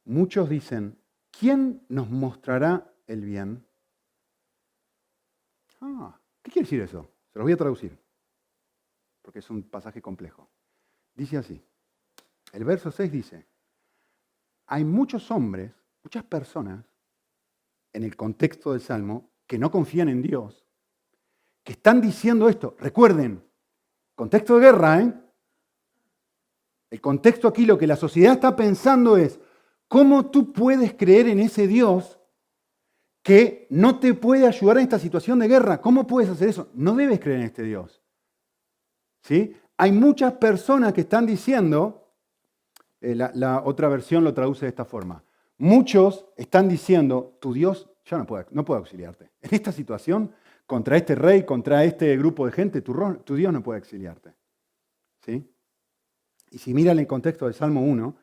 Muchos 0.05 0.49
dicen, 0.49 0.97
¿quién 1.31 1.85
nos 1.89 2.09
mostrará 2.09 2.93
el 3.07 3.21
bien? 3.21 3.65
Ah, 5.81 6.17
¿qué 6.41 6.51
quiere 6.51 6.65
decir 6.65 6.81
eso? 6.81 7.11
Se 7.31 7.39
lo 7.39 7.43
voy 7.43 7.53
a 7.53 7.57
traducir, 7.57 7.97
porque 9.21 9.39
es 9.39 9.49
un 9.49 9.63
pasaje 9.63 10.01
complejo. 10.01 10.49
Dice 11.13 11.37
así, 11.37 11.61
el 12.53 12.63
verso 12.63 12.91
6 12.91 13.11
dice, 13.11 13.45
hay 14.67 14.85
muchos 14.85 15.29
hombres, 15.31 15.73
muchas 16.03 16.23
personas, 16.23 16.85
en 17.93 18.03
el 18.03 18.15
contexto 18.15 18.71
del 18.71 18.81
Salmo, 18.81 19.31
que 19.47 19.57
no 19.57 19.71
confían 19.71 20.09
en 20.09 20.21
Dios, 20.21 20.66
que 21.67 21.73
están 21.73 21.99
diciendo 21.99 22.47
esto. 22.47 22.77
Recuerden, 22.79 23.43
contexto 24.15 24.55
de 24.55 24.61
guerra, 24.61 25.01
¿eh? 25.01 25.13
El 26.89 27.01
contexto 27.01 27.45
aquí, 27.45 27.65
lo 27.65 27.77
que 27.77 27.85
la 27.85 27.97
sociedad 27.97 28.35
está 28.35 28.55
pensando 28.55 29.17
es, 29.17 29.37
¿cómo 29.89 30.27
tú 30.31 30.53
puedes 30.53 30.93
creer 30.93 31.27
en 31.27 31.41
ese 31.41 31.67
Dios 31.67 32.21
que 33.21 33.67
no 33.69 33.99
te 33.99 34.13
puede 34.13 34.47
ayudar 34.47 34.77
en 34.77 34.83
esta 34.83 34.97
situación 34.97 35.39
de 35.39 35.49
guerra? 35.49 35.81
¿Cómo 35.81 36.07
puedes 36.07 36.29
hacer 36.29 36.47
eso? 36.47 36.69
No 36.73 36.95
debes 36.95 37.19
creer 37.19 37.39
en 37.39 37.45
este 37.47 37.63
Dios. 37.63 38.01
¿Sí? 39.23 39.53
Hay 39.75 39.91
muchas 39.91 40.35
personas 40.35 40.93
que 40.93 41.01
están 41.01 41.25
diciendo, 41.25 42.13
eh, 43.01 43.13
la, 43.13 43.29
la 43.35 43.61
otra 43.65 43.89
versión 43.89 44.23
lo 44.23 44.33
traduce 44.33 44.63
de 44.63 44.69
esta 44.69 44.85
forma, 44.85 45.21
muchos 45.57 46.27
están 46.37 46.69
diciendo, 46.69 47.37
tu 47.41 47.51
Dios 47.51 47.89
yo 48.05 48.17
no 48.17 48.25
puedo, 48.25 48.45
no 48.51 48.63
puedo 48.63 48.79
auxiliarte. 48.79 49.31
En 49.41 49.53
esta 49.53 49.73
situación, 49.73 50.31
contra 50.67 50.97
este 50.97 51.15
rey, 51.15 51.45
contra 51.45 51.83
este 51.85 52.15
grupo 52.17 52.45
de 52.45 52.51
gente, 52.51 52.81
tu, 52.81 52.93
tu 53.23 53.35
Dios 53.35 53.51
no 53.51 53.63
puede 53.63 53.79
auxiliarte. 53.79 54.35
¿Sí? 55.25 55.49
Y 56.51 56.57
si 56.59 56.73
miran 56.73 56.99
el 56.99 57.07
contexto 57.07 57.45
del 57.45 57.53
Salmo 57.53 57.81
1, 57.81 58.15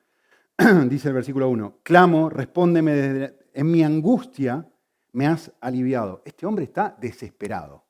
dice 0.89 1.09
el 1.09 1.15
versículo 1.15 1.49
1, 1.49 1.81
clamo, 1.83 2.29
respóndeme 2.29 2.93
desde, 2.93 3.39
en 3.55 3.71
mi 3.71 3.83
angustia, 3.83 4.71
me 5.13 5.27
has 5.27 5.51
aliviado. 5.61 6.23
Este 6.25 6.47
hombre 6.47 6.65
está 6.65 6.97
desesperado. 7.01 7.83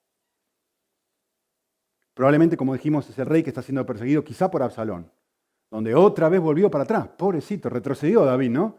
Probablemente, 2.14 2.57
como 2.57 2.74
dijimos, 2.74 3.11
es 3.11 3.18
el 3.18 3.26
rey 3.26 3.42
que 3.42 3.50
está 3.50 3.61
siendo 3.61 3.84
perseguido 3.84 4.22
quizá 4.22 4.50
por 4.50 4.62
Absalón, 4.62 5.11
donde 5.68 5.96
otra 5.96 6.28
vez 6.28 6.40
volvió 6.40 6.70
para 6.70 6.84
atrás. 6.84 7.09
Pobrecito, 7.09 7.68
retrocedió 7.68 8.24
David, 8.24 8.50
¿no? 8.50 8.78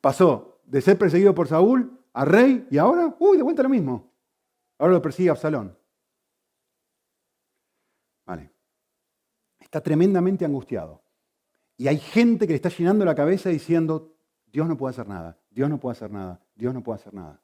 Pasó 0.00 0.60
de 0.64 0.80
ser 0.80 0.96
perseguido 0.96 1.34
por 1.34 1.48
Saúl 1.48 2.00
a 2.14 2.24
rey 2.24 2.66
y 2.70 2.78
ahora, 2.78 3.14
uy, 3.18 3.36
de 3.36 3.42
vuelta 3.42 3.62
lo 3.62 3.68
mismo. 3.68 4.13
Ahora 4.84 4.92
lo 4.92 5.00
persigue 5.00 5.30
Absalón. 5.30 5.74
Vale. 8.26 8.52
Está 9.58 9.80
tremendamente 9.80 10.44
angustiado. 10.44 11.02
Y 11.78 11.88
hay 11.88 11.96
gente 11.96 12.46
que 12.46 12.52
le 12.52 12.56
está 12.56 12.68
llenando 12.68 13.06
la 13.06 13.14
cabeza 13.14 13.48
diciendo, 13.48 14.14
Dios 14.44 14.68
no 14.68 14.76
puede 14.76 14.90
hacer 14.90 15.08
nada, 15.08 15.40
Dios 15.48 15.70
no 15.70 15.80
puede 15.80 15.92
hacer 15.92 16.10
nada, 16.10 16.38
Dios 16.54 16.74
no 16.74 16.82
puede 16.82 17.00
hacer 17.00 17.14
nada. 17.14 17.42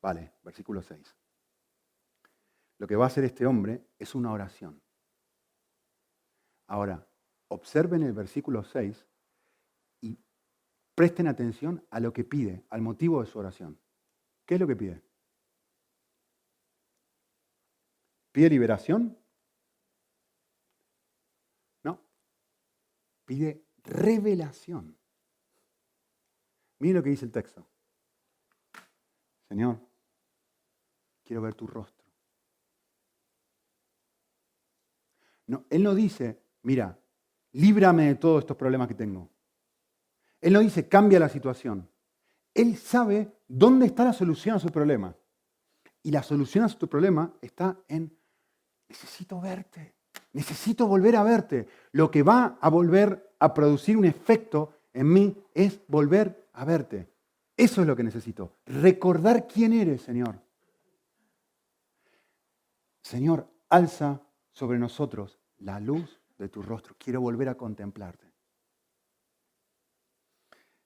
Vale, 0.00 0.34
versículo 0.44 0.80
6 0.80 1.18
lo 2.78 2.86
que 2.86 2.94
va 2.94 3.04
a 3.04 3.08
hacer 3.08 3.24
este 3.24 3.44
hombre 3.44 3.84
es 3.98 4.14
una 4.14 4.32
oración. 4.32 4.80
Ahora, 6.68 7.06
observen 7.48 8.04
el 8.04 8.12
versículo 8.12 8.62
6 8.62 9.04
y 10.02 10.16
presten 10.94 11.26
atención 11.26 11.84
a 11.90 11.98
lo 11.98 12.12
que 12.12 12.22
pide, 12.22 12.64
al 12.70 12.80
motivo 12.80 13.20
de 13.20 13.26
su 13.26 13.38
oración. 13.38 13.80
¿Qué 14.46 14.54
es 14.54 14.60
lo 14.60 14.66
que 14.68 14.76
pide? 14.76 15.07
¿Pide 18.38 18.50
liberación? 18.50 19.18
No. 21.82 22.00
Pide 23.24 23.64
revelación. 23.82 24.96
Miren 26.78 26.98
lo 26.98 27.02
que 27.02 27.10
dice 27.10 27.24
el 27.24 27.32
texto. 27.32 27.66
Señor, 29.48 29.80
quiero 31.24 31.42
ver 31.42 31.56
tu 31.56 31.66
rostro. 31.66 32.06
No, 35.48 35.64
él 35.68 35.82
no 35.82 35.96
dice, 35.96 36.40
mira, 36.62 36.96
líbrame 37.50 38.06
de 38.06 38.14
todos 38.14 38.44
estos 38.44 38.56
problemas 38.56 38.86
que 38.86 38.94
tengo. 38.94 39.28
Él 40.40 40.52
no 40.52 40.60
dice, 40.60 40.88
cambia 40.88 41.18
la 41.18 41.28
situación. 41.28 41.90
Él 42.54 42.76
sabe 42.76 43.36
dónde 43.48 43.86
está 43.86 44.04
la 44.04 44.12
solución 44.12 44.54
a 44.54 44.60
su 44.60 44.68
problema. 44.68 45.16
Y 46.04 46.12
la 46.12 46.22
solución 46.22 46.64
a 46.64 46.68
su 46.68 46.88
problema 46.88 47.34
está 47.42 47.76
en, 47.88 48.16
necesito 48.88 49.40
verte, 49.40 49.94
necesito 50.32 50.86
volver 50.86 51.16
a 51.16 51.22
verte. 51.22 51.66
Lo 51.92 52.10
que 52.10 52.22
va 52.22 52.58
a 52.60 52.68
volver 52.68 53.34
a 53.38 53.54
producir 53.54 53.96
un 53.96 54.04
efecto 54.04 54.74
en 54.92 55.12
mí 55.12 55.36
es 55.54 55.80
volver 55.88 56.48
a 56.52 56.64
verte. 56.64 57.08
Eso 57.56 57.80
es 57.80 57.86
lo 57.86 57.96
que 57.96 58.04
necesito. 58.04 58.56
Recordar 58.66 59.46
quién 59.46 59.72
eres, 59.72 60.02
Señor. 60.02 60.40
Señor, 63.02 63.48
alza 63.68 64.22
sobre 64.52 64.78
nosotros 64.78 65.38
la 65.58 65.80
luz 65.80 66.20
de 66.38 66.48
tu 66.48 66.62
rostro. 66.62 66.94
Quiero 66.98 67.20
volver 67.20 67.48
a 67.48 67.56
contemplarte. 67.56 68.26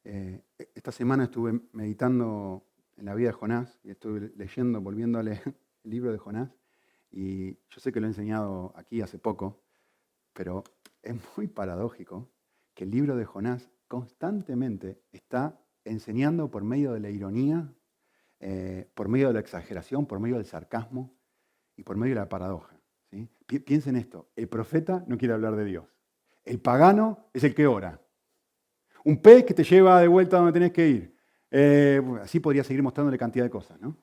Eh, 0.05 0.43
esta 0.75 0.93
semana 0.93 1.25
estuve 1.25 1.61
meditando 1.73 2.65
en 2.97 3.05
la 3.05 3.15
vida 3.15 3.29
de 3.29 3.35
Jonás 3.35 3.79
y 3.85 3.91
estuve 3.91 4.33
leyendo, 4.37 4.81
leer 5.23 5.43
el 5.85 5.91
libro 5.91 6.13
de 6.13 6.19
Jonás. 6.19 6.51
Y 7.13 7.53
yo 7.69 7.79
sé 7.79 7.93
que 7.93 8.01
lo 8.01 8.07
he 8.07 8.11
enseñado 8.11 8.73
aquí 8.75 9.03
hace 9.03 9.19
poco, 9.19 9.63
pero 10.33 10.65
es 11.03 11.15
muy 11.37 11.47
paradójico 11.47 12.31
que 12.75 12.85
el 12.85 12.91
libro 12.91 13.17
de 13.17 13.27
Jonás 13.27 13.71
constantemente 13.87 15.03
está 15.13 15.61
enseñando 15.85 16.51
por 16.51 16.65
medio 16.65 16.95
de 16.95 17.01
la 17.01 17.11
ironía, 17.11 17.71
eh, 18.41 18.91
por 18.95 19.09
medio 19.09 19.29
de 19.29 19.35
la 19.35 19.41
exageración, 19.41 20.07
por 20.07 20.19
medio 20.19 20.37
del 20.37 20.47
sarcasmo 20.47 21.15
y 21.77 21.83
por 21.83 21.97
medio 21.97 22.15
de 22.15 22.21
la 22.21 22.29
paradoja. 22.29 22.77
Piensen 23.47 23.97
esto, 23.97 24.31
el 24.35 24.49
profeta 24.49 25.05
no 25.07 25.19
quiere 25.19 25.35
hablar 25.35 25.55
de 25.57 25.67
Dios. 25.67 25.85
El 26.45 26.59
pagano 26.61 27.29
es 27.35 27.45
el 27.45 27.55
que 27.55 27.67
ora. 27.67 28.01
Un 29.05 29.21
pez 29.21 29.45
que 29.45 29.53
te 29.53 29.65
lleva 29.65 30.01
de 30.01 30.09
vuelta 30.09 30.39
donde 30.39 30.53
tenés 30.53 30.73
que 30.73 30.89
ir. 30.89 31.17
Eh, 31.51 32.01
así 32.23 32.41
podría 32.41 32.65
seguir 32.65 32.83
mostrándole 32.83 33.19
cantidad 33.19 33.45
de 33.45 33.51
cosas. 33.51 33.79
¿no? 33.81 33.97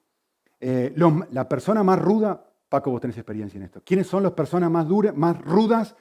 Eh, 0.60 0.94
la 1.32 1.50
persona 1.50 1.84
más 1.84 2.00
ruda, 2.00 2.49
Paco, 2.70 2.92
vos 2.92 3.02
tenés 3.02 3.18
experiencia 3.18 3.58
en 3.58 3.64
esto. 3.64 3.82
¿Quiénes 3.84 4.08
son 4.08 4.24
las 4.24 4.34
personas 4.34 4.70
más, 4.70 4.88
duras, 4.88 5.16
más 5.16 5.42
rudas 5.42 5.96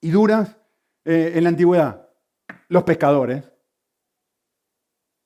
y 0.00 0.10
duras 0.10 0.56
eh, 1.04 1.32
en 1.34 1.44
la 1.44 1.50
antigüedad? 1.50 2.08
Los 2.68 2.82
pescadores. 2.82 3.50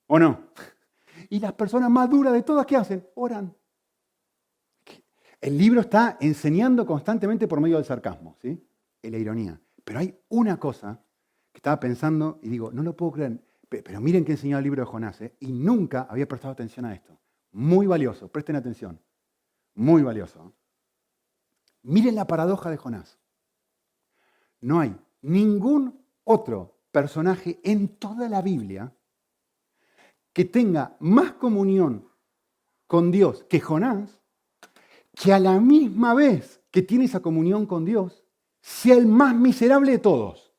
¿O 0.07 0.19
no? 0.19 0.49
Y 1.31 1.39
las 1.39 1.53
personas 1.53 1.91
más 1.91 2.09
duras 2.09 2.33
de 2.33 2.41
todas, 2.41 2.65
¿qué 2.65 2.75
hacen? 2.75 3.07
Oran. 3.13 3.55
El 5.39 5.57
libro 5.57 5.81
está 5.81 6.17
enseñando 6.19 6.87
constantemente 6.87 7.47
por 7.47 7.61
medio 7.61 7.75
del 7.75 7.85
sarcasmo, 7.85 8.35
¿sí? 8.41 8.67
Y 9.01 9.09
la 9.11 9.17
ironía. 9.17 9.61
Pero 9.83 9.99
hay 9.99 10.19
una 10.29 10.59
cosa 10.59 10.99
que 11.51 11.59
estaba 11.59 11.79
pensando 11.79 12.39
y 12.41 12.49
digo, 12.49 12.71
no 12.71 12.81
lo 12.81 12.95
puedo 12.95 13.11
creer, 13.11 13.39
pero 13.69 14.01
miren 14.01 14.25
qué 14.25 14.33
enseñó 14.33 14.57
el 14.57 14.63
libro 14.63 14.81
de 14.81 14.87
Jonás, 14.87 15.21
¿eh? 15.21 15.35
y 15.39 15.51
nunca 15.51 16.07
había 16.09 16.27
prestado 16.27 16.51
atención 16.51 16.85
a 16.85 16.93
esto. 16.93 17.17
Muy 17.51 17.87
valioso, 17.87 18.27
presten 18.27 18.55
atención. 18.55 18.99
Muy 19.75 20.01
valioso. 20.01 20.53
Miren 21.83 22.15
la 22.15 22.27
paradoja 22.27 22.69
de 22.69 22.77
Jonás. 22.77 23.17
No 24.61 24.79
hay 24.79 24.95
ningún 25.21 26.05
otro 26.23 26.77
personaje 26.91 27.59
en 27.63 27.97
toda 27.97 28.27
la 28.29 28.41
Biblia 28.41 28.93
que 30.33 30.45
tenga 30.45 30.95
más 30.99 31.33
comunión 31.33 32.09
con 32.87 33.11
Dios 33.11 33.43
que 33.49 33.59
Jonás 33.59 34.19
que 35.19 35.33
a 35.33 35.39
la 35.39 35.59
misma 35.59 36.13
vez 36.13 36.61
que 36.71 36.81
tiene 36.81 37.05
esa 37.05 37.21
comunión 37.21 37.65
con 37.65 37.83
Dios, 37.83 38.23
sea 38.61 38.95
el 38.95 39.05
más 39.05 39.35
miserable 39.35 39.91
de 39.91 39.99
todos. 39.99 40.53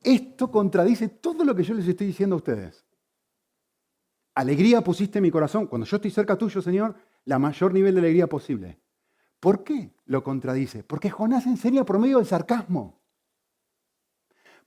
Esto 0.00 0.50
contradice 0.50 1.08
todo 1.08 1.44
lo 1.44 1.54
que 1.54 1.64
yo 1.64 1.74
les 1.74 1.86
estoy 1.86 2.06
diciendo 2.06 2.36
a 2.36 2.38
ustedes. 2.38 2.84
Alegría 4.34 4.82
pusiste 4.82 5.18
en 5.18 5.22
mi 5.22 5.30
corazón. 5.30 5.66
Cuando 5.66 5.86
yo 5.86 5.96
estoy 5.96 6.10
cerca 6.10 6.36
tuyo, 6.36 6.62
Señor, 6.62 6.94
la 7.24 7.38
mayor 7.38 7.72
nivel 7.72 7.94
de 7.94 8.00
alegría 8.00 8.28
posible. 8.28 8.80
¿Por 9.40 9.64
qué 9.64 9.94
lo 10.06 10.22
contradice? 10.22 10.84
Porque 10.84 11.10
Jonás 11.10 11.46
enseña 11.46 11.84
por 11.84 11.98
medio 11.98 12.18
del 12.18 12.26
sarcasmo. 12.26 13.00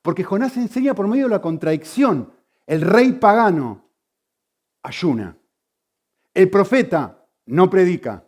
Porque 0.02 0.24
Jonás 0.24 0.56
enseña 0.58 0.94
por 0.94 1.08
medio 1.08 1.26
de 1.26 1.32
la 1.32 1.42
contradicción. 1.42 2.34
El 2.66 2.82
rey 2.82 3.14
pagano 3.14 3.90
ayuna. 4.84 5.38
El 6.34 6.50
profeta 6.50 7.26
no 7.48 7.70
predica. 7.70 8.26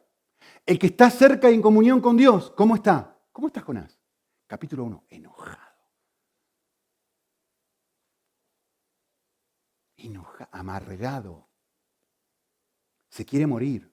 El 0.65 0.79
que 0.79 0.87
está 0.87 1.09
cerca 1.09 1.49
y 1.49 1.55
en 1.55 1.61
comunión 1.61 2.01
con 2.01 2.17
Dios, 2.17 2.51
¿cómo 2.55 2.75
está? 2.75 3.17
¿Cómo 3.31 3.47
estás, 3.47 3.63
Jonás? 3.63 3.99
Capítulo 4.47 4.83
1, 4.83 5.03
enojado. 5.09 5.57
Enojado, 9.97 10.49
amargado. 10.51 11.47
Se 13.09 13.25
quiere 13.25 13.45
morir. 13.45 13.91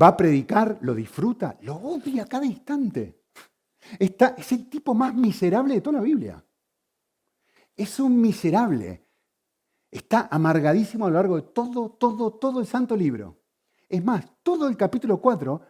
Va 0.00 0.08
a 0.08 0.16
predicar, 0.16 0.78
lo 0.82 0.94
disfruta, 0.94 1.56
lo 1.62 1.76
odia 1.76 2.26
cada 2.26 2.46
instante. 2.46 3.22
Está, 3.98 4.34
es 4.36 4.52
el 4.52 4.68
tipo 4.68 4.94
más 4.94 5.14
miserable 5.14 5.74
de 5.74 5.80
toda 5.80 5.98
la 5.98 6.04
Biblia. 6.04 6.44
Es 7.76 7.98
un 7.98 8.20
miserable. 8.20 9.04
Está 9.90 10.28
amargadísimo 10.30 11.06
a 11.06 11.08
lo 11.08 11.14
largo 11.14 11.36
de 11.36 11.42
todo, 11.42 11.90
todo, 11.90 12.34
todo 12.34 12.60
el 12.60 12.66
santo 12.66 12.96
libro. 12.96 13.38
Es 13.88 14.04
más, 14.04 14.26
todo 14.42 14.68
el 14.68 14.76
capítulo 14.76 15.20
4 15.20 15.62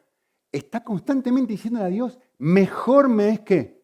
está 0.51 0.83
constantemente 0.83 1.53
diciendo 1.53 1.81
a 1.83 1.87
Dios, 1.87 2.19
mejor 2.39 3.09
me 3.09 3.31
es 3.31 3.41
que 3.41 3.79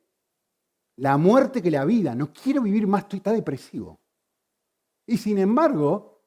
la 0.97 1.16
muerte 1.16 1.62
que 1.62 1.70
la 1.70 1.84
vida, 1.84 2.14
no 2.14 2.32
quiero 2.32 2.62
vivir 2.62 2.86
más, 2.86 3.03
estoy 3.03 3.18
está 3.18 3.32
depresivo. 3.32 4.01
Y 5.07 5.16
sin 5.16 5.38
embargo, 5.38 6.22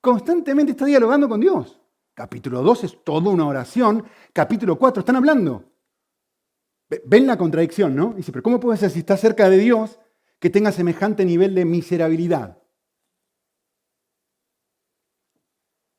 constantemente 0.00 0.72
está 0.72 0.84
dialogando 0.84 1.28
con 1.28 1.40
Dios. 1.40 1.80
Capítulo 2.18 2.62
2 2.62 2.82
es 2.82 3.04
toda 3.04 3.30
una 3.30 3.46
oración, 3.46 4.04
capítulo 4.32 4.76
4 4.76 5.02
están 5.02 5.14
hablando. 5.14 5.72
Ven 7.04 7.28
la 7.28 7.38
contradicción, 7.38 7.94
¿no? 7.94 8.12
Dice, 8.12 8.32
pero 8.32 8.42
¿cómo 8.42 8.58
puede 8.58 8.76
ser 8.76 8.90
si 8.90 8.98
está 8.98 9.16
cerca 9.16 9.48
de 9.48 9.56
Dios 9.56 10.00
que 10.40 10.50
tenga 10.50 10.72
semejante 10.72 11.24
nivel 11.24 11.54
de 11.54 11.64
miserabilidad? 11.64 12.60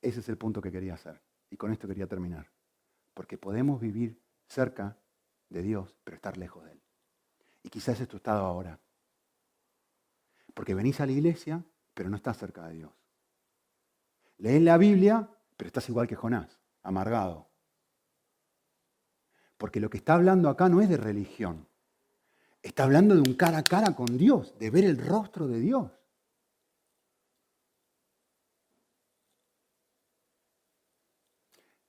Ese 0.01 0.19
es 0.19 0.27
el 0.27 0.37
punto 0.37 0.59
que 0.59 0.73
quería 0.73 0.95
hacer. 0.95 1.21
Y 1.51 1.55
con 1.55 1.71
esto 1.71 1.87
quería 1.87 2.07
terminar. 2.07 2.51
Porque 3.13 3.37
podemos 3.37 3.79
vivir 3.79 4.21
cerca 4.45 4.97
de 5.47 5.61
Dios, 5.61 5.95
pero 6.03 6.15
estar 6.15 6.35
lejos 6.35 6.65
de 6.65 6.73
Él. 6.73 6.81
Y 7.63 7.69
quizás 7.69 7.97
es 8.01 8.09
tu 8.09 8.17
estado 8.17 8.45
ahora. 8.45 8.77
Porque 10.53 10.75
venís 10.75 10.99
a 10.99 11.05
la 11.05 11.13
iglesia, 11.13 11.63
pero 11.93 12.09
no 12.09 12.17
estás 12.17 12.37
cerca 12.37 12.67
de 12.67 12.73
Dios. 12.73 12.91
Lees 14.37 14.61
la 14.61 14.77
Biblia, 14.77 15.29
pero 15.59 15.67
estás 15.67 15.89
igual 15.89 16.07
que 16.07 16.15
Jonás, 16.15 16.57
amargado. 16.83 17.49
Porque 19.57 19.81
lo 19.81 19.89
que 19.89 19.97
está 19.97 20.13
hablando 20.13 20.47
acá 20.47 20.69
no 20.69 20.79
es 20.79 20.87
de 20.87 20.95
religión. 20.95 21.67
Está 22.61 22.85
hablando 22.85 23.13
de 23.13 23.19
un 23.19 23.33
cara 23.33 23.57
a 23.57 23.63
cara 23.63 23.93
con 23.93 24.17
Dios, 24.17 24.57
de 24.57 24.69
ver 24.69 24.85
el 24.85 24.97
rostro 24.97 25.49
de 25.49 25.59
Dios. 25.59 25.91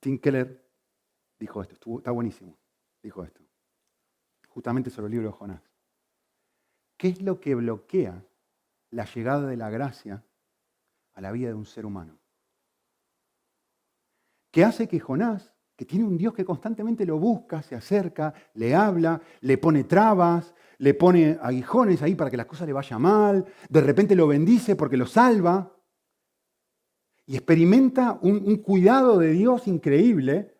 Tim 0.01 0.19
Keller 0.19 0.69
dijo 1.39 1.61
esto, 1.61 1.75
está 1.97 2.11
buenísimo, 2.11 2.57
dijo 3.01 3.23
esto, 3.23 3.39
justamente 4.49 4.89
sobre 4.89 5.05
el 5.05 5.11
libro 5.13 5.27
de 5.27 5.37
Jonás. 5.37 5.63
¿Qué 6.97 7.07
es 7.07 7.21
lo 7.21 7.39
que 7.39 7.55
bloquea 7.55 8.21
la 8.89 9.05
llegada 9.05 9.47
de 9.47 9.55
la 9.55 9.69
gracia 9.69 10.25
a 11.13 11.21
la 11.21 11.31
vida 11.31 11.47
de 11.47 11.53
un 11.53 11.65
ser 11.65 11.85
humano? 11.85 12.20
¿Qué 14.51 14.65
hace 14.65 14.87
que 14.87 14.99
Jonás, 14.99 15.53
que 15.75 15.85
tiene 15.85 16.05
un 16.05 16.17
Dios 16.17 16.33
que 16.33 16.45
constantemente 16.45 17.05
lo 17.05 17.17
busca, 17.17 17.63
se 17.63 17.73
acerca, 17.73 18.33
le 18.53 18.75
habla, 18.75 19.21
le 19.39 19.57
pone 19.57 19.85
trabas, 19.85 20.53
le 20.77 20.93
pone 20.93 21.39
aguijones 21.41 22.01
ahí 22.01 22.15
para 22.15 22.29
que 22.29 22.37
las 22.37 22.45
cosas 22.45 22.67
le 22.67 22.73
vayan 22.73 23.01
mal, 23.01 23.45
de 23.69 23.81
repente 23.81 24.15
lo 24.15 24.27
bendice 24.27 24.75
porque 24.75 24.97
lo 24.97 25.07
salva, 25.07 25.75
y 27.25 27.35
experimenta 27.35 28.19
un, 28.21 28.57
cuidado 28.57 29.17
de 29.17 29.31
Dios 29.31 29.67
increíble, 29.67 30.57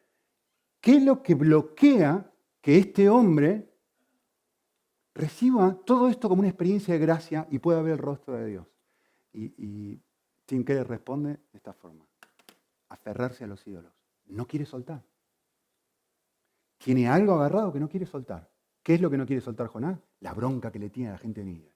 ¿qué 0.80 0.98
es 0.98 1.04
lo 1.04 1.22
que 1.22 1.36
bloquea 1.36 2.32
que 2.62 2.78
este 2.78 3.10
hombre 3.10 3.76
reciba 5.14 5.78
todo 5.86 6.08
esto 6.08 6.30
como 6.30 6.40
una 6.40 6.50
experiencia 6.50 6.94
de 6.94 7.00
gracia 7.00 7.48
y 7.52 7.60
pueda 7.60 7.82
ver 7.82 7.94
el 7.94 8.00
rostro 8.00 8.36
de 8.36 8.46
Dios? 8.46 8.68
Y, 9.34 9.54
y 9.58 10.02
Tim 10.46 10.64
Keller 10.64 10.88
responde 10.88 11.32
de 11.52 11.58
esta 11.58 11.74
forma, 11.74 12.06
aferrarse 12.92 13.44
a 13.44 13.48
los 13.48 13.66
ídolos. 13.66 13.94
No 14.26 14.46
quiere 14.46 14.66
soltar. 14.66 15.04
Tiene 16.78 17.08
algo 17.08 17.34
agarrado 17.34 17.72
que 17.72 17.80
no 17.80 17.88
quiere 17.88 18.06
soltar. 18.06 18.50
¿Qué 18.84 18.96
es 18.96 19.02
lo 19.02 19.10
que 19.10 19.18
no 19.18 19.26
quiere 19.26 19.42
soltar 19.42 19.68
Jonás? 19.68 20.00
La 20.20 20.34
bronca 20.34 20.72
que 20.72 20.80
le 20.80 20.90
tiene 20.90 21.10
a 21.10 21.14
la 21.14 21.18
gente 21.18 21.44
Nínive. 21.44 21.74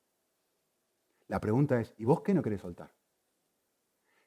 La 1.28 1.40
pregunta 1.40 1.80
es, 1.80 1.94
¿y 1.98 2.06
vos 2.06 2.22
qué 2.22 2.34
no 2.34 2.42
querés 2.42 2.62
soltar? 2.62 2.94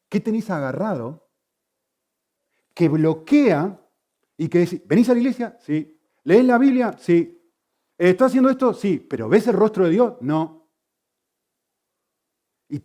¿Qué 0.09 0.20
tenéis 0.20 0.49
agarrado 0.51 1.28
que 2.74 2.89
bloquea 2.89 3.78
y 4.36 4.49
que 4.49 4.61
decís, 4.61 4.82
¿venís 4.86 5.09
a 5.09 5.12
la 5.12 5.18
iglesia? 5.18 5.57
Sí. 5.61 6.01
¿Lees 6.24 6.45
la 6.45 6.59
Biblia? 6.59 6.97
Sí. 6.99 7.53
¿Estás 7.97 8.28
haciendo 8.28 8.49
esto? 8.49 8.72
Sí. 8.72 8.99
¿Pero 8.99 9.28
ves 9.28 9.47
el 9.49 9.55
rostro 9.55 9.84
de 9.84 9.91
Dios? 9.91 10.14
No. 10.20 10.70
Y 12.68 12.82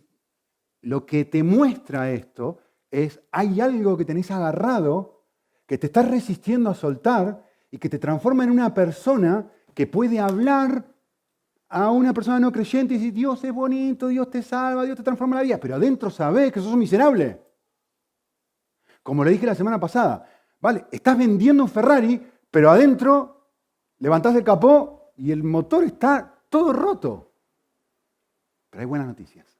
lo 0.82 1.06
que 1.06 1.24
te 1.24 1.42
muestra 1.42 2.10
esto 2.10 2.58
es, 2.94 3.20
hay 3.32 3.60
algo 3.60 3.96
que 3.96 4.04
tenés 4.04 4.30
agarrado, 4.30 5.24
que 5.66 5.78
te 5.78 5.86
estás 5.86 6.08
resistiendo 6.08 6.70
a 6.70 6.74
soltar 6.74 7.44
y 7.70 7.78
que 7.78 7.88
te 7.88 7.98
transforma 7.98 8.44
en 8.44 8.50
una 8.50 8.72
persona 8.72 9.50
que 9.74 9.88
puede 9.88 10.20
hablar 10.20 10.84
a 11.68 11.90
una 11.90 12.14
persona 12.14 12.38
no 12.38 12.52
creyente 12.52 12.94
y 12.94 12.98
dice, 12.98 13.10
Dios 13.10 13.42
es 13.42 13.52
bonito, 13.52 14.06
Dios 14.06 14.30
te 14.30 14.42
salva, 14.42 14.84
Dios 14.84 14.96
te 14.96 15.02
transforma 15.02 15.36
la 15.36 15.42
vida, 15.42 15.58
pero 15.58 15.74
adentro 15.74 16.08
sabes 16.08 16.52
que 16.52 16.60
sos 16.60 16.76
miserable. 16.76 17.42
Como 19.02 19.24
le 19.24 19.32
dije 19.32 19.46
la 19.46 19.56
semana 19.56 19.80
pasada, 19.80 20.24
vale, 20.60 20.86
estás 20.92 21.18
vendiendo 21.18 21.64
un 21.64 21.68
Ferrari, 21.68 22.24
pero 22.48 22.70
adentro 22.70 23.50
levantás 23.98 24.36
el 24.36 24.44
capó 24.44 25.12
y 25.16 25.32
el 25.32 25.42
motor 25.42 25.82
está 25.82 26.42
todo 26.48 26.72
roto. 26.72 27.32
Pero 28.70 28.82
hay 28.82 28.86
buenas 28.86 29.08
noticias. 29.08 29.53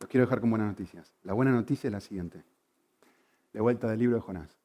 Los 0.00 0.08
quiero 0.08 0.24
dejar 0.24 0.40
con 0.40 0.48
buenas 0.50 0.68
noticias. 0.68 1.12
La 1.24 1.34
buena 1.34 1.52
noticia 1.52 1.88
es 1.88 1.92
la 1.92 2.00
siguiente. 2.00 2.42
De 3.52 3.60
vuelta 3.60 3.86
del 3.88 3.98
libro 3.98 4.16
de 4.16 4.22
Jonás. 4.22 4.56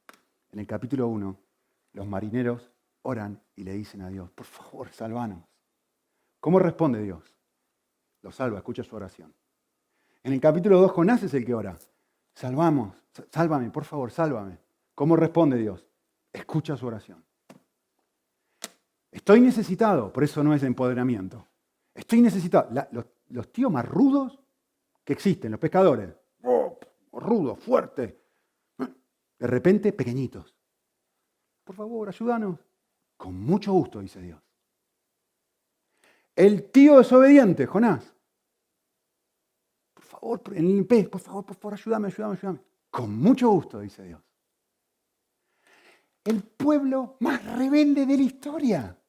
En 0.51 0.59
el 0.59 0.65
capítulo 0.65 1.07
1, 1.07 1.37
los 1.93 2.07
marineros 2.07 2.71
oran 3.01 3.41
y 3.55 3.63
le 3.63 3.73
dicen 3.73 4.01
a 4.01 4.09
Dios, 4.09 4.31
por 4.31 4.45
favor, 4.45 4.89
salvanos. 4.93 5.43
¿Cómo 6.39 6.57
responde 6.57 7.03
Dios? 7.03 7.35
Lo 8.21 8.31
salva, 8.31 8.59
escucha 8.59 8.83
su 8.83 8.95
oración. 8.95 9.33
En 10.23 10.31
el 10.31 10.39
capítulo 10.39 10.79
2, 10.79 10.91
Jonás 10.91 11.21
es 11.23 11.33
el 11.33 11.45
que 11.45 11.53
ora. 11.53 11.77
Salvamos, 12.33 12.95
sálvame, 13.29 13.69
por 13.71 13.83
favor, 13.83 14.11
sálvame. 14.11 14.57
¿Cómo 14.95 15.17
responde 15.17 15.57
Dios? 15.57 15.85
Escucha 16.31 16.77
su 16.77 16.87
oración. 16.87 17.23
Estoy 19.11 19.41
necesitado, 19.41 20.13
por 20.13 20.23
eso 20.23 20.43
no 20.43 20.53
es 20.53 20.63
empoderamiento. 20.63 21.45
Estoy 21.93 22.21
necesitado. 22.21 22.69
los, 23.29 23.51
tíos 23.51 23.71
más 23.71 23.85
rudos 23.85 24.39
que 25.05 25.13
existen, 25.13 25.51
los 25.51 25.59
pescadores, 25.59 26.09
oh, 26.43 26.77
rudos, 27.13 27.59
fuertes, 27.59 28.13
de 28.77 29.47
repente 29.47 29.93
pequeñitos. 29.93 30.53
Por 31.63 31.75
favor, 31.75 32.09
ayúdanos. 32.09 32.59
Con 33.15 33.39
mucho 33.39 33.71
gusto, 33.71 34.01
dice 34.01 34.21
Dios. 34.21 34.41
El 36.35 36.69
tío 36.71 36.97
desobediente, 36.97 37.65
Jonás. 37.65 38.13
Por 39.93 40.03
favor, 40.03 40.41
en 40.53 40.77
el 40.77 40.85
pez, 40.85 41.07
por 41.07 41.21
favor, 41.21 41.45
por 41.45 41.55
favor, 41.55 41.73
ayúdame, 41.75 42.07
ayúdame, 42.07 42.33
ayúdame. 42.35 42.59
Con 42.89 43.17
mucho 43.17 43.49
gusto, 43.49 43.79
dice 43.79 44.03
Dios. 44.03 44.21
El 46.23 46.43
pueblo 46.43 47.17
más 47.19 47.43
rebelde 47.57 48.05
de 48.05 48.17
la 48.17 48.23
historia. 48.23 48.99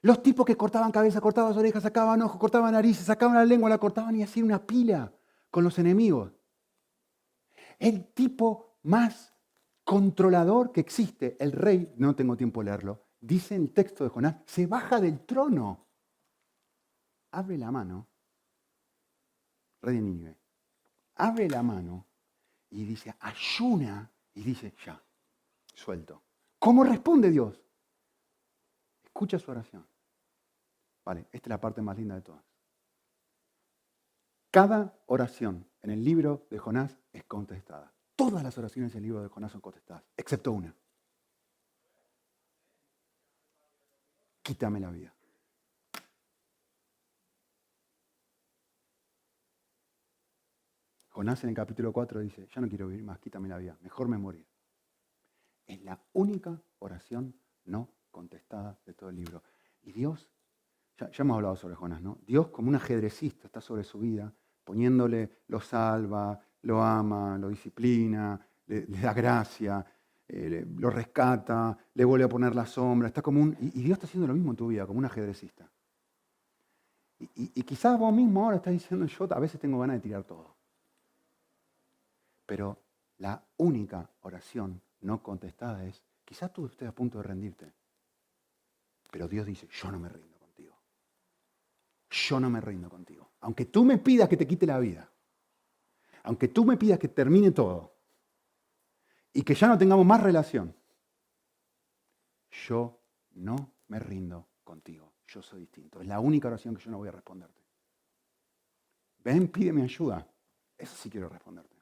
Los 0.00 0.22
tipos 0.22 0.46
que 0.46 0.56
cortaban 0.56 0.92
cabeza, 0.92 1.20
cortaban 1.20 1.56
orejas, 1.56 1.82
sacaban 1.82 2.22
ojos, 2.22 2.38
cortaban 2.38 2.72
narices, 2.72 3.06
sacaban 3.06 3.34
la 3.34 3.44
lengua, 3.44 3.68
la 3.68 3.78
cortaban 3.78 4.14
y 4.16 4.22
hacían 4.22 4.46
una 4.46 4.64
pila 4.64 5.12
con 5.50 5.64
los 5.64 5.78
enemigos. 5.78 6.32
El 7.78 8.12
tipo 8.12 8.78
más 8.82 9.34
controlador 9.84 10.72
que 10.72 10.80
existe, 10.80 11.36
el 11.40 11.52
rey, 11.52 11.92
no 11.96 12.14
tengo 12.14 12.36
tiempo 12.36 12.60
de 12.60 12.66
leerlo, 12.66 13.06
dice 13.20 13.54
en 13.54 13.62
el 13.62 13.72
texto 13.72 14.04
de 14.04 14.10
Jonás, 14.10 14.36
se 14.46 14.66
baja 14.66 15.00
del 15.00 15.24
trono, 15.24 15.86
abre 17.32 17.58
la 17.58 17.70
mano, 17.70 18.06
rey 19.80 19.96
de 19.96 20.02
Nínive, 20.02 20.38
abre 21.16 21.48
la 21.48 21.62
mano 21.62 22.06
y 22.70 22.84
dice, 22.84 23.14
ayuna, 23.20 24.12
y 24.34 24.42
dice, 24.42 24.74
ya, 24.84 25.02
suelto. 25.74 26.22
¿Cómo 26.58 26.84
responde 26.84 27.30
Dios? 27.30 27.67
Escucha 29.18 29.36
su 29.36 29.50
oración. 29.50 29.84
Vale, 31.04 31.22
esta 31.32 31.46
es 31.46 31.48
la 31.48 31.60
parte 31.60 31.82
más 31.82 31.98
linda 31.98 32.14
de 32.14 32.20
todas. 32.20 32.44
Cada 34.48 34.96
oración 35.06 35.68
en 35.82 35.90
el 35.90 36.04
libro 36.04 36.46
de 36.52 36.58
Jonás 36.58 36.96
es 37.12 37.24
contestada. 37.24 37.92
Todas 38.14 38.44
las 38.44 38.56
oraciones 38.58 38.92
del 38.92 39.02
libro 39.02 39.20
de 39.20 39.26
Jonás 39.26 39.50
son 39.50 39.60
contestadas, 39.60 40.04
excepto 40.16 40.52
una. 40.52 40.72
Quítame 44.40 44.78
la 44.78 44.92
vida. 44.92 45.12
Jonás 51.08 51.42
en 51.42 51.50
el 51.50 51.56
capítulo 51.56 51.92
4 51.92 52.20
dice, 52.20 52.46
ya 52.54 52.60
no 52.60 52.68
quiero 52.68 52.86
vivir 52.86 53.02
más, 53.02 53.18
quítame 53.18 53.48
la 53.48 53.58
vida, 53.58 53.76
mejor 53.80 54.06
me 54.06 54.16
morir. 54.16 54.46
Es 55.66 55.82
la 55.82 56.00
única 56.12 56.62
oración 56.78 57.34
no 57.64 57.97
contestada 58.18 58.76
de 58.84 58.94
todo 58.94 59.10
el 59.10 59.16
libro. 59.16 59.44
Y 59.84 59.92
Dios, 59.92 60.28
ya, 60.98 61.08
ya 61.08 61.22
hemos 61.22 61.36
hablado 61.36 61.54
sobre 61.54 61.76
Jonás, 61.76 62.02
¿no? 62.02 62.18
Dios 62.26 62.48
como 62.48 62.68
un 62.68 62.74
ajedrecista 62.74 63.46
está 63.46 63.60
sobre 63.60 63.84
su 63.84 64.00
vida, 64.00 64.34
poniéndole, 64.64 65.30
lo 65.46 65.60
salva, 65.60 66.36
lo 66.62 66.82
ama, 66.82 67.38
lo 67.38 67.48
disciplina, 67.48 68.40
le, 68.66 68.86
da 68.86 69.14
gracia, 69.14 69.86
eh, 70.26 70.66
lo 70.78 70.90
rescata, 70.90 71.78
le 71.94 72.04
vuelve 72.04 72.24
a 72.24 72.28
poner 72.28 72.56
la 72.56 72.66
sombra. 72.66 73.06
Está 73.06 73.22
como 73.22 73.40
un, 73.40 73.56
y, 73.60 73.82
Dios 73.82 73.92
está 73.92 74.06
haciendo 74.08 74.26
lo 74.26 74.34
mismo 74.34 74.50
en 74.50 74.56
tu 74.56 74.66
vida, 74.66 74.84
como 74.84 74.98
un 74.98 75.04
ajedrecista. 75.04 75.70
Y, 77.20 77.52
y, 77.54 77.62
quizás 77.62 77.96
vos 77.96 78.12
mismo 78.12 78.44
ahora 78.44 78.56
estás 78.56 78.72
diciendo, 78.72 79.06
yo 79.06 79.28
a 79.30 79.38
veces 79.38 79.60
tengo 79.60 79.78
ganas 79.78 79.98
de 79.98 80.00
tirar 80.00 80.24
todo. 80.24 80.56
Pero 82.46 82.82
la 83.18 83.40
única 83.58 84.10
oración 84.22 84.82
no 85.02 85.22
contestada 85.22 85.84
es, 85.84 86.02
quizás 86.24 86.52
tú 86.52 86.66
estés 86.66 86.88
a 86.88 86.92
punto 86.92 87.18
de 87.18 87.24
rendirte. 87.24 87.72
Pero 89.10 89.28
Dios 89.28 89.46
dice, 89.46 89.68
yo 89.70 89.90
no 89.90 89.98
me 89.98 90.08
rindo 90.08 90.38
contigo. 90.38 90.76
Yo 92.10 92.40
no 92.40 92.50
me 92.50 92.60
rindo 92.60 92.88
contigo. 92.88 93.32
Aunque 93.40 93.66
tú 93.66 93.84
me 93.84 93.98
pidas 93.98 94.28
que 94.28 94.36
te 94.36 94.46
quite 94.46 94.66
la 94.66 94.78
vida 94.78 95.10
aunque 96.28 96.48
tú 96.48 96.64
me 96.64 96.76
pidas 96.76 96.98
que 96.98 97.08
termine 97.08 97.52
todo 97.52 97.96
y 99.32 99.42
que 99.42 99.54
ya 99.54 99.66
no 99.66 99.78
tengamos 99.78 100.04
más 100.04 100.22
relación, 100.22 100.76
yo 102.50 103.00
no 103.30 103.72
me 103.88 103.98
rindo 103.98 104.46
contigo. 104.62 105.14
Yo 105.26 105.40
soy 105.40 105.60
distinto. 105.60 106.02
Es 106.02 106.06
la 106.06 106.20
única 106.20 106.48
oración 106.48 106.76
que 106.76 106.82
yo 106.82 106.90
no 106.90 106.98
voy 106.98 107.08
a 107.08 107.12
responderte. 107.12 107.62
Ven, 109.24 109.48
pídeme 109.48 109.82
ayuda. 109.82 110.26
Eso 110.76 110.94
sí 110.96 111.08
quiero 111.08 111.30
responderte. 111.30 111.76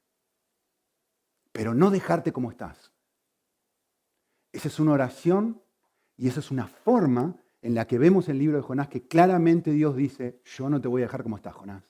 Pero 1.51 1.73
no 1.73 1.91
dejarte 1.91 2.31
como 2.31 2.49
estás. 2.49 2.91
Esa 4.53 4.69
es 4.69 4.79
una 4.79 4.93
oración 4.93 5.61
y 6.17 6.27
esa 6.27 6.39
es 6.39 6.51
una 6.51 6.67
forma 6.67 7.35
en 7.61 7.75
la 7.75 7.85
que 7.85 7.97
vemos 7.97 8.27
el 8.27 8.39
libro 8.39 8.57
de 8.57 8.63
Jonás 8.63 8.87
que 8.87 9.07
claramente 9.07 9.71
Dios 9.71 9.95
dice, 9.95 10.41
yo 10.43 10.69
no 10.69 10.81
te 10.81 10.87
voy 10.87 11.03
a 11.03 11.05
dejar 11.05 11.23
como 11.23 11.37
estás, 11.37 11.53
Jonás. 11.53 11.83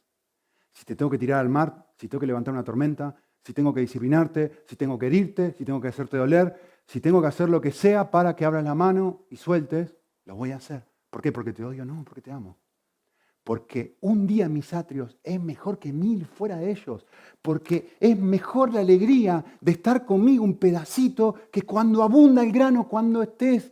Si 0.73 0.85
te 0.85 0.95
tengo 0.95 1.09
que 1.09 1.17
tirar 1.17 1.39
al 1.39 1.49
mar, 1.49 1.87
si 1.97 2.07
tengo 2.07 2.19
que 2.19 2.27
levantar 2.27 2.53
una 2.53 2.63
tormenta, 2.63 3.15
si 3.43 3.53
tengo 3.53 3.73
que 3.73 3.81
disciplinarte, 3.81 4.63
si 4.67 4.75
tengo 4.75 4.99
que 4.99 5.07
herirte, 5.07 5.53
si 5.53 5.63
tengo 5.63 5.79
que 5.79 5.87
hacerte 5.87 6.17
doler, 6.17 6.55
si 6.85 6.99
tengo 6.99 7.21
que 7.21 7.27
hacer 7.27 7.49
lo 7.49 7.61
que 7.61 7.71
sea 7.71 8.11
para 8.11 8.35
que 8.35 8.45
abras 8.45 8.63
la 8.63 8.75
mano 8.75 9.25
y 9.29 9.37
sueltes, 9.37 9.95
lo 10.25 10.35
voy 10.35 10.51
a 10.51 10.57
hacer. 10.57 10.85
¿Por 11.09 11.21
qué? 11.21 11.31
Porque 11.31 11.53
te 11.53 11.63
odio, 11.63 11.85
no, 11.85 12.03
porque 12.03 12.21
te 12.21 12.31
amo. 12.31 12.57
Porque 13.43 13.95
un 14.01 14.27
día 14.27 14.49
mis 14.49 14.73
atrios 14.73 15.17
es 15.23 15.41
mejor 15.41 15.79
que 15.79 15.93
mil 15.93 16.25
fuera 16.25 16.57
de 16.57 16.69
ellos. 16.69 17.05
Porque 17.41 17.95
es 18.01 18.19
mejor 18.19 18.73
la 18.73 18.81
alegría 18.81 19.43
de 19.61 19.71
estar 19.71 20.05
conmigo 20.05 20.43
un 20.43 20.57
pedacito 20.57 21.33
que 21.49 21.61
cuando 21.61 22.03
abunda 22.03 22.43
el 22.43 22.51
grano, 22.51 22.89
cuando 22.89 23.23
estés 23.23 23.71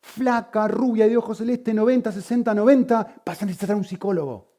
flaca, 0.00 0.68
rubia, 0.68 1.08
de 1.08 1.16
ojos 1.16 1.38
celeste, 1.38 1.74
90, 1.74 2.12
60, 2.12 2.54
90, 2.54 3.22
vas 3.24 3.42
a 3.42 3.46
necesitar 3.46 3.76
un 3.76 3.84
psicólogo. 3.84 4.52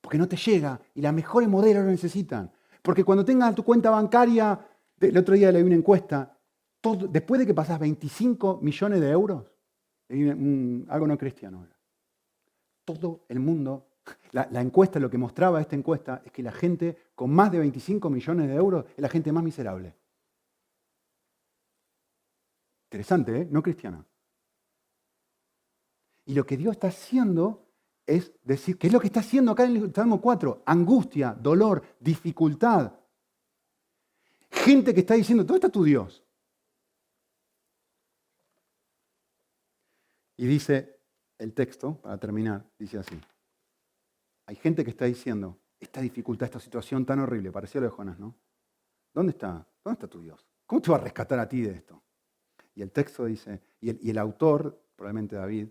Porque 0.00 0.18
no 0.18 0.28
te 0.28 0.36
llega 0.36 0.80
y 0.94 1.00
las 1.00 1.12
mejores 1.12 1.48
modelos 1.48 1.84
lo 1.84 1.90
necesitan. 1.90 2.50
Porque 2.82 3.04
cuando 3.04 3.24
tengas 3.24 3.54
tu 3.54 3.62
cuenta 3.62 3.90
bancaria, 3.90 4.58
el 5.00 5.18
otro 5.18 5.34
día 5.34 5.52
leí 5.52 5.62
una 5.62 5.74
encuesta, 5.74 6.36
después 7.10 7.38
de 7.40 7.46
que 7.46 7.54
pasas 7.54 7.78
25 7.78 8.60
millones 8.62 9.00
de 9.00 9.10
euros, 9.10 9.52
algo 10.88 11.06
no 11.06 11.18
cristiano 11.18 11.66
todo 12.84 13.24
el 13.28 13.40
mundo, 13.40 13.86
la, 14.32 14.60
encuesta, 14.60 14.98
lo 14.98 15.10
que 15.10 15.18
mostraba 15.18 15.60
esta 15.60 15.76
encuesta 15.76 16.22
es 16.24 16.32
que 16.32 16.42
la 16.42 16.52
gente 16.52 16.96
con 17.14 17.30
más 17.30 17.52
de 17.52 17.58
25 17.58 18.10
millones 18.10 18.48
de 18.48 18.54
euros 18.54 18.84
es 18.96 18.98
la 18.98 19.08
gente 19.08 19.32
más 19.32 19.44
miserable. 19.44 19.94
Interesante, 22.86 23.42
¿eh? 23.42 23.48
No 23.50 23.62
cristiana. 23.62 24.04
Y 26.30 26.34
lo 26.34 26.46
que 26.46 26.56
Dios 26.56 26.76
está 26.76 26.86
haciendo 26.86 27.66
es 28.06 28.30
decir, 28.44 28.78
¿qué 28.78 28.86
es 28.86 28.92
lo 28.92 29.00
que 29.00 29.08
está 29.08 29.18
haciendo 29.18 29.50
acá 29.50 29.64
en 29.64 29.76
el 29.76 29.92
Salmo 29.92 30.20
4? 30.20 30.62
Angustia, 30.64 31.34
dolor, 31.34 31.82
dificultad. 31.98 32.92
Gente 34.48 34.94
que 34.94 35.00
está 35.00 35.14
diciendo, 35.14 35.42
¿dónde 35.42 35.58
está 35.58 35.68
tu 35.68 35.82
Dios? 35.82 36.22
Y 40.36 40.46
dice, 40.46 41.00
el 41.36 41.52
texto, 41.52 41.96
para 42.00 42.16
terminar, 42.18 42.64
dice 42.78 42.98
así. 42.98 43.20
Hay 44.46 44.54
gente 44.54 44.84
que 44.84 44.90
está 44.90 45.06
diciendo, 45.06 45.58
esta 45.80 46.00
dificultad, 46.00 46.44
esta 46.44 46.60
situación 46.60 47.04
tan 47.04 47.18
horrible, 47.18 47.50
parecía 47.50 47.80
lo 47.80 47.88
de 47.88 47.92
Jonás, 47.92 48.20
¿no? 48.20 48.36
¿Dónde 49.12 49.32
está? 49.32 49.66
¿Dónde 49.82 49.94
está 49.94 50.06
tu 50.06 50.20
Dios? 50.20 50.46
¿Cómo 50.64 50.80
te 50.80 50.92
va 50.92 50.98
a 50.98 51.00
rescatar 51.00 51.40
a 51.40 51.48
ti 51.48 51.62
de 51.62 51.72
esto? 51.72 52.00
Y 52.76 52.82
el 52.82 52.92
texto 52.92 53.24
dice, 53.24 53.60
y 53.80 53.90
el, 53.90 53.98
y 54.00 54.10
el 54.10 54.18
autor, 54.18 54.80
probablemente 54.94 55.34
David, 55.34 55.70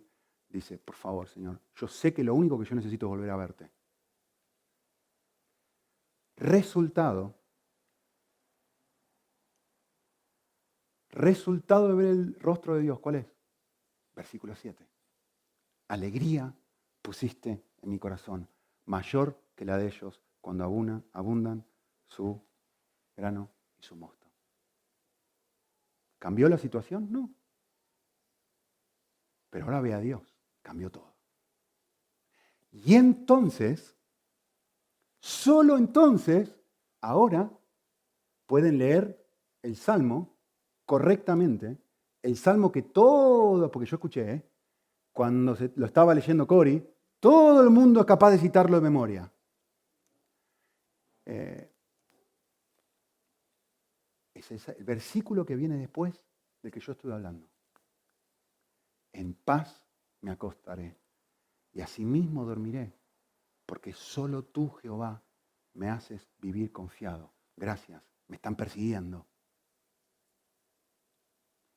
dice, 0.50 0.78
por 0.78 0.96
favor, 0.96 1.28
Señor, 1.28 1.60
yo 1.76 1.88
sé 1.88 2.14
que 2.14 2.24
lo 2.24 2.34
único 2.34 2.60
que 2.60 2.66
yo 2.66 2.76
necesito 2.76 3.06
es 3.06 3.10
volver 3.10 3.30
a 3.30 3.38
verte. 3.38 3.72
Resultado, 6.38 7.36
resultado 11.10 11.90
de 11.90 11.94
ver 11.96 12.08
el 12.08 12.40
rostro 12.40 12.76
de 12.76 12.82
Dios, 12.82 13.00
¿cuál 13.00 13.16
es? 13.16 13.26
Versículo 14.16 14.56
7 14.56 14.90
alegría 15.90 16.56
pusiste 17.02 17.64
en 17.82 17.90
mi 17.90 18.00
corazón, 18.00 18.48
mayor 18.86 19.38
que 19.56 19.66
la 19.66 19.78
de 19.78 19.88
ellos 19.88 20.22
cuando 20.40 20.64
abundan 20.64 21.66
su 22.08 22.42
grano 23.18 23.50
y 23.78 23.84
su 23.84 23.96
mosto. 23.96 24.28
¿Cambió 26.18 26.48
la 26.48 26.58
situación? 26.58 27.12
No. 27.12 27.30
Pero 29.50 29.66
ahora 29.66 29.82
ve 29.82 29.94
a 29.94 30.00
Dios, 30.00 30.29
cambió 30.70 30.92
todo. 30.92 31.16
Y 32.72 32.94
entonces, 32.94 33.98
solo 35.20 35.78
entonces, 35.78 36.56
ahora 37.02 37.50
pueden 38.46 38.78
leer 38.78 39.28
el 39.64 39.76
Salmo 39.76 40.38
correctamente, 40.86 41.80
el 42.22 42.38
Salmo 42.38 42.72
que 42.72 42.84
todo, 42.84 43.72
porque 43.72 43.90
yo 43.90 43.96
escuché, 43.96 44.32
¿eh? 44.32 44.46
cuando 45.12 45.58
lo 45.76 45.88
estaba 45.88 46.14
leyendo 46.14 46.46
Cori, 46.46 46.88
todo 47.20 47.64
el 47.64 47.72
mundo 47.72 48.02
es 48.02 48.06
capaz 48.06 48.30
de 48.30 48.38
citarlo 48.38 48.76
de 48.76 48.82
memoria. 48.84 49.32
Eh, 51.26 51.68
es 54.36 54.52
el 54.52 54.84
versículo 54.84 55.44
que 55.44 55.56
viene 55.56 55.78
después 55.78 56.24
del 56.62 56.72
que 56.72 56.80
yo 56.80 56.92
estoy 56.92 57.12
hablando. 57.12 57.50
En 59.12 59.34
paz 59.34 59.89
me 60.22 60.32
acostaré 60.32 60.98
y 61.72 61.82
asimismo 61.82 62.46
dormiré, 62.46 62.94
porque 63.66 63.94
solo 63.94 64.44
tú, 64.44 64.70
Jehová, 64.82 65.24
me 65.74 65.90
haces 65.90 66.28
vivir 66.40 66.72
confiado. 66.72 67.34
Gracias, 67.56 68.02
me 68.28 68.36
están 68.38 68.56
persiguiendo. 68.56 69.26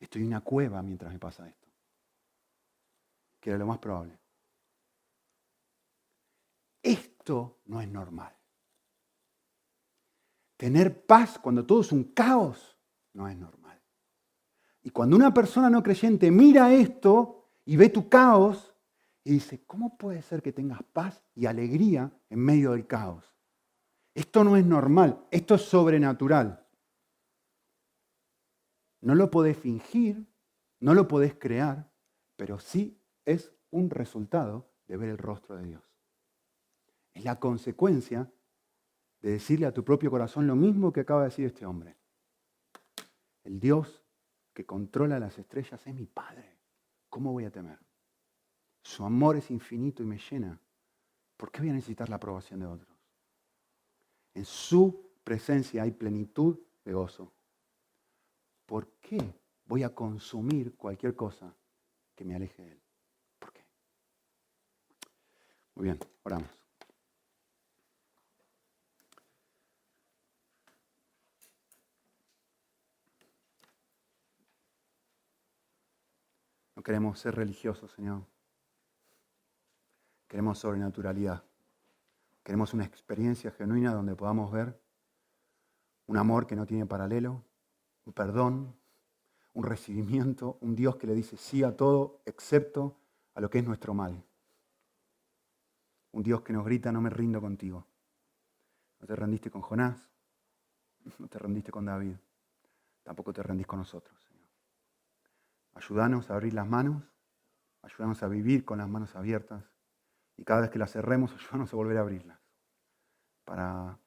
Estoy 0.00 0.22
en 0.22 0.28
una 0.28 0.40
cueva 0.40 0.82
mientras 0.82 1.12
me 1.12 1.18
pasa 1.18 1.48
esto 1.48 1.62
que 3.42 3.50
era 3.50 3.58
lo 3.58 3.66
más 3.66 3.78
probable. 3.78 4.16
Esto 6.80 7.60
no 7.66 7.80
es 7.80 7.88
normal. 7.88 8.32
Tener 10.56 11.04
paz 11.04 11.40
cuando 11.40 11.66
todo 11.66 11.80
es 11.80 11.90
un 11.90 12.04
caos 12.14 12.78
no 13.12 13.28
es 13.28 13.36
normal. 13.36 13.82
Y 14.84 14.90
cuando 14.90 15.16
una 15.16 15.34
persona 15.34 15.68
no 15.68 15.82
creyente 15.82 16.30
mira 16.30 16.72
esto 16.72 17.41
y 17.64 17.76
ve 17.76 17.88
tu 17.88 18.08
caos 18.08 18.74
y 19.24 19.32
dice, 19.32 19.64
¿cómo 19.66 19.96
puede 19.96 20.22
ser 20.22 20.42
que 20.42 20.52
tengas 20.52 20.82
paz 20.82 21.22
y 21.34 21.46
alegría 21.46 22.12
en 22.28 22.38
medio 22.40 22.72
del 22.72 22.86
caos? 22.86 23.36
Esto 24.14 24.44
no 24.44 24.56
es 24.56 24.64
normal, 24.64 25.24
esto 25.30 25.54
es 25.54 25.62
sobrenatural. 25.62 26.66
No 29.00 29.14
lo 29.14 29.30
podés 29.30 29.56
fingir, 29.56 30.26
no 30.80 30.94
lo 30.94 31.08
podés 31.08 31.34
crear, 31.34 31.90
pero 32.36 32.58
sí 32.58 33.00
es 33.24 33.52
un 33.70 33.90
resultado 33.90 34.70
de 34.86 34.96
ver 34.96 35.08
el 35.08 35.18
rostro 35.18 35.56
de 35.56 35.64
Dios. 35.64 35.82
Es 37.14 37.24
la 37.24 37.38
consecuencia 37.38 38.30
de 39.20 39.30
decirle 39.30 39.66
a 39.66 39.72
tu 39.72 39.84
propio 39.84 40.10
corazón 40.10 40.46
lo 40.46 40.56
mismo 40.56 40.92
que 40.92 41.00
acaba 41.00 41.20
de 41.20 41.28
decir 41.28 41.46
este 41.46 41.64
hombre. 41.64 41.96
El 43.44 43.60
Dios 43.60 44.04
que 44.52 44.66
controla 44.66 45.18
las 45.18 45.38
estrellas 45.38 45.86
es 45.86 45.94
mi 45.94 46.06
Padre. 46.06 46.51
¿Cómo 47.12 47.30
voy 47.30 47.44
a 47.44 47.50
temer? 47.50 47.78
Su 48.80 49.04
amor 49.04 49.36
es 49.36 49.50
infinito 49.50 50.02
y 50.02 50.06
me 50.06 50.16
llena. 50.16 50.58
¿Por 51.36 51.52
qué 51.52 51.60
voy 51.60 51.68
a 51.68 51.74
necesitar 51.74 52.08
la 52.08 52.16
aprobación 52.16 52.60
de 52.60 52.66
otros? 52.66 52.96
En 54.32 54.46
su 54.46 55.10
presencia 55.22 55.82
hay 55.82 55.90
plenitud 55.90 56.58
de 56.82 56.94
gozo. 56.94 57.30
¿Por 58.64 58.92
qué 58.92 59.18
voy 59.66 59.82
a 59.82 59.94
consumir 59.94 60.74
cualquier 60.74 61.14
cosa 61.14 61.54
que 62.14 62.24
me 62.24 62.34
aleje 62.34 62.62
de 62.62 62.72
Él? 62.72 62.82
Muy 65.74 65.84
bien, 65.84 65.98
oramos. 66.22 66.61
Queremos 76.82 77.18
ser 77.18 77.34
religiosos, 77.34 77.92
Señor. 77.92 78.24
Queremos 80.26 80.58
sobrenaturalidad. 80.58 81.44
Queremos 82.42 82.74
una 82.74 82.84
experiencia 82.84 83.50
genuina 83.52 83.92
donde 83.92 84.16
podamos 84.16 84.50
ver 84.50 84.80
un 86.06 86.16
amor 86.16 86.46
que 86.46 86.56
no 86.56 86.66
tiene 86.66 86.86
paralelo, 86.86 87.44
un 88.04 88.12
perdón, 88.12 88.74
un 89.54 89.64
recibimiento, 89.64 90.58
un 90.60 90.74
Dios 90.74 90.96
que 90.96 91.06
le 91.06 91.14
dice 91.14 91.36
sí 91.36 91.62
a 91.62 91.76
todo 91.76 92.20
excepto 92.24 92.96
a 93.34 93.40
lo 93.40 93.48
que 93.48 93.58
es 93.58 93.66
nuestro 93.66 93.94
mal. 93.94 94.24
Un 96.10 96.22
Dios 96.22 96.42
que 96.42 96.52
nos 96.52 96.64
grita, 96.64 96.90
no 96.90 97.00
me 97.00 97.10
rindo 97.10 97.40
contigo. 97.40 97.86
No 99.00 99.06
te 99.06 99.16
rendiste 99.16 99.50
con 99.50 99.62
Jonás, 99.62 100.08
no 101.18 101.28
te 101.28 101.38
rendiste 101.38 101.70
con 101.70 101.84
David, 101.84 102.14
tampoco 103.02 103.32
te 103.32 103.42
rendís 103.42 103.66
con 103.66 103.78
nosotros. 103.78 104.31
Ayúdanos 105.74 106.30
a 106.30 106.34
abrir 106.34 106.54
las 106.54 106.66
manos, 106.66 107.02
ayúdanos 107.82 108.22
a 108.22 108.28
vivir 108.28 108.64
con 108.64 108.78
las 108.78 108.88
manos 108.88 109.16
abiertas 109.16 109.64
y 110.36 110.44
cada 110.44 110.62
vez 110.62 110.70
que 110.70 110.78
las 110.78 110.92
cerremos, 110.92 111.32
ayúdanos 111.38 111.72
a 111.72 111.76
volver 111.76 111.96
a 111.96 112.00
abrirlas 112.00 112.38
para 113.44 113.98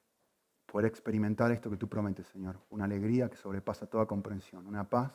poder 0.66 0.86
experimentar 0.86 1.52
esto 1.52 1.70
que 1.70 1.76
tú 1.76 1.88
prometes, 1.88 2.26
Señor. 2.26 2.60
Una 2.70 2.84
alegría 2.84 3.28
que 3.28 3.36
sobrepasa 3.36 3.86
toda 3.86 4.06
comprensión, 4.06 4.66
una 4.66 4.88
paz 4.88 5.12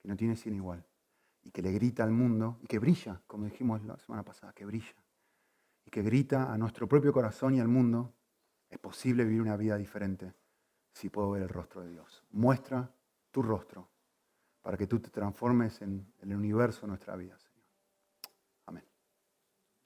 que 0.00 0.08
no 0.08 0.16
tiene 0.16 0.36
sin 0.36 0.54
igual 0.54 0.84
y 1.42 1.50
que 1.50 1.62
le 1.62 1.72
grita 1.72 2.04
al 2.04 2.10
mundo 2.10 2.58
y 2.60 2.66
que 2.66 2.78
brilla, 2.78 3.22
como 3.26 3.44
dijimos 3.44 3.82
la 3.84 3.98
semana 3.98 4.22
pasada, 4.24 4.52
que 4.52 4.64
brilla 4.64 4.94
y 5.84 5.90
que 5.90 6.02
grita 6.02 6.52
a 6.52 6.58
nuestro 6.58 6.86
propio 6.88 7.12
corazón 7.12 7.54
y 7.54 7.60
al 7.60 7.68
mundo, 7.68 8.14
es 8.68 8.78
posible 8.78 9.24
vivir 9.24 9.40
una 9.40 9.56
vida 9.56 9.76
diferente 9.76 10.34
si 10.92 11.08
puedo 11.08 11.30
ver 11.30 11.42
el 11.42 11.48
rostro 11.48 11.82
de 11.82 11.90
Dios. 11.90 12.24
Muestra 12.30 12.92
tu 13.30 13.42
rostro 13.42 13.88
para 14.62 14.76
que 14.76 14.86
tú 14.86 15.00
te 15.00 15.10
transformes 15.10 15.80
en 15.82 16.06
el 16.20 16.34
universo 16.34 16.82
de 16.82 16.88
nuestra 16.88 17.16
vida. 17.16 17.36